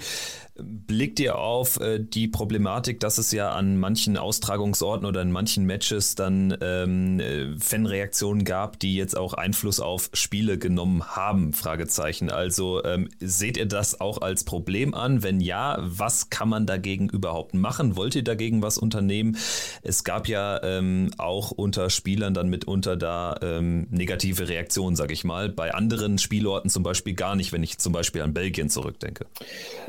[0.57, 5.65] blickt ihr auf äh, die Problematik, dass es ja an manchen Austragungsorten oder in manchen
[5.65, 11.53] Matches dann ähm, äh, Fanreaktionen gab, die jetzt auch Einfluss auf Spiele genommen haben?
[11.53, 12.31] Fragezeichen.
[12.31, 15.25] Also ähm, seht ihr das auch als Problem an?
[15.25, 17.97] Wenn ja, was kann man dagegen überhaupt machen?
[17.97, 19.37] Wollt ihr dagegen was unternehmen?
[19.83, 25.25] Es gab ja ähm, auch unter Spielern dann mitunter da ähm, negative Reaktionen, sage ich
[25.25, 25.49] mal.
[25.49, 29.27] Bei anderen Spielorten zum Beispiel gar nicht, wenn ich zum Beispiel an Belgien zurückdenke.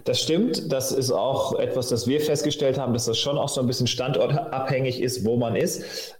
[0.05, 0.54] Das stimmt.
[0.67, 3.87] Das ist auch etwas, das wir festgestellt haben, dass das schon auch so ein bisschen
[3.87, 6.14] standortabhängig ist, wo man ist.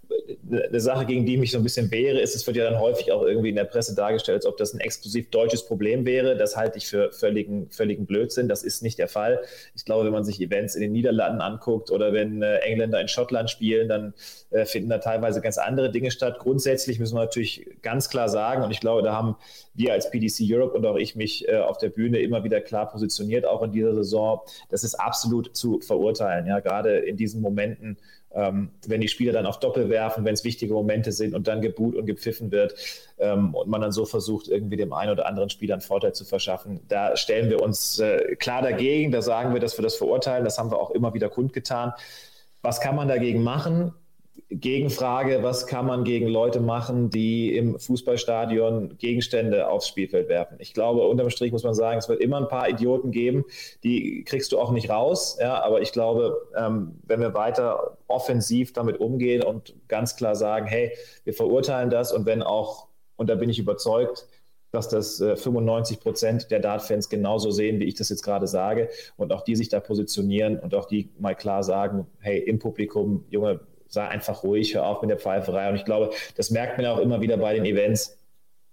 [0.50, 2.80] Eine Sache, gegen die ich mich so ein bisschen wehre, ist, es wird ja dann
[2.80, 6.36] häufig auch irgendwie in der Presse dargestellt, als ob das ein exklusiv deutsches Problem wäre.
[6.36, 8.48] Das halte ich für völligen, völligen Blödsinn.
[8.48, 9.42] Das ist nicht der Fall.
[9.74, 13.08] Ich glaube, wenn man sich Events in den Niederlanden anguckt oder wenn äh, Engländer in
[13.08, 14.14] Schottland spielen, dann
[14.50, 16.38] äh, finden da teilweise ganz andere Dinge statt.
[16.38, 19.36] Grundsätzlich müssen wir natürlich ganz klar sagen, und ich glaube, da haben
[19.74, 22.88] wir als PDC Europe und auch ich mich äh, auf der Bühne immer wieder klar
[22.88, 24.40] positioniert, auch in dieser Saison,
[24.70, 26.46] das ist absolut zu verurteilen.
[26.46, 27.98] Ja, gerade in diesen Momenten,
[28.36, 31.62] ähm, wenn die Spieler dann auf Doppel werfen, wenn es wichtige Momente sind und dann
[31.62, 32.74] geboot und gepfiffen wird
[33.18, 36.24] ähm, und man dann so versucht, irgendwie dem einen oder anderen Spieler einen Vorteil zu
[36.24, 36.80] verschaffen.
[36.88, 40.58] Da stellen wir uns äh, klar dagegen, da sagen wir, dass wir das verurteilen, das
[40.58, 41.92] haben wir auch immer wieder kundgetan.
[42.60, 43.94] Was kann man dagegen machen?
[44.48, 50.56] Gegenfrage, was kann man gegen Leute machen, die im Fußballstadion Gegenstände aufs Spielfeld werfen?
[50.60, 53.44] Ich glaube, unterm Strich muss man sagen, es wird immer ein paar Idioten geben,
[53.82, 55.36] die kriegst du auch nicht raus.
[55.40, 60.66] Ja, aber ich glaube, ähm, wenn wir weiter offensiv damit umgehen und ganz klar sagen,
[60.66, 60.92] hey,
[61.24, 62.86] wir verurteilen das und wenn auch,
[63.16, 64.28] und da bin ich überzeugt,
[64.70, 68.90] dass das 95 äh, Prozent der Dart-Fans genauso sehen, wie ich das jetzt gerade sage
[69.16, 73.24] und auch die sich da positionieren und auch die mal klar sagen, hey, im Publikum,
[73.30, 75.68] Junge, sei einfach ruhig, hör auf mit der Pfeiferei.
[75.68, 78.16] Und ich glaube, das merkt man auch immer wieder bei den Events.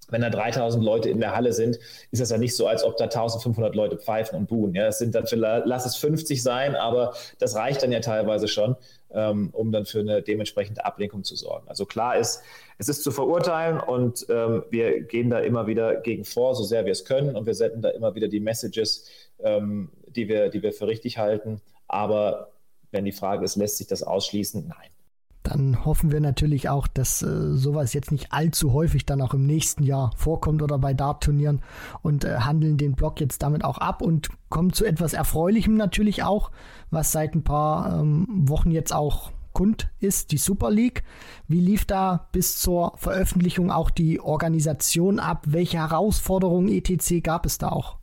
[0.09, 1.79] Wenn da 3000 Leute in der Halle sind,
[2.11, 4.75] ist das ja nicht so, als ob da 1500 Leute pfeifen und buhen.
[4.75, 5.25] Ja, es sind dann
[5.65, 8.75] lass es 50 sein, aber das reicht dann ja teilweise schon,
[9.11, 11.67] ähm, um dann für eine dementsprechende Ablenkung zu sorgen.
[11.67, 12.43] Also klar ist,
[12.77, 16.85] es ist zu verurteilen und ähm, wir gehen da immer wieder gegen vor, so sehr
[16.85, 19.07] wir es können und wir senden da immer wieder die Messages,
[19.39, 21.61] ähm, die, wir, die wir für richtig halten.
[21.87, 22.49] Aber
[22.91, 24.67] wenn die Frage ist, lässt sich das ausschließen?
[24.67, 24.93] Nein
[25.43, 29.45] dann hoffen wir natürlich auch, dass äh, sowas jetzt nicht allzu häufig dann auch im
[29.45, 31.61] nächsten Jahr vorkommt oder bei Dart-Turnieren
[32.01, 36.23] und äh, handeln den Block jetzt damit auch ab und kommen zu etwas Erfreulichem natürlich
[36.23, 36.51] auch,
[36.91, 41.03] was seit ein paar ähm, Wochen jetzt auch kund ist, die Super League.
[41.47, 45.45] Wie lief da bis zur Veröffentlichung auch die Organisation ab?
[45.47, 47.21] Welche Herausforderungen etc.
[47.21, 47.97] gab es da auch?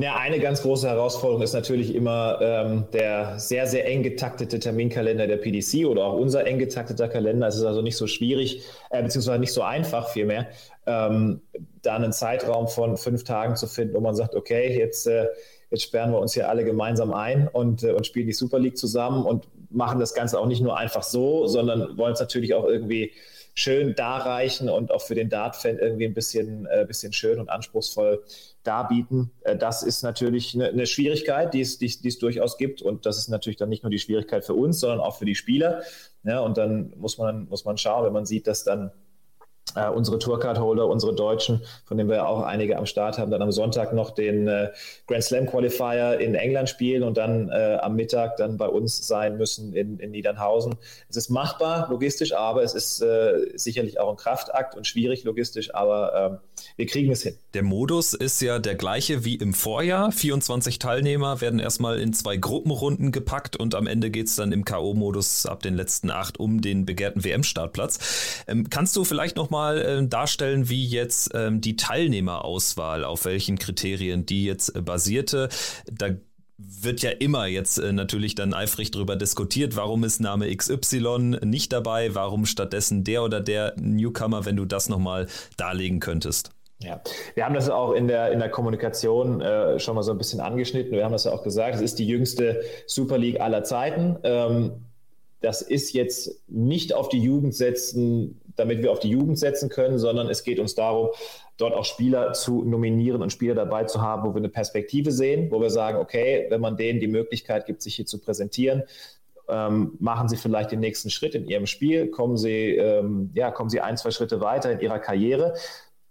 [0.00, 5.26] Ja, eine ganz große Herausforderung ist natürlich immer ähm, der sehr, sehr eng getaktete Terminkalender
[5.26, 7.48] der PDC oder auch unser eng getakteter Kalender.
[7.48, 10.46] Es ist also nicht so schwierig, äh, beziehungsweise nicht so einfach vielmehr,
[10.86, 11.40] ähm,
[11.82, 15.26] da einen Zeitraum von fünf Tagen zu finden, wo man sagt, okay, jetzt, äh,
[15.72, 18.78] jetzt sperren wir uns hier alle gemeinsam ein und, äh, und spielen die Super League
[18.78, 22.66] zusammen und machen das Ganze auch nicht nur einfach so, sondern wollen es natürlich auch
[22.66, 23.10] irgendwie
[23.58, 28.22] schön darreichen und auch für den Dart-Fan irgendwie ein bisschen, äh, bisschen schön und anspruchsvoll
[28.64, 29.30] darbieten.
[29.42, 32.82] Äh, das ist natürlich eine, eine Schwierigkeit, die es, die, die es durchaus gibt.
[32.82, 35.34] Und das ist natürlich dann nicht nur die Schwierigkeit für uns, sondern auch für die
[35.34, 35.82] Spieler.
[36.24, 38.92] Ja, und dann muss man, muss man schauen, wenn man sieht, dass dann
[39.76, 43.52] Uh, unsere Tourcard-Holder, unsere Deutschen, von denen wir auch einige am Start haben, dann am
[43.52, 44.68] Sonntag noch den uh,
[45.06, 49.36] Grand Slam Qualifier in England spielen und dann uh, am Mittag dann bei uns sein
[49.36, 50.76] müssen in, in, Niedernhausen.
[51.10, 53.04] Es ist machbar logistisch, aber es ist
[53.56, 56.47] sicherlich auch ein Kraftakt und schwierig logistisch, aber ähm,
[56.78, 57.34] wir kriegen es hin.
[57.52, 60.10] Der Modus ist ja der gleiche wie im Vorjahr.
[60.10, 64.64] 24 Teilnehmer werden erstmal in zwei Gruppenrunden gepackt und am Ende geht es dann im
[64.64, 68.44] K.O.-Modus ab den letzten acht um den begehrten WM-Startplatz.
[68.46, 73.24] Ähm, kannst du vielleicht noch mal mal äh, darstellen, wie jetzt ähm, die Teilnehmerauswahl, auf
[73.24, 75.48] welchen Kriterien die jetzt äh, basierte.
[75.90, 76.10] Da
[76.58, 81.72] wird ja immer jetzt äh, natürlich dann eifrig darüber diskutiert, warum ist Name XY nicht
[81.72, 85.26] dabei, warum stattdessen der oder der Newcomer, wenn du das nochmal
[85.56, 86.50] darlegen könntest.
[86.80, 87.00] Ja,
[87.34, 90.40] wir haben das auch in der, in der Kommunikation äh, schon mal so ein bisschen
[90.40, 90.92] angeschnitten.
[90.92, 94.16] Wir haben das ja auch gesagt, es ist die jüngste Super League aller Zeiten.
[94.22, 94.84] Ähm,
[95.40, 99.98] das ist jetzt nicht auf die Jugend setzen, damit wir auf die Jugend setzen können,
[99.98, 101.08] sondern es geht uns darum,
[101.56, 105.50] dort auch Spieler zu nominieren und Spieler dabei zu haben, wo wir eine Perspektive sehen,
[105.50, 108.84] wo wir sagen, okay, wenn man denen die Möglichkeit gibt, sich hier zu präsentieren,
[109.48, 113.70] ähm, machen sie vielleicht den nächsten Schritt in ihrem Spiel, kommen sie, ähm, ja, kommen
[113.70, 115.54] sie ein, zwei Schritte weiter in ihrer Karriere.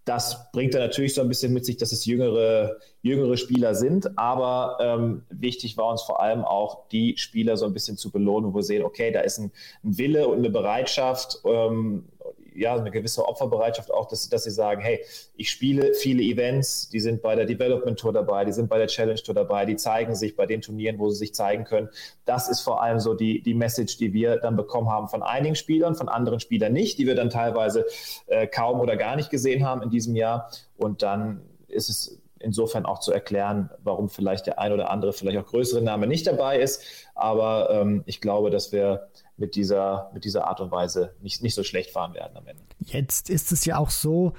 [0.08, 4.18] Das bringt dann natürlich so ein bisschen mit sich, dass es jüngere, jüngere Spieler sind.
[4.18, 8.54] Aber ähm, wichtig war uns vor allem auch, die Spieler so ein bisschen zu belohnen,
[8.54, 9.52] wo wir sehen, okay, da ist ein,
[9.84, 12.06] ein Wille und eine Bereitschaft, ähm,
[12.58, 15.04] ja, eine gewisse Opferbereitschaft auch, dass, dass sie sagen, hey,
[15.36, 18.88] ich spiele viele Events, die sind bei der Development Tour dabei, die sind bei der
[18.88, 21.90] Challenge Tour dabei, die zeigen sich bei den Turnieren, wo sie sich zeigen können.
[22.26, 25.56] Das ist vor allem so die, die Message, die wir dann bekommen haben von einigen
[25.56, 27.86] Spielern, von anderen Spielern nicht, die wir dann teilweise
[28.26, 30.50] äh, kaum oder gar nicht gesehen haben in diesem Jahr.
[30.78, 35.38] Und dann ist es insofern auch zu erklären, warum vielleicht der ein oder andere, vielleicht
[35.38, 36.84] auch größere Name nicht dabei ist.
[37.16, 39.08] Aber ähm, ich glaube, dass wir
[39.38, 42.64] mit dieser, mit dieser Art und Weise nicht, nicht so schlecht fahren werden am Ende.
[42.80, 44.34] Jetzt ist es ja auch so,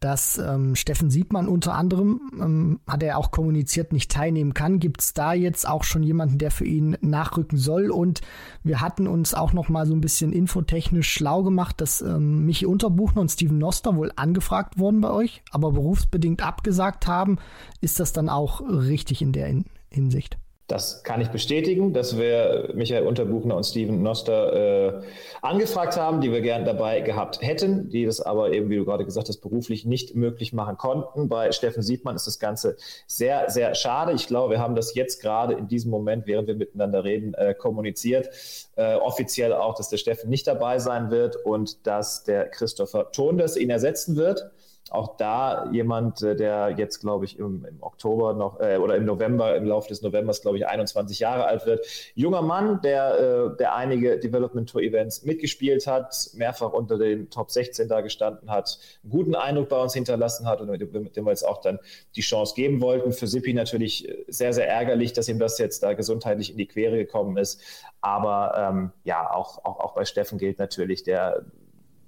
[0.00, 4.78] dass ähm, Steffen Siebmann unter anderem, ähm, hat er auch kommuniziert, nicht teilnehmen kann.
[4.78, 7.90] Gibt es da jetzt auch schon jemanden, der für ihn nachrücken soll?
[7.90, 8.20] Und
[8.62, 12.66] wir hatten uns auch noch mal so ein bisschen infotechnisch schlau gemacht, dass ähm, Michi
[12.66, 17.38] Unterbuchner und Steven Noster wohl angefragt wurden bei euch, aber berufsbedingt abgesagt haben.
[17.80, 20.36] Ist das dann auch richtig in der Hinsicht?
[20.66, 25.02] Das kann ich bestätigen, dass wir Michael Unterbuchner und Steven Noster äh,
[25.40, 29.04] angefragt haben, die wir gern dabei gehabt hätten, die das aber eben, wie du gerade
[29.04, 31.28] gesagt hast, beruflich nicht möglich machen konnten.
[31.28, 32.76] Bei Steffen Siedmann ist das Ganze
[33.06, 34.12] sehr, sehr schade.
[34.12, 37.54] Ich glaube, wir haben das jetzt gerade in diesem Moment, während wir miteinander reden, äh,
[37.54, 38.28] kommuniziert.
[38.74, 43.56] Äh, offiziell auch, dass der Steffen nicht dabei sein wird und dass der Christopher Tondes
[43.56, 44.50] ihn ersetzen wird
[44.90, 49.04] auch da jemand, äh, der jetzt, glaube ich, im, im Oktober noch äh, oder im
[49.04, 51.84] November, im Laufe des Novembers, glaube ich, 21 Jahre alt wird.
[52.14, 57.50] Junger Mann, der, äh, der einige Development Tour Events mitgespielt hat, mehrfach unter den Top
[57.50, 61.24] 16 da gestanden hat, einen guten Eindruck bei uns hinterlassen hat und mit, mit dem
[61.24, 61.80] wir jetzt auch dann
[62.14, 63.12] die Chance geben wollten.
[63.12, 66.96] Für Sippi natürlich sehr, sehr ärgerlich, dass ihm das jetzt da gesundheitlich in die Quere
[66.96, 67.60] gekommen ist.
[68.00, 71.44] Aber ähm, ja, auch, auch, auch bei Steffen gilt natürlich, der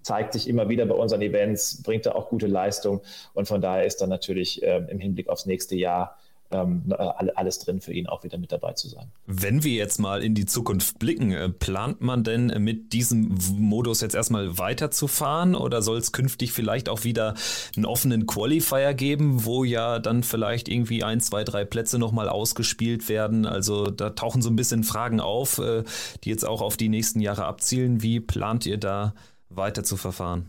[0.09, 3.03] zeigt sich immer wieder bei unseren Events, bringt da auch gute Leistung
[3.35, 6.17] und von daher ist dann natürlich ähm, im Hinblick aufs nächste Jahr
[6.51, 6.95] ähm,
[7.35, 9.13] alles drin für ihn auch wieder mit dabei zu sein.
[9.27, 14.01] Wenn wir jetzt mal in die Zukunft blicken, äh, plant man denn mit diesem Modus
[14.01, 17.35] jetzt erstmal weiterzufahren oder soll es künftig vielleicht auch wieder
[17.77, 23.11] einen offenen Qualifier geben, wo ja dann vielleicht irgendwie ein, zwei, drei Plätze nochmal ausgespielt
[23.11, 23.45] werden?
[23.45, 25.85] Also da tauchen so ein bisschen Fragen auf, äh,
[26.25, 28.03] die jetzt auch auf die nächsten Jahre abzielen.
[28.03, 29.13] Wie plant ihr da
[29.51, 30.47] weiter zu verfahren?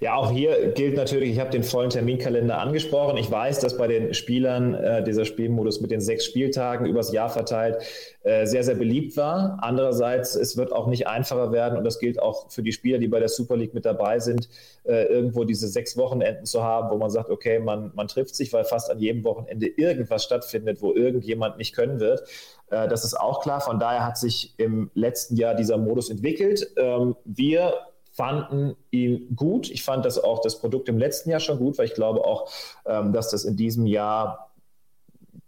[0.00, 3.18] Ja, auch hier gilt natürlich, ich habe den vollen Terminkalender angesprochen.
[3.18, 7.28] Ich weiß, dass bei den Spielern äh, dieser Spielmodus mit den sechs Spieltagen übers Jahr
[7.28, 7.76] verteilt
[8.22, 9.58] äh, sehr, sehr beliebt war.
[9.60, 13.08] Andererseits, es wird auch nicht einfacher werden und das gilt auch für die Spieler, die
[13.08, 14.48] bei der Super League mit dabei sind,
[14.84, 18.50] äh, irgendwo diese sechs Wochenenden zu haben, wo man sagt, okay, man, man trifft sich,
[18.54, 22.22] weil fast an jedem Wochenende irgendwas stattfindet, wo irgendjemand nicht können wird.
[22.70, 23.60] Äh, das ist auch klar.
[23.60, 26.72] Von daher hat sich im letzten Jahr dieser Modus entwickelt.
[26.78, 27.74] Ähm, wir
[28.14, 29.70] fanden ihn gut.
[29.70, 32.48] Ich fand das auch das Produkt im letzten Jahr schon gut, weil ich glaube auch,
[32.86, 34.52] ähm, dass das in diesem Jahr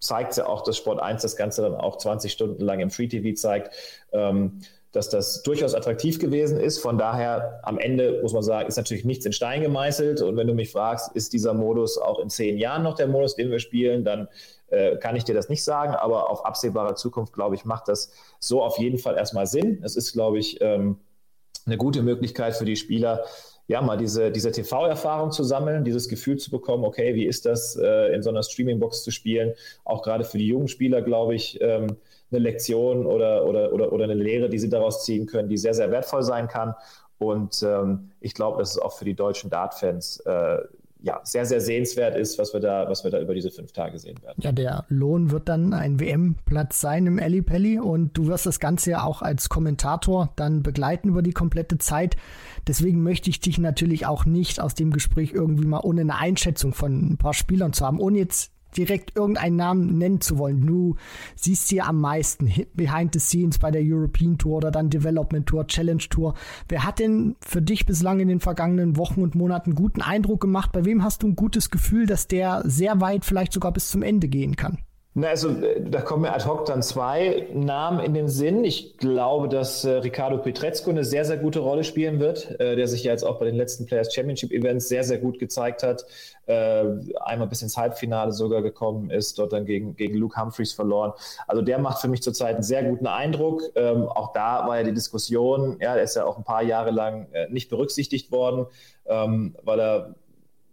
[0.01, 3.07] zeigt ja auch, dass Sport 1 das Ganze dann auch 20 Stunden lang im Free
[3.07, 3.75] TV zeigt,
[4.13, 4.61] ähm,
[4.91, 6.79] dass das durchaus attraktiv gewesen ist.
[6.79, 10.23] Von daher am Ende muss man sagen, ist natürlich nichts in Stein gemeißelt.
[10.23, 13.37] Und wenn du mich fragst, ist dieser Modus auch in zehn Jahren noch der Modus,
[13.37, 14.29] den wir spielen, dann
[14.69, 15.95] äh, kann ich dir das nicht sagen.
[15.95, 18.11] Aber auf absehbare Zukunft, glaube ich, macht das
[18.41, 19.81] so auf jeden Fall erstmal Sinn.
[19.85, 20.99] Es ist, glaube ich, ähm,
[21.67, 23.25] eine gute Möglichkeit für die Spieler,
[23.69, 27.77] ja, mal diese, diese TV-Erfahrung zu sammeln, dieses Gefühl zu bekommen, okay, wie ist das,
[27.77, 29.55] äh, in so einer Streaming-Box zu spielen?
[29.85, 31.97] Auch gerade für die jungen Spieler, glaube ich, ähm,
[32.31, 35.75] eine Lektion oder, oder, oder, oder eine Lehre, die sie daraus ziehen können, die sehr,
[35.75, 36.75] sehr wertvoll sein kann.
[37.19, 40.59] Und ähm, ich glaube, dass es auch für die deutschen Dart-Fans äh,
[41.07, 43.97] ja, sehr, sehr sehenswert ist, was wir da, was wir da über diese fünf Tage
[43.97, 44.41] sehen werden.
[44.43, 48.59] Ja, der Lohn wird dann ein WM-Platz sein im Ali Pelli und du wirst das
[48.59, 52.17] Ganze ja auch als Kommentator dann begleiten über die komplette Zeit.
[52.67, 56.75] Deswegen möchte ich dich natürlich auch nicht aus dem Gespräch irgendwie mal ohne eine Einschätzung
[56.75, 60.67] von ein paar Spielern zu haben, ohne jetzt direkt irgendeinen Namen nennen zu wollen.
[60.67, 60.97] Du
[61.35, 65.67] siehst hier am meisten behind the scenes bei der European Tour oder dann Development Tour,
[65.67, 66.35] Challenge Tour.
[66.69, 70.73] Wer hat denn für dich bislang in den vergangenen Wochen und Monaten guten Eindruck gemacht?
[70.73, 74.03] Bei wem hast du ein gutes Gefühl, dass der sehr weit vielleicht sogar bis zum
[74.03, 74.79] Ende gehen kann?
[75.19, 78.65] Na, also äh, da kommen mir ad hoc dann zwei Namen in den Sinn.
[78.65, 82.87] Ich glaube, dass äh, Ricardo Petrezco eine sehr, sehr gute Rolle spielen wird, äh, der
[82.87, 86.05] sich ja jetzt auch bei den letzten Players Championship Events sehr, sehr gut gezeigt hat.
[86.45, 86.85] Äh,
[87.25, 91.15] einmal bis ins Halbfinale sogar gekommen ist, dort dann gegen, gegen Luke Humphreys verloren.
[91.47, 93.63] Also der macht für mich zurzeit einen sehr guten Eindruck.
[93.75, 96.91] Ähm, auch da war ja die Diskussion, ja, er ist ja auch ein paar Jahre
[96.91, 98.67] lang äh, nicht berücksichtigt worden,
[99.07, 100.15] ähm, weil er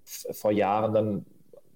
[0.04, 1.26] vor Jahren dann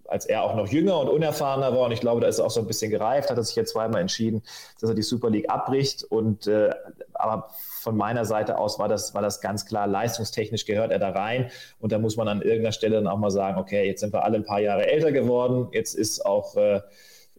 [0.08, 2.52] als er auch noch jünger und unerfahrener war, und ich glaube, da ist er auch
[2.52, 4.44] so ein bisschen gereift, hat er sich jetzt zweimal entschieden,
[4.80, 6.04] dass er die Super League abbricht.
[6.04, 6.72] Und äh,
[7.14, 7.50] aber
[7.82, 11.52] von meiner Seite aus war das, war das ganz klar, leistungstechnisch gehört er da rein.
[11.80, 14.24] Und da muss man an irgendeiner Stelle dann auch mal sagen, okay, jetzt sind wir
[14.24, 16.82] alle ein paar Jahre älter geworden, jetzt ist auch äh,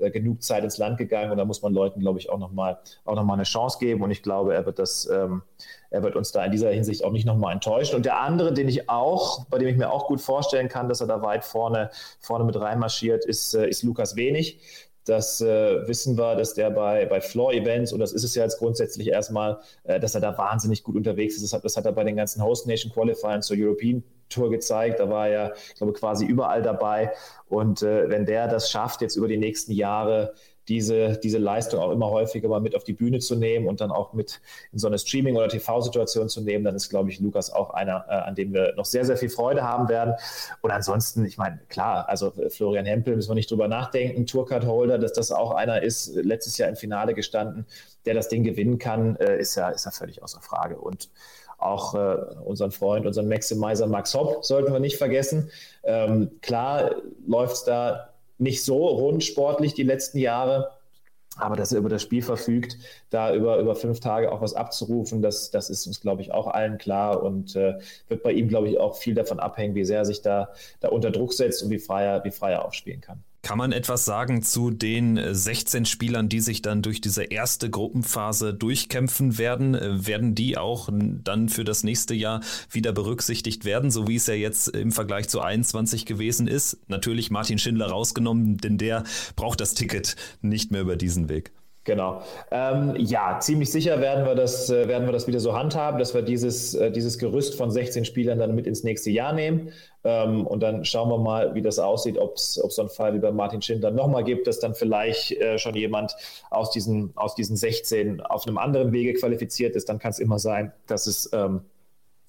[0.01, 2.79] äh genug Zeit ins Land gegangen und da muss man Leuten, glaube ich, auch nochmal
[3.05, 4.03] noch eine Chance geben.
[4.03, 5.43] Und ich glaube, er wird das ähm,
[5.91, 7.97] er wird uns da in dieser Hinsicht auch nicht nochmal enttäuschen.
[7.97, 11.01] Und der andere, den ich auch, bei dem ich mir auch gut vorstellen kann, dass
[11.01, 14.61] er da weit vorne, vorne mit reinmarschiert, ist, äh, ist Lukas Wenig.
[15.05, 18.59] Das äh, wissen wir, dass der bei, bei Floor-Events, und das ist es ja jetzt
[18.59, 21.45] grundsätzlich erstmal, äh, dass er da wahnsinnig gut unterwegs ist.
[21.45, 25.01] Das hat, das hat er bei den ganzen Host Nation Qualifying zur European Tour gezeigt.
[25.01, 27.13] Da war er, ich quasi überall dabei.
[27.49, 30.35] Und äh, wenn der das schafft, jetzt über die nächsten Jahre
[30.69, 33.91] diese, diese Leistung auch immer häufiger mal mit auf die Bühne zu nehmen und dann
[33.91, 34.41] auch mit
[34.71, 38.05] in so eine Streaming- oder TV-Situation zu nehmen, dann ist, glaube ich, Lukas auch einer,
[38.09, 40.15] äh, an dem wir noch sehr, sehr viel Freude haben werden.
[40.61, 45.15] Und ansonsten, ich meine, klar, also Florian Hempel müssen wir nicht drüber nachdenken, Tourcard-Holder, dass
[45.15, 47.67] das auch einer ist, letztes Jahr im Finale gestanden,
[48.05, 50.79] der das Ding gewinnen kann, äh, ist, ja, ist ja völlig außer Frage.
[50.79, 51.09] Und
[51.59, 55.51] auch äh, unseren Freund, unseren Maximizer Max Hopp sollten wir nicht vergessen.
[55.83, 60.71] Ähm, klar läuft es da nicht so rund sportlich die letzten Jahre,
[61.37, 62.77] aber dass er über das Spiel verfügt,
[63.11, 66.47] da über, über fünf Tage auch was abzurufen, das, das ist uns, glaube ich, auch
[66.47, 67.79] allen klar und äh,
[68.09, 70.89] wird bei ihm, glaube ich, auch viel davon abhängen, wie sehr er sich da, da
[70.89, 73.23] unter Druck setzt und wie frei er, wie frei aufspielen kann.
[73.49, 77.71] Kann man etwas sagen zu den 16 äh, Spielern, die sich dann durch diese erste
[77.71, 79.75] Gruppenphase durchkämpfen werden?
[79.75, 84.27] Äh, werden die auch dann für das nächste Jahr wieder berücksichtigt werden, so wie es
[84.27, 86.77] ja jetzt im Vergleich zu 21 gewesen ist?
[86.89, 89.05] Natürlich Martin Schindler rausgenommen, denn der
[89.35, 91.51] braucht das Ticket nicht mehr über diesen Weg.
[91.89, 92.21] Genau.
[92.51, 96.13] Ähm, ja, ziemlich sicher werden wir, das, äh, werden wir das wieder so handhaben, dass
[96.13, 99.73] wir dieses, äh, dieses Gerüst von 16 Spielern dann mit ins nächste Jahr nehmen.
[100.05, 103.21] Ähm, und dann schauen wir mal, wie das aussieht, ob es so einen Fall wie
[103.21, 106.15] bei Martin Schindler nochmal gibt, dass dann vielleicht äh, schon jemand
[106.51, 109.89] aus diesen, aus diesen 16 auf einem anderen Wege qualifiziert ist.
[109.89, 111.63] Dann kann es immer sein, dass es ähm,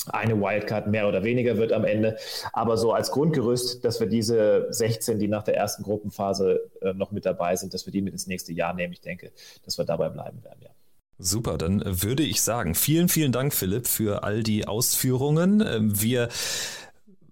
[0.09, 2.17] eine Wildcard mehr oder weniger wird am Ende.
[2.53, 7.11] Aber so als Grundgerüst, dass wir diese 16, die nach der ersten Gruppenphase äh, noch
[7.11, 8.93] mit dabei sind, dass wir die mit ins nächste Jahr nehmen.
[8.93, 9.31] Ich denke,
[9.63, 10.69] dass wir dabei bleiben werden, ja.
[11.21, 15.61] Super, dann würde ich sagen, vielen, vielen Dank, Philipp, für all die Ausführungen.
[15.61, 16.29] Ähm, wir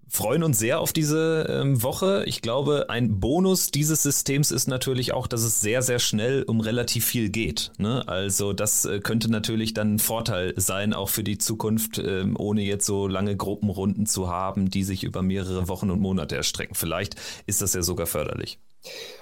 [0.08, 2.24] freuen uns sehr auf diese ähm, Woche.
[2.26, 6.60] Ich glaube, ein Bonus dieses Systems ist natürlich auch, dass es sehr, sehr schnell um
[6.60, 7.72] relativ viel geht.
[7.78, 8.06] Ne?
[8.06, 12.62] Also das äh, könnte natürlich dann ein Vorteil sein, auch für die Zukunft, ähm, ohne
[12.62, 16.74] jetzt so lange Gruppenrunden zu haben, die sich über mehrere Wochen und Monate erstrecken.
[16.74, 17.16] Vielleicht
[17.46, 18.58] ist das ja sogar förderlich.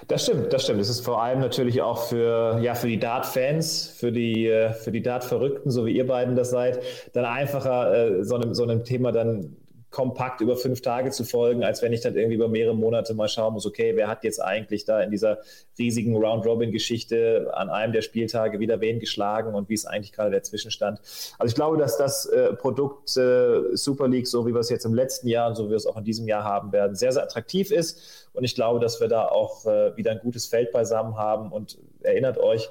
[0.07, 0.81] Das stimmt, das stimmt.
[0.81, 4.93] Es ist vor allem natürlich auch für, ja, für die Dart-Fans, für die, äh, für
[4.93, 6.81] die Dart-Verrückten, so wie ihr beiden das seid,
[7.13, 9.57] dann einfacher, äh, so, einem, so einem Thema dann
[9.97, 13.29] kompakt über fünf Tage zu folgen, als wenn ich dann irgendwie über mehrere Monate mal
[13.29, 15.39] schauen muss, okay, wer hat jetzt eigentlich da in dieser
[15.79, 20.43] riesigen Round-Robin-Geschichte an einem der Spieltage wieder wen geschlagen und wie ist eigentlich gerade der
[20.43, 20.99] Zwischenstand.
[21.39, 24.85] Also ich glaube, dass das äh, Produkt äh, Super League, so wie wir es jetzt
[24.85, 27.13] im letzten Jahr und so wie wir es auch in diesem Jahr haben werden, sehr,
[27.13, 28.29] sehr attraktiv ist.
[28.35, 31.51] Und ich glaube, dass wir da auch äh, wieder ein gutes Feld beisammen haben.
[31.51, 32.69] Und erinnert euch,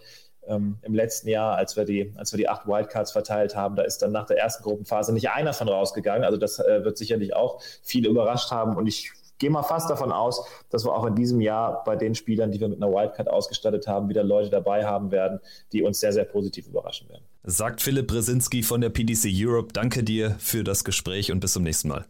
[0.48, 3.84] ähm, im letzten Jahr, als wir, die, als wir die acht Wildcards verteilt haben, da
[3.84, 6.24] ist dann nach der ersten Gruppenphase nicht einer von rausgegangen.
[6.24, 10.12] Also das äh, wird sicherlich auch viele überrascht haben und ich gehe mal fast davon
[10.12, 13.30] aus, dass wir auch in diesem Jahr bei den Spielern, die wir mit einer Wildcard
[13.30, 15.40] ausgestattet haben, wieder Leute dabei haben werden,
[15.72, 17.24] die uns sehr, sehr positiv überraschen werden.
[17.44, 19.74] Sagt Philipp Brzezinski von der PDC Europe.
[19.74, 22.06] Danke dir für das Gespräch und bis zum nächsten Mal.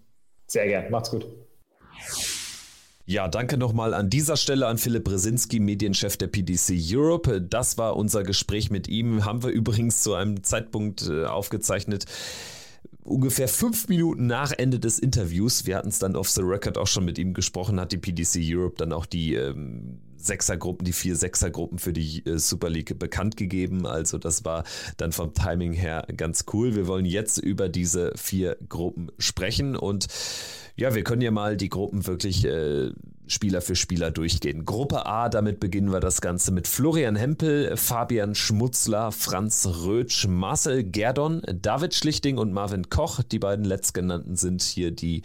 [0.48, 0.92] Sehr gern.
[0.92, 1.26] Macht's gut.
[3.08, 7.40] Ja, danke nochmal an dieser Stelle an Philipp Brzezinski, Medienchef der PDC Europe.
[7.40, 9.26] Das war unser Gespräch mit ihm.
[9.26, 12.06] Haben wir übrigens zu einem Zeitpunkt äh, aufgezeichnet,
[13.04, 16.88] ungefähr fünf Minuten nach Ende des Interviews, wir hatten es dann off the record auch
[16.88, 21.16] schon mit ihm gesprochen, hat die PDC Europe dann auch die ähm, Sechsergruppen, die vier
[21.16, 23.86] Sechsergruppen für die äh, Super League bekannt gegeben.
[23.86, 24.64] Also das war
[24.98, 26.76] dann vom Timing her ganz cool.
[26.76, 30.08] Wir wollen jetzt über diese vier Gruppen sprechen und
[30.76, 32.92] ja, wir können ja mal die Gruppen wirklich äh,
[33.28, 34.66] Spieler für Spieler durchgehen.
[34.66, 40.84] Gruppe A, damit beginnen wir das Ganze mit Florian Hempel, Fabian Schmutzler, Franz Rötsch, Marcel
[40.84, 43.22] Gerdon, David Schlichting und Marvin Koch.
[43.24, 45.24] Die beiden letztgenannten sind hier die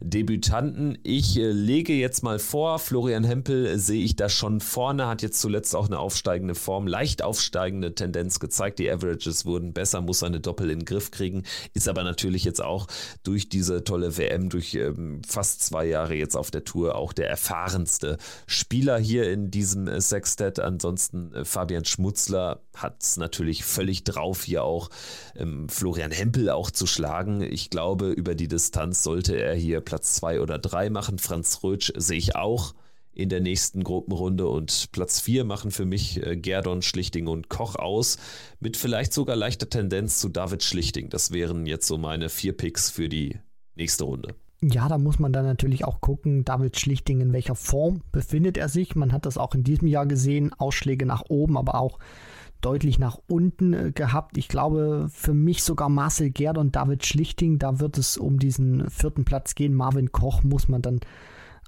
[0.00, 0.98] Debütanten.
[1.02, 5.40] Ich äh, lege jetzt mal vor, Florian Hempel sehe ich da schon vorne, hat jetzt
[5.40, 8.78] zuletzt auch eine aufsteigende Form, leicht aufsteigende Tendenz gezeigt.
[8.78, 12.62] Die Averages wurden besser, muss seine Doppel in den Griff kriegen, ist aber natürlich jetzt
[12.62, 12.86] auch
[13.22, 17.28] durch diese tolle WM, durch ähm, fast zwei Jahre jetzt auf der Tour auch der
[17.42, 20.60] erfahrenste Spieler hier in diesem äh, Sextet.
[20.60, 24.90] Ansonsten äh, Fabian Schmutzler hat es natürlich völlig drauf, hier auch
[25.34, 27.42] ähm, Florian Hempel auch zu schlagen.
[27.42, 31.18] Ich glaube, über die Distanz sollte er hier Platz zwei oder drei machen.
[31.18, 32.74] Franz Rötsch sehe ich auch
[33.14, 37.74] in der nächsten Gruppenrunde und Platz 4 machen für mich äh, Gerdon, Schlichting und Koch
[37.74, 38.18] aus,
[38.60, 41.10] mit vielleicht sogar leichter Tendenz zu David Schlichting.
[41.10, 43.38] Das wären jetzt so meine vier Picks für die
[43.74, 44.34] nächste Runde.
[44.62, 48.68] Ja, da muss man dann natürlich auch gucken, David Schlichting, in welcher Form befindet er
[48.68, 48.94] sich.
[48.94, 51.98] Man hat das auch in diesem Jahr gesehen, Ausschläge nach oben, aber auch
[52.60, 54.38] deutlich nach unten äh, gehabt.
[54.38, 58.88] Ich glaube, für mich sogar Marcel Gerd und David Schlichting, da wird es um diesen
[58.88, 59.74] vierten Platz gehen.
[59.74, 61.00] Marvin Koch muss man dann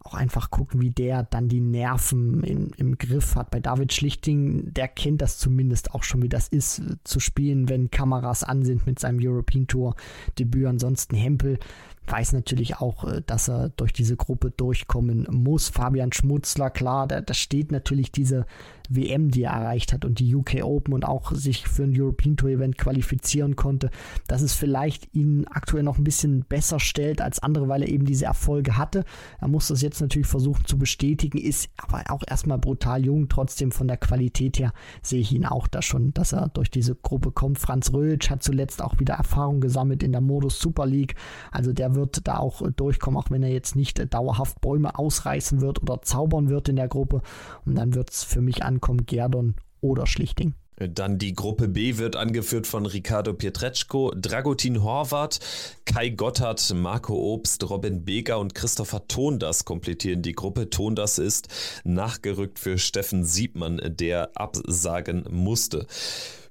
[0.04, 3.50] auch einfach gucken, wie der dann die Nerven in, im Griff hat.
[3.50, 7.68] Bei David Schlichting, der kennt das zumindest auch schon, wie das ist, äh, zu spielen,
[7.68, 9.96] wenn Kameras an sind mit seinem European Tour
[10.38, 10.66] Debüt.
[10.66, 11.58] Ansonsten Hempel,
[12.06, 15.68] weiß natürlich auch, äh, dass er durch diese Gruppe durchkommen muss.
[15.68, 18.46] Fabian Schmutzler, klar, da, da steht natürlich diese
[18.90, 22.36] WM, die er erreicht hat und die UK Open und auch sich für ein European
[22.36, 23.90] Tour Event qualifizieren konnte,
[24.26, 28.04] dass es vielleicht ihn aktuell noch ein bisschen besser stellt als andere, weil er eben
[28.04, 29.04] diese Erfolge hatte.
[29.40, 33.28] Er muss das jetzt natürlich versuchen zu bestätigen, ist aber auch erstmal brutal jung.
[33.28, 34.72] Trotzdem von der Qualität her
[35.02, 37.58] sehe ich ihn auch da schon, dass er durch diese Gruppe kommt.
[37.58, 41.14] Franz Rötsch hat zuletzt auch wieder Erfahrung gesammelt in der Modus Super League.
[41.50, 45.80] Also der wird da auch durchkommen, auch wenn er jetzt nicht dauerhaft Bäume ausreißen wird
[45.80, 47.22] oder zaubern wird in der Gruppe.
[47.64, 50.54] Und dann wird es für mich an ankommen, Gerdon oder Schlichting.
[50.76, 55.38] Dann die Gruppe B wird angeführt von Ricardo Pietreczko, Dragutin Horvath,
[55.84, 60.70] Kai Gotthard, Marco Obst, Robin Beger und Christopher Tondas komplettieren die Gruppe.
[60.70, 61.46] Tondas ist
[61.84, 65.86] nachgerückt für Steffen Siebmann, der absagen musste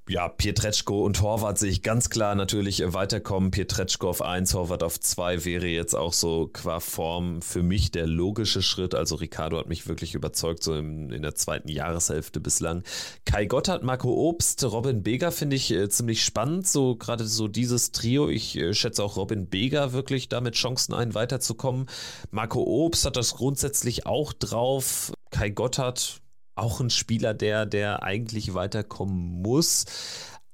[0.06, 3.50] ja, Pietreczko und Horvath sehe ich ganz klar natürlich weiterkommen.
[3.50, 8.06] Pietreczko auf 1, Horvath auf 2 wäre jetzt auch so qua Form für mich der
[8.06, 8.94] logische Schritt.
[8.94, 12.82] Also Ricardo hat mich wirklich überzeugt, so in, in der zweiten Jahreshälfte bislang.
[13.24, 16.68] Kai Gotthard, Marco Obst, Robin Beger finde ich äh, ziemlich spannend.
[16.68, 18.28] So gerade so dieses Trio.
[18.28, 21.86] Ich äh, schätze auch Robin Beger wirklich damit Chancen ein, weiterzukommen.
[22.30, 25.12] Marco Obst hat das grundsätzlich auch drauf.
[25.30, 26.20] Kai Gotthard
[26.54, 29.86] auch ein Spieler, der, der eigentlich weiterkommen muss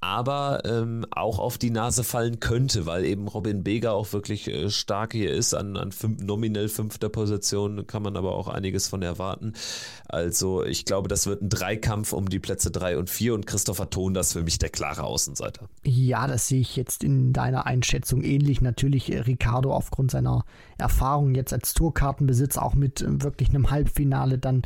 [0.01, 4.71] aber ähm, auch auf die Nase fallen könnte, weil eben Robin Beger auch wirklich äh,
[4.71, 5.53] stark hier ist.
[5.53, 9.53] An, an fünf, nominell fünfter Position kann man aber auch einiges von erwarten.
[10.09, 13.91] Also ich glaube, das wird ein Dreikampf um die Plätze drei und vier und Christopher
[13.91, 15.69] Thon, das für mich der klare Außenseiter.
[15.85, 18.63] Ja, das sehe ich jetzt in deiner Einschätzung ähnlich.
[18.63, 20.45] Natürlich äh, Ricardo aufgrund seiner
[20.79, 24.63] Erfahrung jetzt als Tourkartenbesitzer auch mit äh, wirklich einem Halbfinale dann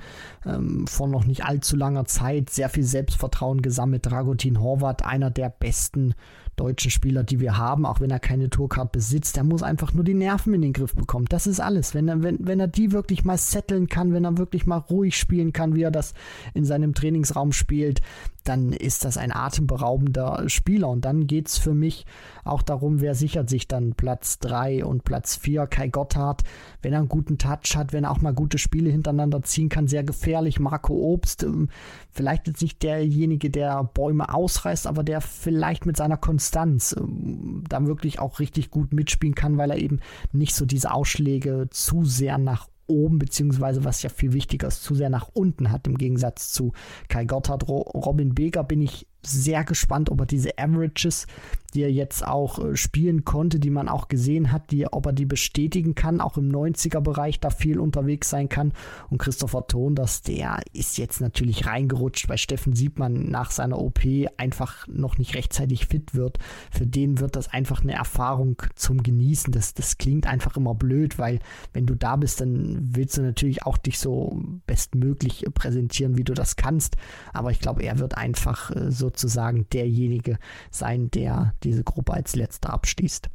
[0.47, 4.06] ähm, vor noch nicht allzu langer Zeit sehr viel Selbstvertrauen gesammelt.
[4.06, 6.14] Dragutin Horvath, einer einer der besten
[6.56, 9.36] deutschen Spieler, die wir haben, auch wenn er keine Tourcard besitzt.
[9.36, 11.26] Der muss einfach nur die Nerven in den Griff bekommen.
[11.28, 11.94] Das ist alles.
[11.94, 15.16] Wenn er, wenn, wenn er die wirklich mal setteln kann, wenn er wirklich mal ruhig
[15.16, 16.14] spielen kann, wie er das
[16.52, 18.02] in seinem Trainingsraum spielt,
[18.45, 20.89] dann ist das ein atemberaubender Spieler.
[20.89, 22.07] Und dann geht es für mich
[22.45, 25.66] auch darum, wer sichert sich dann Platz 3 und Platz 4.
[25.66, 26.43] Kai Gotthard,
[26.83, 29.89] wenn er einen guten Touch hat, wenn er auch mal gute Spiele hintereinander ziehen kann,
[29.89, 30.61] sehr gefährlich.
[30.61, 31.69] Marco Obst, ähm,
[32.11, 37.85] vielleicht jetzt nicht derjenige, der Bäume ausreißt, aber der vielleicht mit seiner Konstanz ähm, da
[37.87, 40.01] wirklich auch richtig gut mitspielen kann, weil er eben
[40.33, 44.94] nicht so diese Ausschläge zu sehr nach oben, beziehungsweise was ja viel wichtiger ist, zu
[44.94, 46.73] sehr nach unten hat, im Gegensatz zu
[47.09, 47.69] Kai Gotthard.
[47.69, 51.26] Robin Beger bin ich sehr gespannt, ob er diese Averages,
[51.74, 55.12] die er jetzt auch äh, spielen konnte, die man auch gesehen hat, die, ob er
[55.12, 58.72] die bestätigen kann, auch im 90er-Bereich da viel unterwegs sein kann.
[59.10, 64.01] Und Christopher Thon, dass der ist jetzt natürlich reingerutscht, weil Steffen Siebmann nach seiner OP
[64.36, 66.38] einfach noch nicht rechtzeitig fit wird.
[66.70, 69.52] Für den wird das einfach eine Erfahrung zum Genießen.
[69.52, 71.40] Das, das klingt einfach immer blöd, weil
[71.72, 76.34] wenn du da bist, dann willst du natürlich auch dich so bestmöglich präsentieren, wie du
[76.34, 76.96] das kannst.
[77.32, 80.39] Aber ich glaube, er wird einfach äh, so sozusagen derjenige
[80.70, 83.28] sein, der diese Gruppe als letzter abschließt.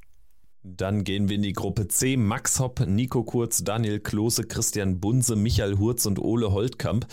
[0.62, 2.18] Dann gehen wir in die Gruppe C.
[2.18, 7.08] Max Hopp, Nico Kurz, Daniel Klose, Christian Bunse, Michael Hurz und Ole Holtkamp.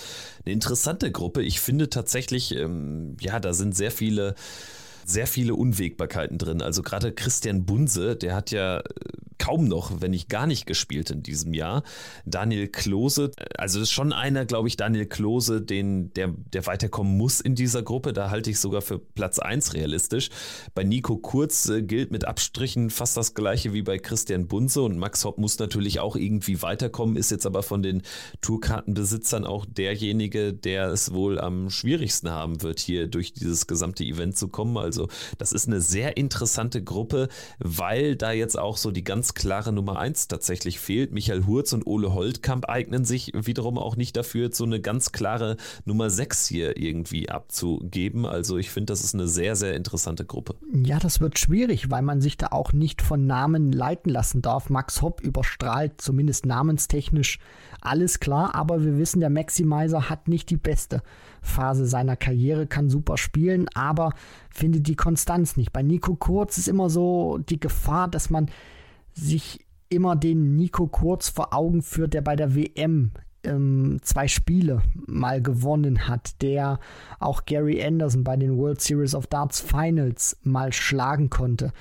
[0.45, 1.43] Eine interessante Gruppe.
[1.43, 4.35] Ich finde tatsächlich, ähm, ja, da sind sehr viele
[5.07, 6.61] sehr viele Unwägbarkeiten drin.
[6.61, 8.83] Also gerade Christian Bunse, der hat ja äh,
[9.39, 11.83] kaum noch, wenn nicht gar nicht gespielt in diesem Jahr.
[12.25, 17.17] Daniel Klose, also das ist schon einer, glaube ich, Daniel Klose, den, der, der weiterkommen
[17.17, 18.13] muss in dieser Gruppe.
[18.13, 20.31] Da halte ich sogar für Platz 1 realistisch.
[20.75, 24.99] Bei Nico Kurz äh, gilt mit Abstrichen fast das gleiche wie bei Christian Bunse und
[24.99, 28.03] Max Hopp muss natürlich auch irgendwie weiterkommen, ist jetzt aber von den
[28.41, 34.37] Tourkartenbesitzern auch derjenige, der es wohl am schwierigsten haben wird, hier durch dieses gesamte Event
[34.37, 34.77] zu kommen.
[34.77, 35.09] Also
[35.39, 39.73] das ist eine sehr interessante Gruppe, weil da jetzt auch so die ganz ganz klare
[39.73, 41.11] Nummer 1 tatsächlich fehlt.
[41.11, 45.57] Michael Hurz und Ole Holtkamp eignen sich wiederum auch nicht dafür, so eine ganz klare
[45.85, 48.25] Nummer 6 hier irgendwie abzugeben.
[48.25, 50.55] Also ich finde, das ist eine sehr, sehr interessante Gruppe.
[50.73, 54.71] Ja, das wird schwierig, weil man sich da auch nicht von Namen leiten lassen darf.
[54.71, 57.41] Max Hopp überstrahlt zumindest namenstechnisch
[57.81, 61.03] alles klar, aber wir wissen, der Maximizer hat nicht die beste
[61.41, 64.13] Phase seiner Karriere, kann super spielen, aber
[64.51, 65.73] findet die Konstanz nicht.
[65.73, 68.51] Bei Nico Kurz ist immer so die Gefahr, dass man
[69.17, 73.13] sich immer den Nico Kurz vor Augen führt, der bei der WM
[73.45, 76.81] ähm, zwei Spiele mal gewonnen hat, der
[77.19, 81.73] auch Gary Anderson bei den World Series of Darts Finals mal schlagen konnte.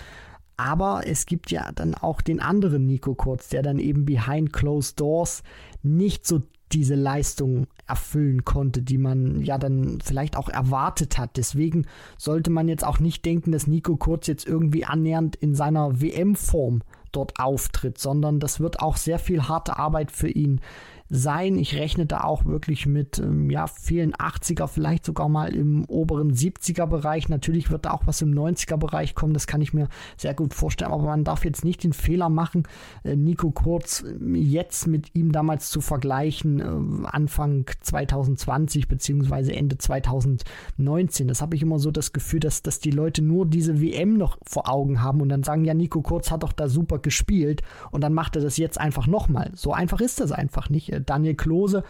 [0.57, 4.99] Aber es gibt ja dann auch den anderen Nico Kurz, der dann eben behind closed
[4.99, 5.44] doors
[5.84, 11.38] nicht so diese Leistung erfüllen konnte, die man ja dann vielleicht auch erwartet hat.
[11.38, 11.86] Deswegen
[12.18, 16.82] sollte man jetzt auch nicht denken, dass Nico Kurz jetzt irgendwie annähernd in seiner WM-Form
[17.16, 20.62] dort auftritt, sondern das wird auch sehr viel harte Arbeit für ihn
[21.10, 21.57] sein.
[21.57, 26.34] Ich rechne da auch wirklich mit ähm, ja, vielen 80er, vielleicht sogar mal im oberen
[26.34, 27.30] 70er Bereich.
[27.30, 29.88] Natürlich wird da auch was im 90er Bereich kommen, das kann ich mir
[30.18, 32.64] sehr gut vorstellen, aber man darf jetzt nicht den Fehler machen,
[33.03, 39.77] äh, Nico Kurz äh, jetzt mit ihm damals zu vergleichen, äh, Anfang 2020 beziehungsweise Ende
[39.77, 41.27] 2019.
[41.27, 44.40] Das habe ich immer so das Gefühl, dass, dass die Leute nur diese WM noch
[44.44, 47.61] vor Augen haben und dann sagen, ja, Nico Kurz hat doch da super gespielt
[47.91, 49.52] und dann macht er das jetzt einfach nochmal.
[49.53, 50.94] So einfach ist das einfach nicht.
[51.01, 51.84] Daniel Klose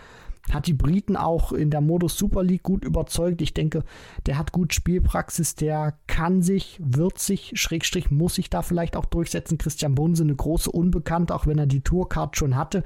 [0.51, 3.41] hat die Briten auch in der Modus Super League gut überzeugt.
[3.41, 3.83] Ich denke,
[4.25, 9.05] der hat gut Spielpraxis, der kann sich, wird sich, Schrägstrich muss sich da vielleicht auch
[9.05, 9.57] durchsetzen.
[9.57, 12.83] Christian Bunse, eine große Unbekannte, auch wenn er die Tourcard schon hatte.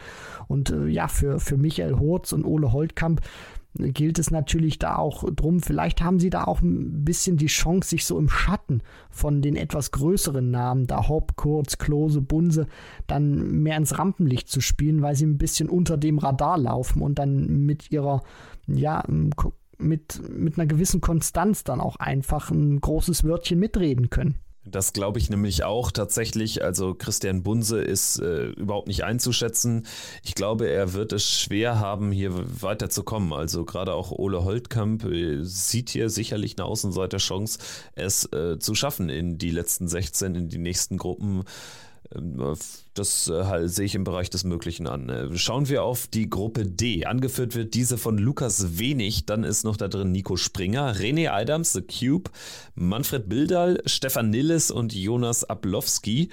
[0.47, 3.21] Und äh, ja, für, für Michael Hurz und Ole Holtkamp
[3.75, 7.89] gilt es natürlich da auch drum, vielleicht haben sie da auch ein bisschen die Chance,
[7.89, 12.67] sich so im Schatten von den etwas größeren Namen, da Hopp, Kurz, Klose, Bunse,
[13.07, 17.19] dann mehr ins Rampenlicht zu spielen, weil sie ein bisschen unter dem Radar laufen und
[17.19, 18.23] dann mit ihrer,
[18.67, 19.03] ja,
[19.77, 24.35] mit, mit einer gewissen Konstanz dann auch einfach ein großes Wörtchen mitreden können.
[24.65, 26.64] Das glaube ich nämlich auch tatsächlich.
[26.64, 29.88] Also Christian Bunse ist äh, überhaupt nicht einzuschätzen.
[30.23, 32.31] Ich glaube, er wird es schwer haben, hier
[32.61, 33.34] weiterzukommen.
[33.34, 37.60] Also gerade auch Ole Holtkamp äh, sieht hier sicherlich eine Außenseiterchance,
[37.95, 41.44] es äh, zu schaffen in die letzten 16, in die nächsten Gruppen.
[42.11, 45.10] Das äh, sehe ich im Bereich des Möglichen an.
[45.10, 47.06] Äh, schauen wir auf die Gruppe D.
[47.06, 49.27] Angeführt wird diese von Lukas Wenig.
[49.27, 52.31] Dann ist noch da drin Nico Springer, René Adams, The Cube,
[52.73, 56.30] Manfred Bildal, Stefan Nilles und Jonas Ablowski.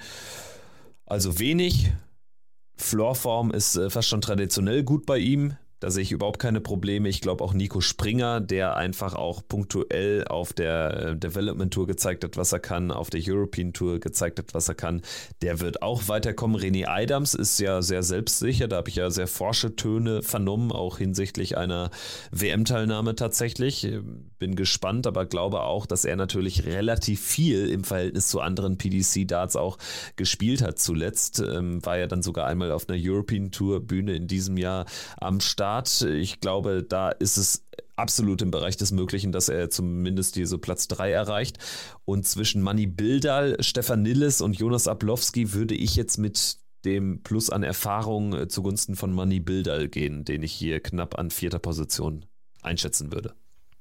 [1.05, 1.91] Also wenig.
[2.75, 5.57] Floorform ist äh, fast schon traditionell gut bei ihm.
[5.79, 7.07] Da sehe ich überhaupt keine Probleme.
[7.07, 12.23] Ich glaube auch Nico Springer, der einfach auch punktuell auf der äh, Development Tour gezeigt
[12.23, 15.03] hat, was er kann, auf der European Tour gezeigt hat, was er kann,
[15.43, 16.59] der wird auch weiterkommen.
[16.59, 18.67] René Adams ist ja sehr selbstsicher.
[18.67, 21.91] Da habe ich ja sehr forsche Töne vernommen, auch hinsichtlich einer
[22.31, 23.87] WM-Teilnahme tatsächlich.
[24.39, 29.55] Bin gespannt, aber glaube auch, dass er natürlich relativ viel im Verhältnis zu anderen PDC-Darts
[29.55, 29.77] auch
[30.15, 31.39] gespielt hat zuletzt.
[31.39, 34.85] Ähm, war ja dann sogar einmal auf einer European Tour Bühne in diesem Jahr
[35.17, 36.01] am Start Start.
[36.03, 37.65] Ich glaube, da ist es
[37.97, 41.57] absolut im Bereich des Möglichen, dass er zumindest diese Platz 3 erreicht.
[42.05, 47.49] Und zwischen Manny Bildal, Stefan Nilles und Jonas Ablowski würde ich jetzt mit dem Plus
[47.49, 52.23] an Erfahrung äh, zugunsten von Manny Bildal gehen, den ich hier knapp an vierter Position
[52.61, 53.33] einschätzen würde.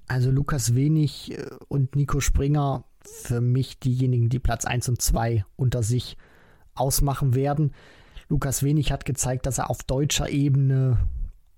[0.08, 5.44] Also Lukas Wenig äh, und Nico Springer für mich diejenigen, die Platz 1 und 2
[5.54, 6.16] unter sich
[6.74, 7.70] ausmachen werden.
[8.28, 10.98] Lukas Wenig hat gezeigt, dass er auf deutscher Ebene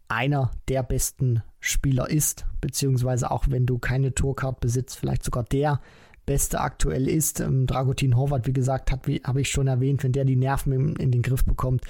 [0.09, 5.81] einer der besten Spieler ist, beziehungsweise auch wenn du keine Tourcard besitzt, vielleicht sogar der
[6.27, 7.41] Beste aktuell ist.
[7.41, 11.11] Ähm, Dragutin Horvath, wie gesagt, habe ich schon erwähnt, wenn der die Nerven in, in
[11.11, 11.85] den Griff bekommt,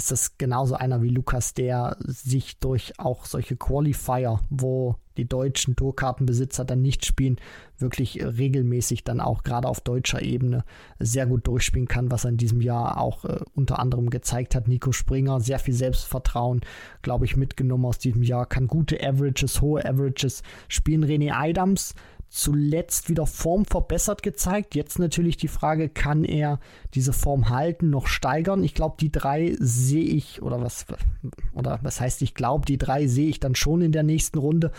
[0.00, 5.76] ist das genauso einer wie Lukas, der sich durch auch solche Qualifier, wo die deutschen
[5.76, 7.36] Tourkartenbesitzer dann nicht spielen,
[7.76, 10.64] wirklich regelmäßig dann auch gerade auf deutscher Ebene
[10.98, 14.68] sehr gut durchspielen kann, was er in diesem Jahr auch äh, unter anderem gezeigt hat.
[14.68, 16.62] Nico Springer, sehr viel Selbstvertrauen,
[17.02, 21.04] glaube ich, mitgenommen aus diesem Jahr, kann gute Averages, hohe Averages spielen.
[21.04, 21.94] René Adams,
[22.30, 24.74] zuletzt wieder Form verbessert gezeigt.
[24.74, 26.60] Jetzt natürlich die Frage, kann er
[26.94, 28.62] diese Form halten, noch steigern?
[28.62, 30.86] Ich glaube, die drei sehe ich, oder was,
[31.52, 34.70] oder was heißt ich glaube, die drei sehe ich dann schon in der nächsten Runde.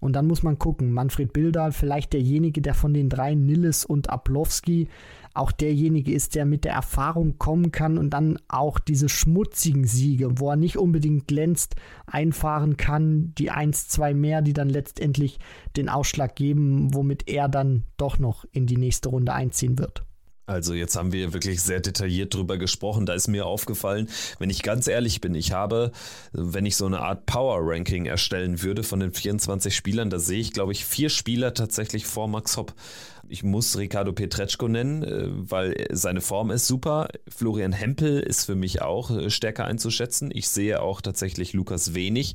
[0.00, 4.10] Und dann muss man gucken, Manfred Bildal, vielleicht derjenige, der von den drei, Nilles und
[4.10, 4.88] Ablowski,
[5.34, 10.38] auch derjenige ist, der mit der Erfahrung kommen kann und dann auch diese schmutzigen Siege,
[10.38, 11.76] wo er nicht unbedingt glänzt,
[12.06, 15.38] einfahren kann, die eins, zwei mehr, die dann letztendlich
[15.76, 20.04] den Ausschlag geben, womit er dann doch noch in die nächste Runde einziehen wird.
[20.52, 23.06] Also jetzt haben wir wirklich sehr detailliert drüber gesprochen.
[23.06, 25.92] Da ist mir aufgefallen, wenn ich ganz ehrlich bin, ich habe,
[26.32, 30.52] wenn ich so eine Art Power-Ranking erstellen würde von den 24 Spielern, da sehe ich,
[30.52, 32.74] glaube ich, vier Spieler tatsächlich vor Max Hopp.
[33.32, 37.08] Ich muss Ricardo Petretschko nennen, äh, weil seine Form ist super.
[37.26, 40.30] Florian Hempel ist für mich auch äh, stärker einzuschätzen.
[40.34, 42.34] Ich sehe auch tatsächlich Lukas Wenig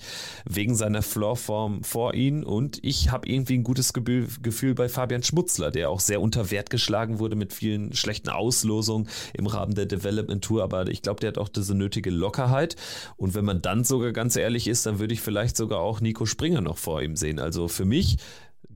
[0.49, 5.69] wegen seiner Floorform vor ihm und ich habe irgendwie ein gutes Gefühl bei Fabian Schmutzler,
[5.69, 10.43] der auch sehr unter Wert geschlagen wurde mit vielen schlechten Auslosungen im Rahmen der Development
[10.43, 12.75] Tour, aber ich glaube, der hat auch diese nötige Lockerheit
[13.17, 16.25] und wenn man dann sogar ganz ehrlich ist, dann würde ich vielleicht sogar auch Nico
[16.25, 17.37] Springer noch vor ihm sehen.
[17.37, 18.17] Also für mich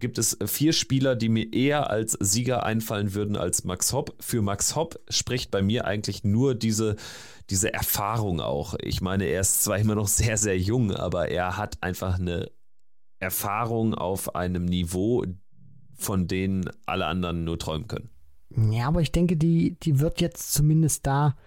[0.01, 4.15] gibt es vier Spieler, die mir eher als Sieger einfallen würden als Max Hopp.
[4.19, 6.97] Für Max Hopp spricht bei mir eigentlich nur diese,
[7.49, 8.75] diese Erfahrung auch.
[8.81, 12.51] Ich meine, er ist zwar immer noch sehr, sehr jung, aber er hat einfach eine
[13.19, 15.23] Erfahrung auf einem Niveau,
[15.93, 18.09] von denen alle anderen nur träumen können.
[18.73, 21.37] Ja, aber ich denke, die, die wird jetzt zumindest da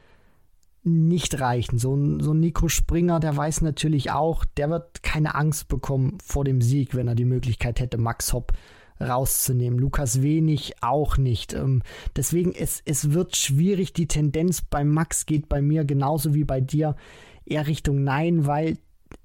[0.84, 1.78] nicht reichen.
[1.78, 6.18] So ein, so ein Nico Springer, der weiß natürlich auch, der wird keine Angst bekommen
[6.22, 8.52] vor dem Sieg, wenn er die Möglichkeit hätte, Max Hopp
[9.00, 9.78] rauszunehmen.
[9.78, 11.54] Lukas Wenig auch nicht.
[11.54, 11.82] Ähm,
[12.16, 13.92] deswegen, es, es wird schwierig.
[13.92, 16.96] Die Tendenz bei Max geht bei mir genauso wie bei dir
[17.44, 18.78] eher Richtung Nein, weil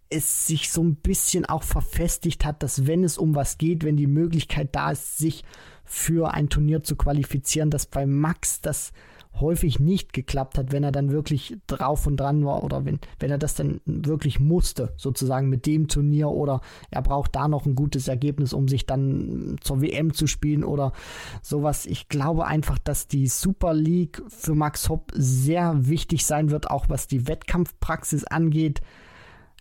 [0.10, 3.95] es sich so ein bisschen auch verfestigt hat, dass wenn es um was geht, wenn
[3.95, 5.44] die Möglichkeit da ist, sich
[5.86, 8.91] für ein Turnier zu qualifizieren, dass bei Max das
[9.39, 13.31] häufig nicht geklappt hat, wenn er dann wirklich drauf und dran war oder wenn, wenn
[13.31, 16.61] er das dann wirklich musste, sozusagen mit dem Turnier oder
[16.91, 20.93] er braucht da noch ein gutes Ergebnis, um sich dann zur WM zu spielen oder
[21.41, 21.85] sowas.
[21.85, 26.89] Ich glaube einfach, dass die Super League für Max Hopp sehr wichtig sein wird, auch
[26.89, 28.81] was die Wettkampfpraxis angeht.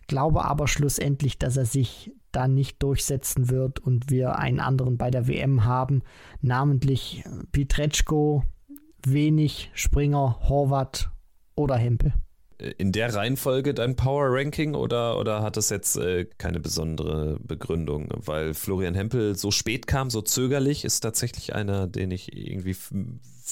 [0.07, 5.09] Glaube aber schlussendlich, dass er sich da nicht durchsetzen wird und wir einen anderen bei
[5.09, 6.01] der WM haben,
[6.41, 8.43] namentlich Pietreczko,
[9.05, 11.09] wenig Springer, Horvath
[11.55, 12.13] oder Hempel.
[12.77, 18.09] In der Reihenfolge dein Power Ranking oder, oder hat das jetzt äh, keine besondere Begründung?
[18.17, 22.75] Weil Florian Hempel so spät kam, so zögerlich, ist tatsächlich einer, den ich irgendwie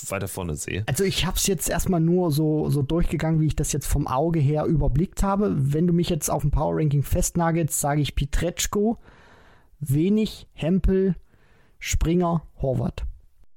[0.10, 0.84] weiter vorne sehe.
[0.88, 4.08] Also ich habe es jetzt erstmal nur so, so durchgegangen, wie ich das jetzt vom
[4.08, 5.56] Auge her überblickt habe.
[5.58, 8.98] Wenn du mich jetzt auf dem Power Ranking festnagelst, sage ich Pietreczko,
[9.80, 11.16] wenig Hempel,
[11.80, 13.06] Springer, Horvath.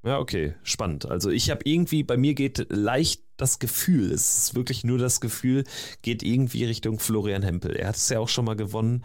[0.02, 1.06] Ja, okay, spannend.
[1.06, 5.20] Also ich habe irgendwie, bei mir geht leicht das Gefühl, es ist wirklich nur das
[5.20, 5.64] Gefühl,
[6.02, 7.77] geht irgendwie Richtung Florian Hempel.
[7.77, 9.05] Er hat es ja auch schon mal gewonnen.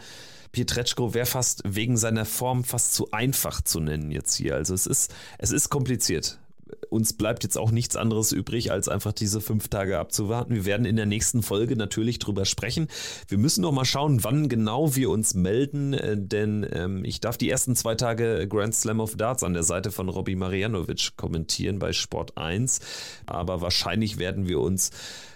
[0.53, 4.55] Pietreczko wäre fast wegen seiner Form fast zu einfach zu nennen jetzt hier.
[4.55, 6.39] Also es ist, es ist kompliziert
[6.89, 10.55] uns bleibt jetzt auch nichts anderes übrig, als einfach diese fünf Tage abzuwarten.
[10.55, 12.87] Wir werden in der nächsten Folge natürlich drüber sprechen.
[13.27, 17.37] Wir müssen noch mal schauen, wann genau wir uns melden, äh, denn ähm, ich darf
[17.37, 21.79] die ersten zwei Tage Grand Slam of Darts an der Seite von Robbie Marianovic kommentieren
[21.79, 22.79] bei Sport 1.
[23.25, 24.91] Aber wahrscheinlich werden wir uns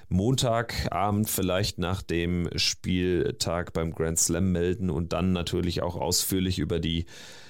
[0.09, 6.79] Montagabend vielleicht nach dem Spieltag beim Grand Slam melden und dann natürlich auch ausführlich über
[6.79, 7.05] die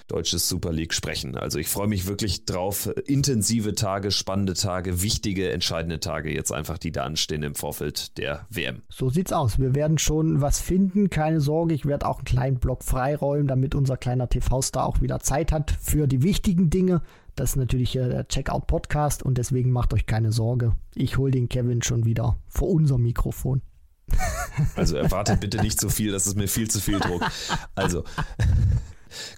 [0.09, 1.37] deutsche Super League sprechen.
[1.37, 2.89] Also ich freue mich wirklich drauf.
[3.05, 8.45] Intensive Tage, spannende Tage, wichtige, entscheidende Tage jetzt einfach, die da anstehen im Vorfeld der
[8.49, 8.81] WM.
[8.89, 9.59] So sieht's aus.
[9.59, 11.09] Wir werden schon was finden.
[11.09, 15.19] Keine Sorge, ich werde auch einen kleinen Block freiräumen, damit unser kleiner TV-Star auch wieder
[15.19, 17.01] Zeit hat für die wichtigen Dinge.
[17.35, 20.75] Das ist natürlich der Checkout-Podcast und deswegen macht euch keine Sorge.
[20.95, 23.61] Ich hole den Kevin schon wieder vor unser Mikrofon.
[24.75, 27.23] Also erwartet bitte nicht zu so viel, das ist mir viel zu viel Druck.
[27.75, 28.03] Also,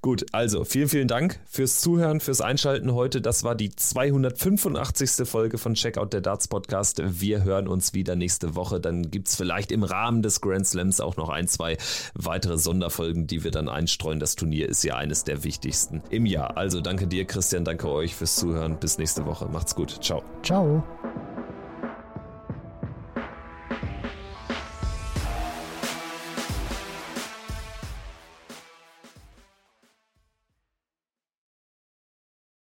[0.02, 3.22] Gut, also vielen, vielen Dank fürs Zuhören, fürs Einschalten heute.
[3.22, 5.28] Das war die 285.
[5.28, 7.02] Folge von Checkout der Darts Podcast.
[7.06, 8.80] Wir hören uns wieder nächste Woche.
[8.80, 11.78] Dann gibt es vielleicht im Rahmen des Grand Slams auch noch ein, zwei
[12.14, 14.20] weitere Sonderfolgen, die wir dann einstreuen.
[14.20, 16.58] Das Turnier ist ja eines der wichtigsten im Jahr.
[16.58, 18.80] Also danke dir, Christian, danke euch fürs Zuhören.
[18.80, 19.48] Bis nächste Woche.
[19.48, 20.04] Macht's gut.
[20.04, 20.24] Ciao.
[20.44, 20.84] Ciao.